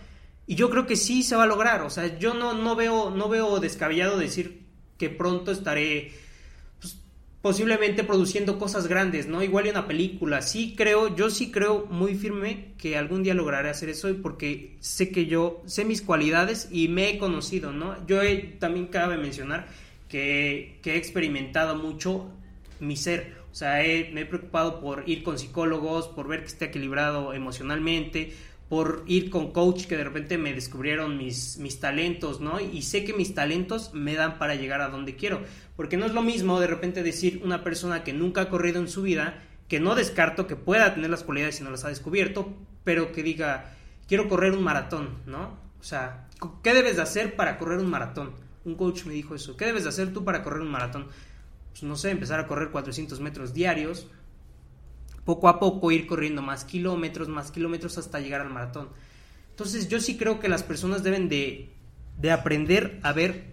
Y 0.45 0.55
yo 0.55 0.69
creo 0.69 0.87
que 0.87 0.95
sí 0.95 1.23
se 1.23 1.35
va 1.35 1.43
a 1.43 1.47
lograr. 1.47 1.81
O 1.81 1.89
sea, 1.89 2.17
yo 2.17 2.33
no, 2.33 2.53
no, 2.53 2.75
veo, 2.75 3.09
no 3.09 3.27
veo 3.27 3.59
descabellado 3.59 4.17
decir 4.17 4.65
que 4.97 5.09
pronto 5.09 5.51
estaré 5.51 6.13
posiblemente 7.47 8.03
produciendo 8.03 8.59
cosas 8.59 8.87
grandes, 8.87 9.25
¿no? 9.25 9.41
Igual 9.41 9.67
en 9.67 9.71
una 9.71 9.87
película. 9.87 10.41
Sí 10.41 10.73
creo, 10.75 11.15
yo 11.15 11.29
sí 11.29 11.49
creo 11.49 11.85
muy 11.89 12.13
firme 12.13 12.73
que 12.77 12.97
algún 12.97 13.23
día 13.23 13.33
lograré 13.33 13.69
hacer 13.69 13.87
eso 13.87 14.13
porque 14.21 14.75
sé 14.81 15.11
que 15.11 15.27
yo 15.27 15.63
sé 15.65 15.85
mis 15.85 16.01
cualidades 16.01 16.67
y 16.73 16.89
me 16.89 17.09
he 17.09 17.17
conocido, 17.17 17.71
¿no? 17.71 18.05
Yo 18.05 18.19
también 18.59 18.87
cabe 18.87 19.15
mencionar 19.15 19.69
que, 20.09 20.81
he 20.83 20.97
experimentado 20.97 21.77
mucho 21.77 22.29
mi 22.81 22.97
ser. 22.97 23.37
O 23.53 23.55
sea, 23.55 23.75
me 24.11 24.19
he 24.19 24.25
preocupado 24.25 24.81
por 24.81 25.07
ir 25.07 25.23
con 25.23 25.39
psicólogos, 25.39 26.09
por 26.09 26.27
ver 26.27 26.41
que 26.41 26.47
esté 26.47 26.65
equilibrado 26.65 27.33
emocionalmente, 27.33 28.33
por 28.69 29.03
ir 29.07 29.29
con 29.29 29.51
coach 29.51 29.85
que 29.85 29.95
de 29.95 30.03
repente 30.03 30.37
me 30.37 30.53
descubrieron 30.53 31.17
mis, 31.17 31.57
mis 31.57 31.79
talentos, 31.79 32.41
¿no? 32.41 32.59
Y 32.59 32.81
sé 32.81 33.05
que 33.05 33.13
mis 33.13 33.33
talentos 33.33 33.93
me 33.93 34.15
dan 34.15 34.37
para 34.37 34.55
llegar 34.55 34.81
a 34.81 34.89
donde 34.89 35.15
quiero. 35.15 35.41
Porque 35.75 35.95
no 35.95 36.05
es 36.05 36.13
lo 36.13 36.21
mismo 36.21 36.59
de 36.59 36.67
repente 36.67 37.03
decir 37.03 37.41
una 37.43 37.63
persona 37.63 38.03
que 38.03 38.13
nunca 38.13 38.41
ha 38.41 38.49
corrido 38.49 38.81
en 38.81 38.89
su 38.89 39.03
vida, 39.03 39.41
que 39.69 39.79
no 39.79 39.95
descarto 39.95 40.47
que 40.47 40.55
pueda 40.55 40.93
tener 40.93 41.09
las 41.09 41.23
cualidades 41.23 41.55
si 41.55 41.63
no 41.63 41.71
las 41.71 41.85
ha 41.85 41.89
descubierto, 41.89 42.53
pero 42.83 43.11
que 43.11 43.23
diga, 43.23 43.73
quiero 44.07 44.27
correr 44.27 44.53
un 44.53 44.63
maratón, 44.63 45.19
¿no? 45.25 45.57
O 45.79 45.83
sea, 45.83 46.27
¿qué 46.63 46.73
debes 46.73 46.97
de 46.97 47.03
hacer 47.03 47.35
para 47.35 47.57
correr 47.57 47.79
un 47.79 47.89
maratón? 47.89 48.31
Un 48.65 48.75
coach 48.75 49.05
me 49.05 49.13
dijo 49.13 49.35
eso, 49.35 49.55
¿qué 49.55 49.65
debes 49.65 49.83
de 49.83 49.89
hacer 49.89 50.11
tú 50.11 50.25
para 50.25 50.43
correr 50.43 50.61
un 50.61 50.71
maratón? 50.71 51.07
Pues 51.71 51.83
no 51.83 51.95
sé, 51.95 52.09
empezar 52.09 52.39
a 52.39 52.47
correr 52.47 52.69
400 52.69 53.19
metros 53.21 53.53
diarios, 53.53 54.07
poco 55.27 55.49
a 55.49 55.59
poco 55.59 55.91
ir 55.91 56.07
corriendo 56.07 56.41
más 56.41 56.63
kilómetros, 56.63 57.27
más 57.27 57.51
kilómetros 57.51 57.97
hasta 57.97 58.21
llegar 58.21 58.39
al 58.39 58.49
maratón. 58.49 58.87
Entonces 59.49 59.89
yo 59.89 59.99
sí 59.99 60.15
creo 60.15 60.39
que 60.39 60.47
las 60.47 60.63
personas 60.63 61.03
deben 61.03 61.27
de, 61.27 61.69
aprender 62.31 62.97
a 63.03 63.11
ver 63.11 63.43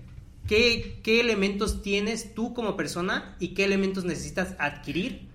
qué, 0.46 1.02
elementos 1.04 1.82
tienes 1.82 2.32
tú 2.32 2.54
como 2.54 2.76
persona 2.76 3.34
y 3.40 3.54
qué 3.54 3.64
elementos 3.64 4.04
necesitas 4.04 4.54
adquirir 4.60 5.28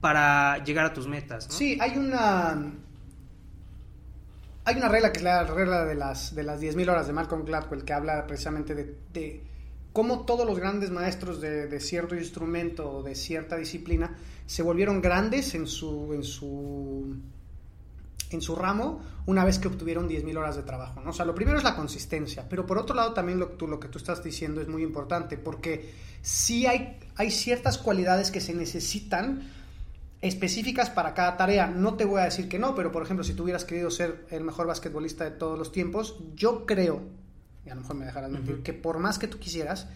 para 0.00 0.64
llegar 0.64 0.84
a 0.84 0.92
tus 0.92 1.06
metas. 1.06 1.46
Sí, 1.48 1.78
hay 1.80 1.96
una... 1.96 2.72
Hay 4.64 4.76
una 4.76 4.88
regla 4.88 5.12
que 5.12 5.18
es 5.18 5.24
la 5.24 5.44
regla 5.44 5.84
de 5.84 5.94
las, 5.94 6.34
de 6.34 6.42
las 6.42 6.60
10.000 6.60 6.90
horas 6.90 7.06
de 7.06 7.12
Malcolm 7.12 7.44
Gladwell 7.44 7.84
que 7.84 7.92
habla 7.92 8.26
precisamente 8.26 8.74
de 8.74 9.42
cómo 9.98 10.20
todos 10.20 10.46
los 10.46 10.60
grandes 10.60 10.92
maestros 10.92 11.40
de, 11.40 11.80
cierto 11.80 12.14
instrumento 12.14 12.88
o 12.88 13.02
de 13.02 13.16
cierta 13.16 13.56
disciplina 13.56 14.16
se 14.46 14.62
volvieron 14.62 15.02
grandes 15.02 15.56
en 15.56 15.66
su, 15.66 16.14
en 16.14 16.22
su, 16.22 17.16
en 18.30 18.40
su 18.40 18.54
ramo 18.54 19.00
una 19.26 19.44
vez 19.44 19.58
que 19.58 19.66
obtuvieron 19.66 20.08
10.000 20.08 20.38
horas 20.38 20.54
de 20.54 20.62
trabajo. 20.62 21.00
¿no? 21.00 21.10
O 21.10 21.12
sea, 21.12 21.24
lo 21.24 21.34
primero 21.34 21.58
es 21.58 21.64
la 21.64 21.74
consistencia, 21.74 22.48
pero 22.48 22.64
por 22.64 22.78
otro 22.78 22.94
lado 22.94 23.12
también 23.12 23.40
lo, 23.40 23.56
lo 23.58 23.80
que 23.80 23.88
tú 23.88 23.98
estás 23.98 24.22
diciendo 24.22 24.60
es 24.60 24.68
muy 24.68 24.84
importante 24.84 25.36
porque 25.36 25.92
sí 26.22 26.64
hay, 26.64 26.96
hay 27.16 27.32
ciertas 27.32 27.76
cualidades 27.76 28.30
que 28.30 28.40
se 28.40 28.54
necesitan 28.54 29.50
específicas 30.20 30.90
para 30.90 31.12
cada 31.12 31.36
tarea. 31.36 31.66
No 31.66 31.94
te 31.94 32.04
voy 32.04 32.20
a 32.20 32.26
decir 32.26 32.48
que 32.48 32.60
no, 32.60 32.72
pero 32.76 32.92
por 32.92 33.02
ejemplo, 33.02 33.24
si 33.24 33.34
tú 33.34 33.42
hubieras 33.42 33.64
querido 33.64 33.90
ser 33.90 34.26
el 34.30 34.44
mejor 34.44 34.68
basquetbolista 34.68 35.24
de 35.24 35.32
todos 35.32 35.58
los 35.58 35.72
tiempos, 35.72 36.20
yo 36.36 36.66
creo 36.66 37.17
y 37.68 37.70
a 37.70 37.74
lo 37.74 37.82
mejor 37.82 37.96
me 37.96 38.06
dejarás 38.06 38.30
mentir, 38.30 38.62
que 38.62 38.72
por 38.72 38.98
más 38.98 39.18
que 39.18 39.28
tú 39.28 39.38
quisieras, 39.38 39.86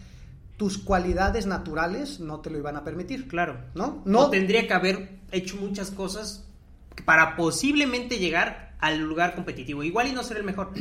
tus 0.57 0.77
cualidades 0.77 1.47
naturales 1.47 2.19
no 2.19 2.39
te 2.39 2.51
lo 2.51 2.59
iban 2.59 2.75
a 2.75 2.83
permitir. 2.83 3.27
Claro. 3.27 3.57
¿No? 3.73 4.03
No 4.05 4.29
tendría 4.29 4.67
que 4.67 4.73
haber 4.73 5.09
hecho 5.31 5.57
muchas 5.57 5.89
cosas 5.89 6.45
para 7.05 7.35
posiblemente 7.35 8.19
llegar 8.19 8.75
al 8.79 8.99
lugar 8.99 9.33
competitivo. 9.33 9.83
Igual 9.83 10.07
y 10.07 10.11
no 10.13 10.23
ser 10.23 10.37
el 10.37 10.43
mejor. 10.43 10.71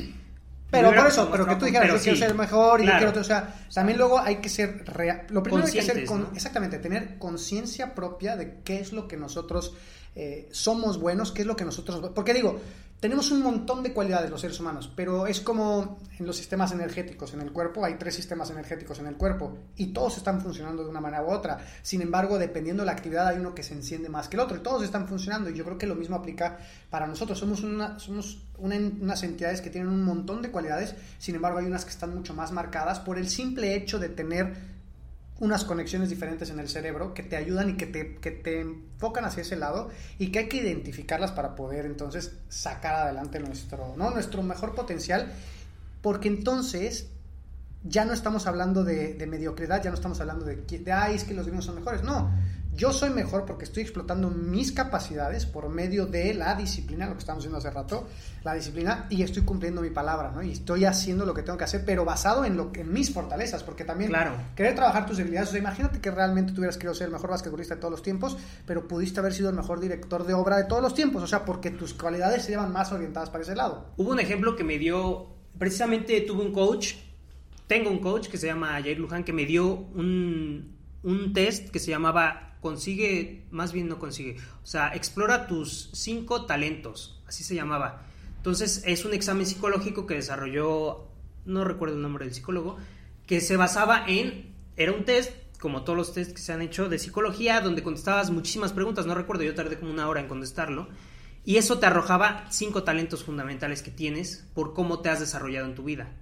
Pero 0.71 0.95
por 0.95 1.07
eso, 1.07 1.31
pero 1.31 1.47
que 1.47 1.57
tú 1.57 1.65
dijeras, 1.65 1.89
yo 1.89 1.99
quiero 1.99 2.19
ser 2.19 2.31
el 2.31 2.37
mejor 2.37 2.81
y 2.83 2.87
yo 2.87 2.93
quiero 2.99 3.21
O 3.21 3.25
sea, 3.25 3.55
también 3.75 3.99
luego 3.99 4.19
hay 4.19 4.37
que 4.37 4.49
ser 4.51 4.85
real. 4.87 5.27
Lo 5.31 5.43
primero 5.43 5.67
hay 5.67 5.73
que 5.73 5.83
ser, 5.83 6.07
exactamente, 6.35 6.79
tener 6.79 7.19
conciencia 7.19 7.95
propia 7.95 8.37
de 8.37 8.61
qué 8.65 8.81
es 8.81 8.93
lo 8.93 9.09
que 9.09 9.17
nosotros 9.17 9.75
eh, 10.15 10.49
somos 10.53 10.99
buenos, 10.99 11.33
qué 11.33 11.43
es 11.43 11.47
lo 11.47 11.57
que 11.57 11.65
nosotros... 11.65 12.11
Porque 12.15 12.35
digo, 12.35 12.61
tenemos 13.03 13.33
un 13.33 13.43
montón 13.43 13.83
de 13.83 13.93
cualidades 13.93 14.31
los 14.31 14.41
seres 14.41 14.61
humanos, 14.61 14.89
pero 14.95 15.27
es 15.27 15.41
como 15.41 15.99
en 16.21 16.25
los 16.25 16.37
sistemas 16.37 16.71
energéticos 16.71 17.35
en 17.35 17.41
el 17.41 17.51
cuerpo, 17.51 17.85
hay 17.85 17.95
tres 17.95 18.15
sistemas 18.15 18.49
energéticos 18.51 19.01
en 19.01 19.09
el 19.09 19.17
cuerpo 19.17 19.59
y 19.77 19.89
todos 19.89 20.19
están 20.19 20.41
funcionando 20.41 20.85
de 20.85 20.91
una 20.91 21.01
manera 21.01 21.25
u 21.25 21.33
otra. 21.33 21.59
Sin 21.83 22.01
embargo, 22.01 22.39
dependiendo 22.39 22.85
de 22.85 22.87
la 22.87 22.93
actividad 22.93 23.27
hay 23.27 23.39
uno 23.39 23.57
que 23.57 23.65
se 23.65 23.75
enciende 23.75 24.09
más 24.09 24.29
que 24.29 24.37
el 24.37 24.41
otro 24.41 24.57
y 24.57 24.61
todos 24.61 24.85
están 24.85 25.09
funcionando 25.09 25.51
y 25.51 25.55
yo 25.55 25.65
creo 25.65 25.79
que 25.79 25.89
lo 25.89 25.97
mismo 25.97 26.15
aplica 26.15 26.59
para 26.91 27.09
nosotros. 27.09 27.41
Somos, 27.41 27.65
una, 27.65 27.99
somos 27.99 28.45
unas 28.59 29.23
entidades 29.25 29.61
que 29.61 29.71
tienen 29.71 29.91
un 29.91 30.05
montón 30.05 30.41
de 30.41 30.53
cualidades, 30.53 30.95
sin 31.19 31.35
embargo 31.35 31.59
hay 31.59 31.67
unas 31.67 31.85
que 31.85 31.91
están 31.91 32.15
mucho 32.15 32.35
más 32.35 32.53
marcadas 32.53 33.01
por 33.01 33.19
el 33.19 33.29
simple 33.29 33.75
hecho 33.75 33.99
de 33.99 34.11
tener 34.11 34.72
unas 35.41 35.65
conexiones 35.65 36.09
diferentes 36.09 36.51
en 36.51 36.61
el 36.61 36.69
cerebro 36.69 37.15
que 37.15 37.23
te 37.23 37.37
ayudan 37.37 37.71
y 37.71 37.77
que 37.77 37.87
te, 37.87 38.17
que 38.17 38.31
te 38.31 38.61
enfocan 38.61 39.25
hacia 39.25 39.43
ese 39.43 39.57
lado 39.57 39.91
y 40.19 40.31
que 40.31 40.41
hay 40.41 40.49
que 40.49 40.59
identificarlas 40.59 41.33
para 41.33 41.57
poder 41.57 41.85
entonces 41.85 42.33
sacar 42.49 42.95
adelante 42.95 43.41
nuestro, 43.41 43.95
¿no? 43.97 44.11
nuestro 44.11 44.43
mejor 44.43 44.75
potencial, 44.75 45.33
porque 46.01 46.29
entonces 46.29 47.09
ya 47.85 48.05
no 48.05 48.13
estamos 48.13 48.47
hablando 48.47 48.85
de, 48.85 49.27
mediocridad, 49.29 49.83
ya 49.83 49.91
no 49.91 49.97
estamos 49.97 50.21
hablando 50.21 50.45
de, 50.45 50.57
de, 50.57 50.93
ay, 50.93 51.17
es 51.17 51.25
que 51.25 51.35
los 51.35 51.47
gringos 51.47 51.65
son 51.65 51.75
mejores, 51.75 52.03
no, 52.05 52.31
yo 52.75 52.93
soy 52.93 53.11
mejor 53.11 53.45
porque 53.45 53.65
estoy 53.65 53.83
explotando 53.83 54.31
mis 54.31 54.73
capacidades 54.73 55.45
por 55.45 55.69
medio 55.69 56.07
de 56.07 56.33
la 56.33 56.55
disciplina, 56.55 57.07
lo 57.07 57.13
que 57.13 57.19
estamos 57.19 57.41
haciendo 57.43 57.59
hace 57.59 57.71
rato, 57.71 58.09
la 58.45 58.55
disciplina, 58.55 59.07
y 59.11 59.23
estoy 59.23 59.43
cumpliendo 59.43 59.83
mi 59.83 59.91
palabra, 59.91 60.31
¿no? 60.31 60.43
Y 60.43 60.53
estoy 60.53 60.87
haciendo 60.87 61.27
lo 61.27 61.35
que 61.35 61.43
tengo 61.43 61.59
que 61.59 61.65
hacer, 61.65 61.85
pero 61.85 62.05
basado 62.05 62.45
en, 62.45 62.57
lo, 62.57 62.71
en 62.75 62.91
mis 62.91 63.13
fortalezas, 63.13 63.63
porque 63.63 63.85
también 63.85 64.11
claro. 64.11 64.33
querer 64.57 64.75
trabajar 64.75 65.05
tus 65.07 65.19
debilidades, 65.19 65.51
o 65.51 65.53
sea, 65.53 65.61
imagínate 65.61 66.01
que 66.01 66.11
realmente 66.11 66.53
tuvieras 66.53 66.77
querido 66.77 66.95
ser 66.95 67.09
el 67.09 67.13
mejor 67.13 67.31
basquetbolista 67.31 67.75
de 67.75 67.81
todos 67.81 67.93
los 67.93 68.03
tiempos, 68.03 68.39
pero 68.67 68.89
pudiste 68.89 69.21
haber 69.21 69.35
sido 69.35 69.51
el 69.51 69.57
mejor 69.57 69.79
director 69.79 70.27
de 70.27 70.33
obra 70.33 70.57
de 70.57 70.65
todos 70.65 70.83
los 70.83 70.95
tiempos, 70.95 71.23
o 71.23 71.27
sea, 71.27 71.45
porque 71.45 71.71
tus 71.71 71.93
cualidades 71.93 72.43
se 72.45 72.53
llevan 72.53 72.73
más 72.73 72.91
orientadas 72.91 73.29
para 73.29 73.45
ese 73.45 73.55
lado. 73.55 73.93
Hubo 73.99 74.11
un 74.11 74.21
ejemplo 74.21 74.57
que 74.57 74.65
me 74.65 74.79
dio, 74.79 75.29
precisamente 75.59 76.21
tuve 76.23 76.43
un 76.43 76.53
coach, 76.53 76.95
tengo 77.67 77.91
un 77.91 77.99
coach 77.99 78.29
que 78.29 78.39
se 78.39 78.47
llama 78.47 78.81
Jair 78.81 78.99
Luján, 78.99 79.25
que 79.25 79.33
me 79.33 79.45
dio 79.45 79.67
un, 79.67 80.72
un 81.03 81.33
test 81.33 81.71
que 81.71 81.79
se 81.79 81.91
llamaba 81.91 82.57
consigue, 82.61 83.45
más 83.51 83.73
bien 83.73 83.89
no 83.89 83.99
consigue, 83.99 84.37
o 84.63 84.67
sea, 84.67 84.95
explora 84.95 85.47
tus 85.47 85.91
cinco 85.93 86.47
talentos, 86.47 87.21
así 87.27 87.43
se 87.43 87.57
llamaba. 87.57 88.07
Entonces 88.37 88.83
es 88.87 89.05
un 89.05 89.15
examen 89.15 89.47
psicológico 89.47 90.07
que 90.07 90.15
desarrolló, 90.15 91.09
no 91.45 91.65
recuerdo 91.65 91.97
el 91.97 92.03
nombre 92.03 92.25
del 92.25 92.35
psicólogo, 92.35 92.77
que 93.27 93.41
se 93.41 93.57
basaba 93.57 94.05
en, 94.07 94.55
era 94.77 94.93
un 94.93 95.05
test, 95.05 95.33
como 95.59 95.83
todos 95.83 95.97
los 95.97 96.13
tests 96.13 96.35
que 96.35 96.41
se 96.41 96.53
han 96.53 96.63
hecho 96.63 96.89
de 96.89 96.99
psicología, 96.99 97.61
donde 97.61 97.83
contestabas 97.83 98.31
muchísimas 98.31 98.73
preguntas, 98.73 99.07
no 99.07 99.15
recuerdo, 99.15 99.45
yo 99.45 99.55
tardé 99.55 99.79
como 99.79 99.93
una 99.93 100.09
hora 100.09 100.21
en 100.21 100.29
contestarlo, 100.29 100.89
y 101.45 101.57
eso 101.57 101.79
te 101.79 101.87
arrojaba 101.87 102.47
cinco 102.51 102.85
talentos 102.85 103.25
fundamentales 103.25 103.83
que 103.83 103.91
tienes 103.91 104.49
por 104.55 104.75
cómo 104.75 105.01
te 105.01 105.09
has 105.09 105.21
desarrollado 105.21 105.67
en 105.67 105.75
tu 105.75 105.83
vida. 105.83 106.13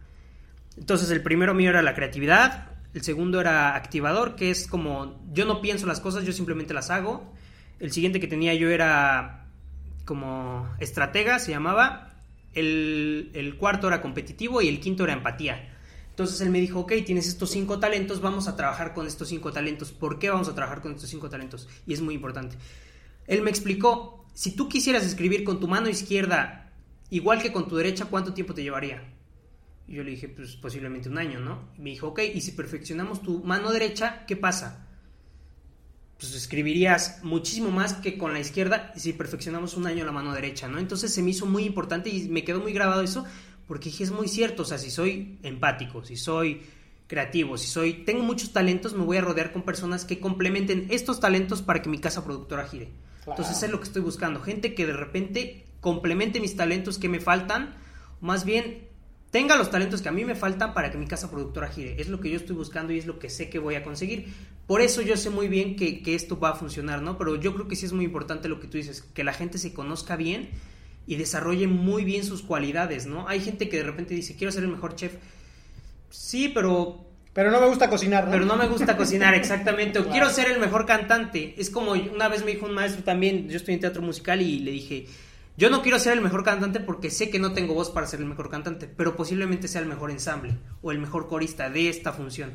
Entonces 0.76 1.10
el 1.10 1.22
primero 1.22 1.52
mío 1.52 1.70
era 1.70 1.82
la 1.82 1.94
creatividad, 1.94 2.69
El 2.92 3.02
segundo 3.02 3.40
era 3.40 3.76
activador, 3.76 4.34
que 4.34 4.50
es 4.50 4.66
como 4.66 5.22
yo 5.32 5.44
no 5.44 5.60
pienso 5.60 5.86
las 5.86 6.00
cosas, 6.00 6.24
yo 6.24 6.32
simplemente 6.32 6.74
las 6.74 6.90
hago. 6.90 7.32
El 7.78 7.92
siguiente 7.92 8.20
que 8.20 8.26
tenía 8.26 8.54
yo 8.54 8.68
era 8.70 9.46
como 10.04 10.68
estratega, 10.80 11.38
se 11.38 11.52
llamaba. 11.52 12.22
El, 12.52 13.30
el 13.34 13.56
cuarto 13.56 13.86
era 13.86 14.02
competitivo 14.02 14.60
y 14.60 14.68
el 14.68 14.80
quinto 14.80 15.04
era 15.04 15.12
empatía. 15.12 15.76
Entonces 16.10 16.40
él 16.40 16.50
me 16.50 16.60
dijo, 16.60 16.80
ok, 16.80 16.92
tienes 17.06 17.28
estos 17.28 17.50
cinco 17.50 17.78
talentos, 17.78 18.20
vamos 18.20 18.48
a 18.48 18.56
trabajar 18.56 18.92
con 18.92 19.06
estos 19.06 19.28
cinco 19.28 19.52
talentos. 19.52 19.92
¿Por 19.92 20.18
qué 20.18 20.28
vamos 20.28 20.48
a 20.48 20.54
trabajar 20.54 20.82
con 20.82 20.92
estos 20.92 21.08
cinco 21.08 21.30
talentos? 21.30 21.68
Y 21.86 21.94
es 21.94 22.00
muy 22.00 22.14
importante. 22.14 22.56
Él 23.26 23.42
me 23.42 23.50
explicó, 23.50 24.26
si 24.34 24.56
tú 24.56 24.68
quisieras 24.68 25.04
escribir 25.06 25.44
con 25.44 25.60
tu 25.60 25.68
mano 25.68 25.88
izquierda 25.88 26.72
igual 27.08 27.40
que 27.40 27.52
con 27.52 27.68
tu 27.68 27.76
derecha, 27.76 28.06
¿cuánto 28.06 28.34
tiempo 28.34 28.52
te 28.52 28.62
llevaría? 28.62 29.02
Y 29.90 29.94
yo 29.94 30.04
le 30.04 30.12
dije, 30.12 30.28
pues 30.28 30.54
posiblemente 30.54 31.08
un 31.08 31.18
año, 31.18 31.40
¿no? 31.40 31.68
Y 31.76 31.82
me 31.82 31.90
dijo, 31.90 32.06
ok, 32.06 32.20
y 32.32 32.40
si 32.42 32.52
perfeccionamos 32.52 33.22
tu 33.22 33.42
mano 33.42 33.72
derecha, 33.72 34.24
¿qué 34.24 34.36
pasa? 34.36 34.86
Pues 36.16 36.32
escribirías 36.32 37.24
muchísimo 37.24 37.72
más 37.72 37.94
que 37.94 38.16
con 38.16 38.32
la 38.32 38.38
izquierda 38.38 38.92
si 38.94 39.12
perfeccionamos 39.14 39.76
un 39.76 39.88
año 39.88 40.04
la 40.04 40.12
mano 40.12 40.32
derecha, 40.32 40.68
¿no? 40.68 40.78
Entonces 40.78 41.12
se 41.12 41.22
me 41.22 41.30
hizo 41.30 41.44
muy 41.44 41.64
importante 41.64 42.08
y 42.08 42.28
me 42.28 42.44
quedó 42.44 42.60
muy 42.60 42.72
grabado 42.72 43.02
eso, 43.02 43.24
porque 43.66 43.88
dije, 43.88 44.04
es 44.04 44.12
muy 44.12 44.28
cierto, 44.28 44.62
o 44.62 44.64
sea, 44.64 44.78
si 44.78 44.92
soy 44.92 45.40
empático, 45.42 46.04
si 46.04 46.14
soy 46.14 46.62
creativo, 47.08 47.58
si 47.58 47.66
soy, 47.66 48.04
tengo 48.04 48.22
muchos 48.22 48.52
talentos, 48.52 48.94
me 48.94 49.02
voy 49.02 49.16
a 49.16 49.22
rodear 49.22 49.52
con 49.52 49.62
personas 49.62 50.04
que 50.04 50.20
complementen 50.20 50.86
estos 50.90 51.18
talentos 51.18 51.62
para 51.62 51.82
que 51.82 51.88
mi 51.88 51.98
casa 51.98 52.24
productora 52.24 52.68
gire. 52.68 52.90
Entonces 53.26 53.60
es 53.60 53.70
lo 53.72 53.80
que 53.80 53.88
estoy 53.88 54.02
buscando, 54.02 54.40
gente 54.40 54.72
que 54.72 54.86
de 54.86 54.92
repente 54.92 55.66
complemente 55.80 56.38
mis 56.38 56.54
talentos 56.54 56.96
que 56.96 57.08
me 57.08 57.18
faltan, 57.18 57.74
más 58.20 58.44
bien 58.44 58.89
tenga 59.30 59.56
los 59.56 59.70
talentos 59.70 60.02
que 60.02 60.08
a 60.08 60.12
mí 60.12 60.24
me 60.24 60.34
faltan 60.34 60.74
para 60.74 60.90
que 60.90 60.98
mi 60.98 61.06
casa 61.06 61.30
productora 61.30 61.68
gire. 61.68 62.00
Es 62.00 62.08
lo 62.08 62.20
que 62.20 62.30
yo 62.30 62.36
estoy 62.36 62.56
buscando 62.56 62.92
y 62.92 62.98
es 62.98 63.06
lo 63.06 63.18
que 63.18 63.30
sé 63.30 63.48
que 63.48 63.58
voy 63.58 63.76
a 63.76 63.82
conseguir. 63.82 64.26
Por 64.66 64.80
eso 64.80 65.02
yo 65.02 65.16
sé 65.16 65.30
muy 65.30 65.48
bien 65.48 65.76
que, 65.76 66.02
esto 66.14 66.38
va 66.38 66.50
a 66.50 66.54
funcionar, 66.54 67.02
¿no? 67.02 67.16
Pero 67.16 67.36
yo 67.36 67.54
creo 67.54 67.68
que 67.68 67.76
sí 67.76 67.86
es 67.86 67.92
muy 67.92 68.04
importante 68.04 68.48
lo 68.48 68.60
que 68.60 68.66
tú 68.66 68.76
dices, 68.76 69.02
que 69.02 69.24
la 69.24 69.32
gente 69.32 69.58
se 69.58 69.72
conozca 69.72 70.16
bien 70.16 70.50
y 71.06 71.16
desarrolle 71.16 71.66
muy 71.66 72.04
bien 72.04 72.24
sus 72.24 72.42
cualidades, 72.42 73.06
¿no? 73.06 73.28
Hay 73.28 73.40
gente 73.40 73.68
que 73.68 73.78
de 73.78 73.82
repente 73.84 74.14
dice, 74.14 74.36
quiero 74.36 74.52
ser 74.52 74.64
el 74.64 74.70
mejor 74.70 74.96
chef. 74.96 75.14
Sí, 76.10 76.50
pero... 76.52 77.06
Pero 77.32 77.52
no 77.52 77.60
me 77.60 77.68
gusta 77.68 77.88
cocinar, 77.88 78.24
¿no? 78.24 78.32
Pero 78.32 78.44
no 78.44 78.56
me 78.56 78.66
gusta 78.66 78.96
cocinar, 78.96 79.34
exactamente. 79.34 80.00
O 80.00 80.08
quiero 80.10 80.28
ser 80.30 80.50
el 80.50 80.58
mejor 80.58 80.84
cantante. 80.86 81.54
Es 81.56 81.70
como 81.70 81.92
una 81.92 82.28
vez 82.28 82.44
me 82.44 82.52
dijo 82.52 82.66
un 82.66 82.74
maestro 82.74 83.04
también, 83.04 83.48
yo 83.48 83.56
estoy 83.56 83.74
en 83.74 83.80
teatro 83.80 84.02
musical 84.02 84.42
y 84.42 84.58
le 84.58 84.72
dije, 84.72 85.06
yo 85.60 85.68
no 85.68 85.82
quiero 85.82 85.98
ser 85.98 86.14
el 86.14 86.22
mejor 86.22 86.42
cantante 86.42 86.80
porque 86.80 87.10
sé 87.10 87.28
que 87.28 87.38
no 87.38 87.52
tengo 87.52 87.74
voz 87.74 87.90
para 87.90 88.06
ser 88.06 88.20
el 88.20 88.24
mejor 88.24 88.48
cantante, 88.48 88.88
pero 88.88 89.14
posiblemente 89.14 89.68
sea 89.68 89.82
el 89.82 89.88
mejor 89.88 90.10
ensamble 90.10 90.56
o 90.80 90.90
el 90.90 90.98
mejor 90.98 91.28
corista 91.28 91.68
de 91.68 91.90
esta 91.90 92.14
función. 92.14 92.54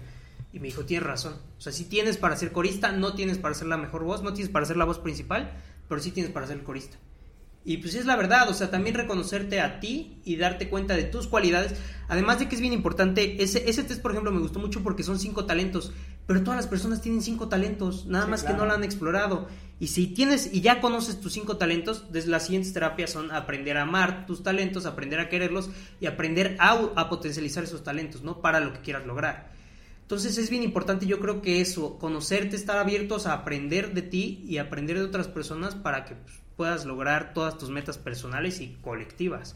Y 0.52 0.58
me 0.58 0.70
dijo, 0.70 0.86
tienes 0.86 1.06
razón. 1.06 1.36
O 1.56 1.62
sea, 1.62 1.72
si 1.72 1.84
tienes 1.84 2.18
para 2.18 2.36
ser 2.36 2.52
corista, 2.52 2.92
no 2.92 3.14
tienes 3.14 3.38
para 3.38 3.54
ser 3.54 3.68
la 3.68 3.78
mejor 3.78 4.06
voz, 4.06 4.24
no 4.24 4.34
tienes 4.34 4.52
para 4.52 4.66
ser 4.66 4.78
la 4.78 4.86
voz 4.86 4.98
principal, 4.98 5.56
pero 5.88 6.02
sí 6.02 6.10
tienes 6.10 6.32
para 6.32 6.48
ser 6.48 6.58
el 6.58 6.64
corista. 6.64 6.98
Y 7.64 7.78
pues 7.78 7.94
es 7.94 8.08
la 8.08 8.16
verdad, 8.16 8.50
o 8.50 8.56
sea, 8.56 8.72
también 8.72 8.96
reconocerte 8.96 9.62
a 9.62 9.80
ti 9.80 10.20
y 10.26 10.38
darte 10.38 10.68
cuenta 10.68 10.96
de 10.96 11.04
tus 11.04 11.28
cualidades. 11.28 11.76
Además 12.08 12.40
de 12.40 12.50
que 12.50 12.56
es 12.56 12.62
bien 12.62 12.74
importante, 12.74 13.44
ese, 13.44 13.70
ese 13.70 13.84
test, 13.84 14.02
por 14.02 14.12
ejemplo, 14.12 14.32
me 14.32 14.40
gustó 14.40 14.58
mucho 14.58 14.82
porque 14.82 15.04
son 15.04 15.20
cinco 15.20 15.46
talentos, 15.46 15.94
pero 16.28 16.44
todas 16.44 16.58
las 16.58 16.68
personas 16.68 17.02
tienen 17.02 17.22
cinco 17.22 17.48
talentos, 17.48 18.06
nada 18.08 18.28
más 18.28 18.44
que 18.44 18.54
no 18.54 18.66
lo 18.66 18.74
han 18.74 18.84
explorado. 18.84 19.48
Y 19.80 19.88
si 19.88 20.08
tienes 20.08 20.54
y 20.54 20.62
ya 20.62 20.82
conoces 20.82 21.20
tus 21.20 21.34
cinco 21.34 21.58
talentos, 21.58 22.12
desde 22.12 22.30
las 22.30 22.46
siguientes 22.46 22.74
terapias 22.74 23.12
son 23.12 23.32
aprender 23.32 23.78
a 23.78 23.84
amar 23.84 24.26
tus 24.26 24.42
talentos, 24.42 24.86
aprender 24.86 25.20
a 25.20 25.30
quererlos 25.30 25.70
y 26.00 26.06
aprender 26.06 26.56
a, 26.60 26.72
a 26.96 27.10
potencializar 27.10 27.64
esos 27.64 27.84
talentos, 27.84 28.24
¿no? 28.24 28.42
Para 28.42 28.60
lo 28.60 28.74
que 28.74 28.80
quieras 28.80 29.06
lograr. 29.06 29.52
Entonces 30.02 30.38
es 30.38 30.50
bien 30.50 30.64
importante, 30.64 31.08
yo 31.08 31.20
creo 31.20 31.42
que 31.42 31.62
eso, 31.62 31.98
conocerte, 31.98 32.56
estar 32.56 32.78
abiertos 32.78 33.26
a 33.26 33.34
aprender 33.34 33.94
de 33.94 34.04
ti 34.04 34.44
y 34.48 34.60
aprender 34.60 34.98
de 34.98 35.06
otras 35.06 35.28
personas 35.28 35.74
para 35.76 36.06
que 36.06 36.16
pues, 36.16 36.36
puedas 36.56 36.86
lograr 36.86 37.34
todas 37.34 37.58
tus 37.58 37.70
metas 37.70 37.98
personales 37.98 38.62
y 38.62 38.78
colectivas. 38.82 39.56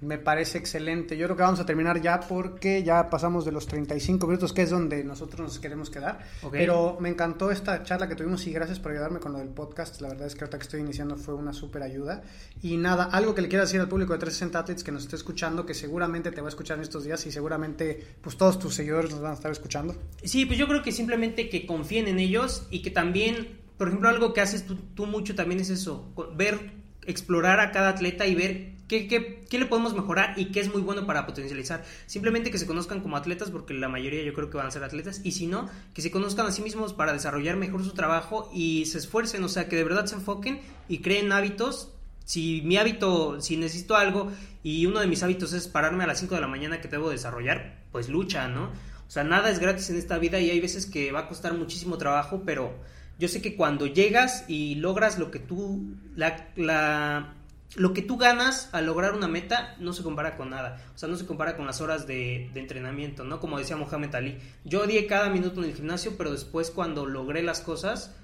Me 0.00 0.18
parece 0.18 0.58
excelente. 0.58 1.16
Yo 1.16 1.26
creo 1.26 1.36
que 1.36 1.42
vamos 1.42 1.60
a 1.60 1.66
terminar 1.66 2.00
ya 2.00 2.20
porque 2.20 2.82
ya 2.82 3.10
pasamos 3.10 3.44
de 3.44 3.52
los 3.52 3.66
35 3.66 4.26
minutos, 4.26 4.52
que 4.52 4.62
es 4.62 4.70
donde 4.70 5.02
nosotros 5.04 5.40
nos 5.40 5.58
queremos 5.58 5.90
quedar. 5.90 6.20
Pero 6.50 6.98
me 7.00 7.08
encantó 7.08 7.50
esta 7.50 7.82
charla 7.82 8.08
que 8.08 8.14
tuvimos 8.14 8.46
y 8.46 8.52
gracias 8.52 8.78
por 8.78 8.92
ayudarme 8.92 9.18
con 9.18 9.32
lo 9.32 9.38
del 9.38 9.48
podcast. 9.48 10.00
La 10.00 10.08
verdad 10.08 10.26
es 10.26 10.34
que 10.34 10.44
ahorita 10.44 10.58
que 10.58 10.62
estoy 10.62 10.80
iniciando 10.80 11.16
fue 11.16 11.34
una 11.34 11.52
súper 11.52 11.82
ayuda. 11.82 12.22
Y 12.62 12.76
nada, 12.76 13.04
algo 13.04 13.34
que 13.34 13.42
le 13.42 13.48
quiero 13.48 13.64
decir 13.64 13.80
al 13.80 13.88
público 13.88 14.12
de 14.12 14.20
360 14.20 14.58
Athletes 14.58 14.84
que 14.84 14.92
nos 14.92 15.02
esté 15.02 15.16
escuchando, 15.16 15.66
que 15.66 15.74
seguramente 15.74 16.30
te 16.30 16.40
va 16.40 16.48
a 16.48 16.50
escuchar 16.50 16.78
en 16.78 16.82
estos 16.82 17.04
días 17.04 17.24
y 17.26 17.32
seguramente 17.32 18.00
pues 18.20 18.36
todos 18.36 18.58
tus 18.58 18.74
seguidores 18.74 19.10
nos 19.10 19.20
van 19.20 19.32
a 19.32 19.34
estar 19.34 19.50
escuchando. 19.50 19.94
Sí, 20.22 20.46
pues 20.46 20.58
yo 20.58 20.68
creo 20.68 20.82
que 20.82 20.92
simplemente 20.92 21.48
que 21.48 21.66
confíen 21.66 22.08
en 22.08 22.18
ellos 22.18 22.66
y 22.70 22.82
que 22.82 22.90
también 22.90 23.58
por 23.78 23.86
ejemplo, 23.86 24.08
algo 24.08 24.34
que 24.34 24.40
haces 24.40 24.66
tú, 24.66 25.06
mucho 25.06 25.36
también 25.36 25.60
es 25.60 25.70
eso, 25.70 26.12
ver, 26.34 26.72
explorar 27.06 27.60
a 27.60 27.70
cada 27.70 27.90
atleta 27.90 28.26
y 28.26 28.34
ver 28.34 28.72
qué, 28.88 29.06
qué, 29.06 29.44
qué, 29.48 29.58
le 29.58 29.66
podemos 29.66 29.94
mejorar 29.94 30.34
y 30.36 30.46
qué 30.46 30.60
es 30.60 30.72
muy 30.72 30.82
bueno 30.82 31.06
para 31.06 31.26
potencializar. 31.26 31.84
Simplemente 32.06 32.50
que 32.50 32.58
se 32.58 32.66
conozcan 32.66 33.00
como 33.00 33.16
atletas, 33.16 33.50
porque 33.50 33.74
la 33.74 33.88
mayoría 33.88 34.22
yo 34.22 34.32
creo 34.32 34.50
que 34.50 34.56
van 34.56 34.66
a 34.66 34.70
ser 34.70 34.82
atletas, 34.82 35.20
y 35.22 35.32
si 35.32 35.46
no, 35.46 35.68
que 35.94 36.02
se 36.02 36.10
conozcan 36.10 36.46
a 36.46 36.52
sí 36.52 36.62
mismos 36.62 36.94
para 36.94 37.12
desarrollar 37.12 37.56
mejor 37.56 37.84
su 37.84 37.92
trabajo 37.92 38.50
y 38.52 38.86
se 38.86 38.98
esfuercen, 38.98 39.44
o 39.44 39.48
sea, 39.48 39.68
que 39.68 39.76
de 39.76 39.84
verdad 39.84 40.06
se 40.06 40.16
enfoquen 40.16 40.60
y 40.88 40.98
creen 40.98 41.30
hábitos. 41.32 41.92
Si 42.24 42.60
mi 42.62 42.76
hábito, 42.76 43.40
si 43.40 43.56
necesito 43.56 43.96
algo 43.96 44.30
y 44.62 44.84
uno 44.86 45.00
de 45.00 45.06
mis 45.06 45.22
hábitos 45.22 45.52
es 45.54 45.66
pararme 45.68 46.04
a 46.04 46.06
las 46.06 46.18
5 46.18 46.34
de 46.34 46.40
la 46.42 46.46
mañana 46.46 46.80
que 46.80 46.88
debo 46.88 47.08
desarrollar, 47.08 47.78
pues 47.90 48.08
lucha, 48.08 48.48
¿no? 48.48 48.64
O 49.08 49.10
sea, 49.10 49.24
nada 49.24 49.50
es 49.50 49.58
gratis 49.58 49.88
en 49.88 49.96
esta 49.96 50.18
vida 50.18 50.38
y 50.38 50.50
hay 50.50 50.60
veces 50.60 50.84
que 50.84 51.10
va 51.10 51.20
a 51.20 51.28
costar 51.28 51.54
muchísimo 51.54 51.96
trabajo, 51.96 52.42
pero 52.44 52.74
yo 53.18 53.26
sé 53.26 53.42
que 53.42 53.56
cuando 53.56 53.86
llegas 53.86 54.44
y 54.46 54.76
logras 54.76 55.18
lo 55.18 55.30
que 55.30 55.38
tú, 55.40 55.96
la, 56.14 57.34
lo 57.76 57.92
que 57.92 58.02
tú 58.02 58.16
ganas 58.16 58.70
al 58.72 58.86
lograr 58.86 59.14
una 59.14 59.28
meta 59.28 59.76
no 59.78 59.92
se 59.92 60.02
compara 60.02 60.36
con 60.36 60.50
nada. 60.50 60.82
O 60.94 60.98
sea, 60.98 61.08
no 61.08 61.16
se 61.16 61.26
compara 61.26 61.56
con 61.56 61.66
las 61.66 61.80
horas 61.80 62.06
de, 62.06 62.50
entrenamiento, 62.54 63.24
¿no? 63.24 63.40
Como 63.40 63.58
decía 63.58 63.76
Mohamed 63.76 64.14
Ali. 64.14 64.38
Yo 64.64 64.82
odié 64.82 65.06
cada 65.06 65.28
minuto 65.28 65.62
en 65.62 65.68
el 65.68 65.76
gimnasio, 65.76 66.16
pero 66.16 66.32
después 66.32 66.70
cuando 66.70 67.06
logré 67.06 67.42
las 67.42 67.60
cosas, 67.60 68.14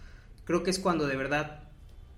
creo 0.45 0.63
que 0.63 0.71
es 0.71 0.79
cuando 0.79 1.07
de 1.07 1.17
verdad, 1.17 1.65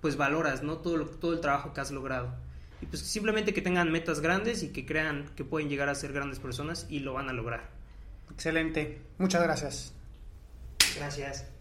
pues 0.00 0.16
valoras, 0.16 0.62
¿no? 0.62 0.78
Todo, 0.78 1.04
todo 1.06 1.32
el 1.32 1.40
trabajo 1.40 1.72
que 1.72 1.80
has 1.80 1.90
logrado. 1.90 2.34
Y 2.80 2.86
pues 2.86 3.02
simplemente 3.02 3.54
que 3.54 3.62
tengan 3.62 3.90
metas 3.90 4.20
grandes 4.20 4.62
y 4.62 4.72
que 4.72 4.86
crean 4.86 5.30
que 5.34 5.44
pueden 5.44 5.68
llegar 5.68 5.88
a 5.88 5.94
ser 5.94 6.12
grandes 6.12 6.38
personas 6.38 6.86
y 6.88 7.00
lo 7.00 7.14
van 7.14 7.28
a 7.28 7.32
lograr. 7.32 7.70
Excelente. 8.30 9.00
Muchas 9.18 9.42
gracias. 9.42 9.92
Gracias. 10.96 11.55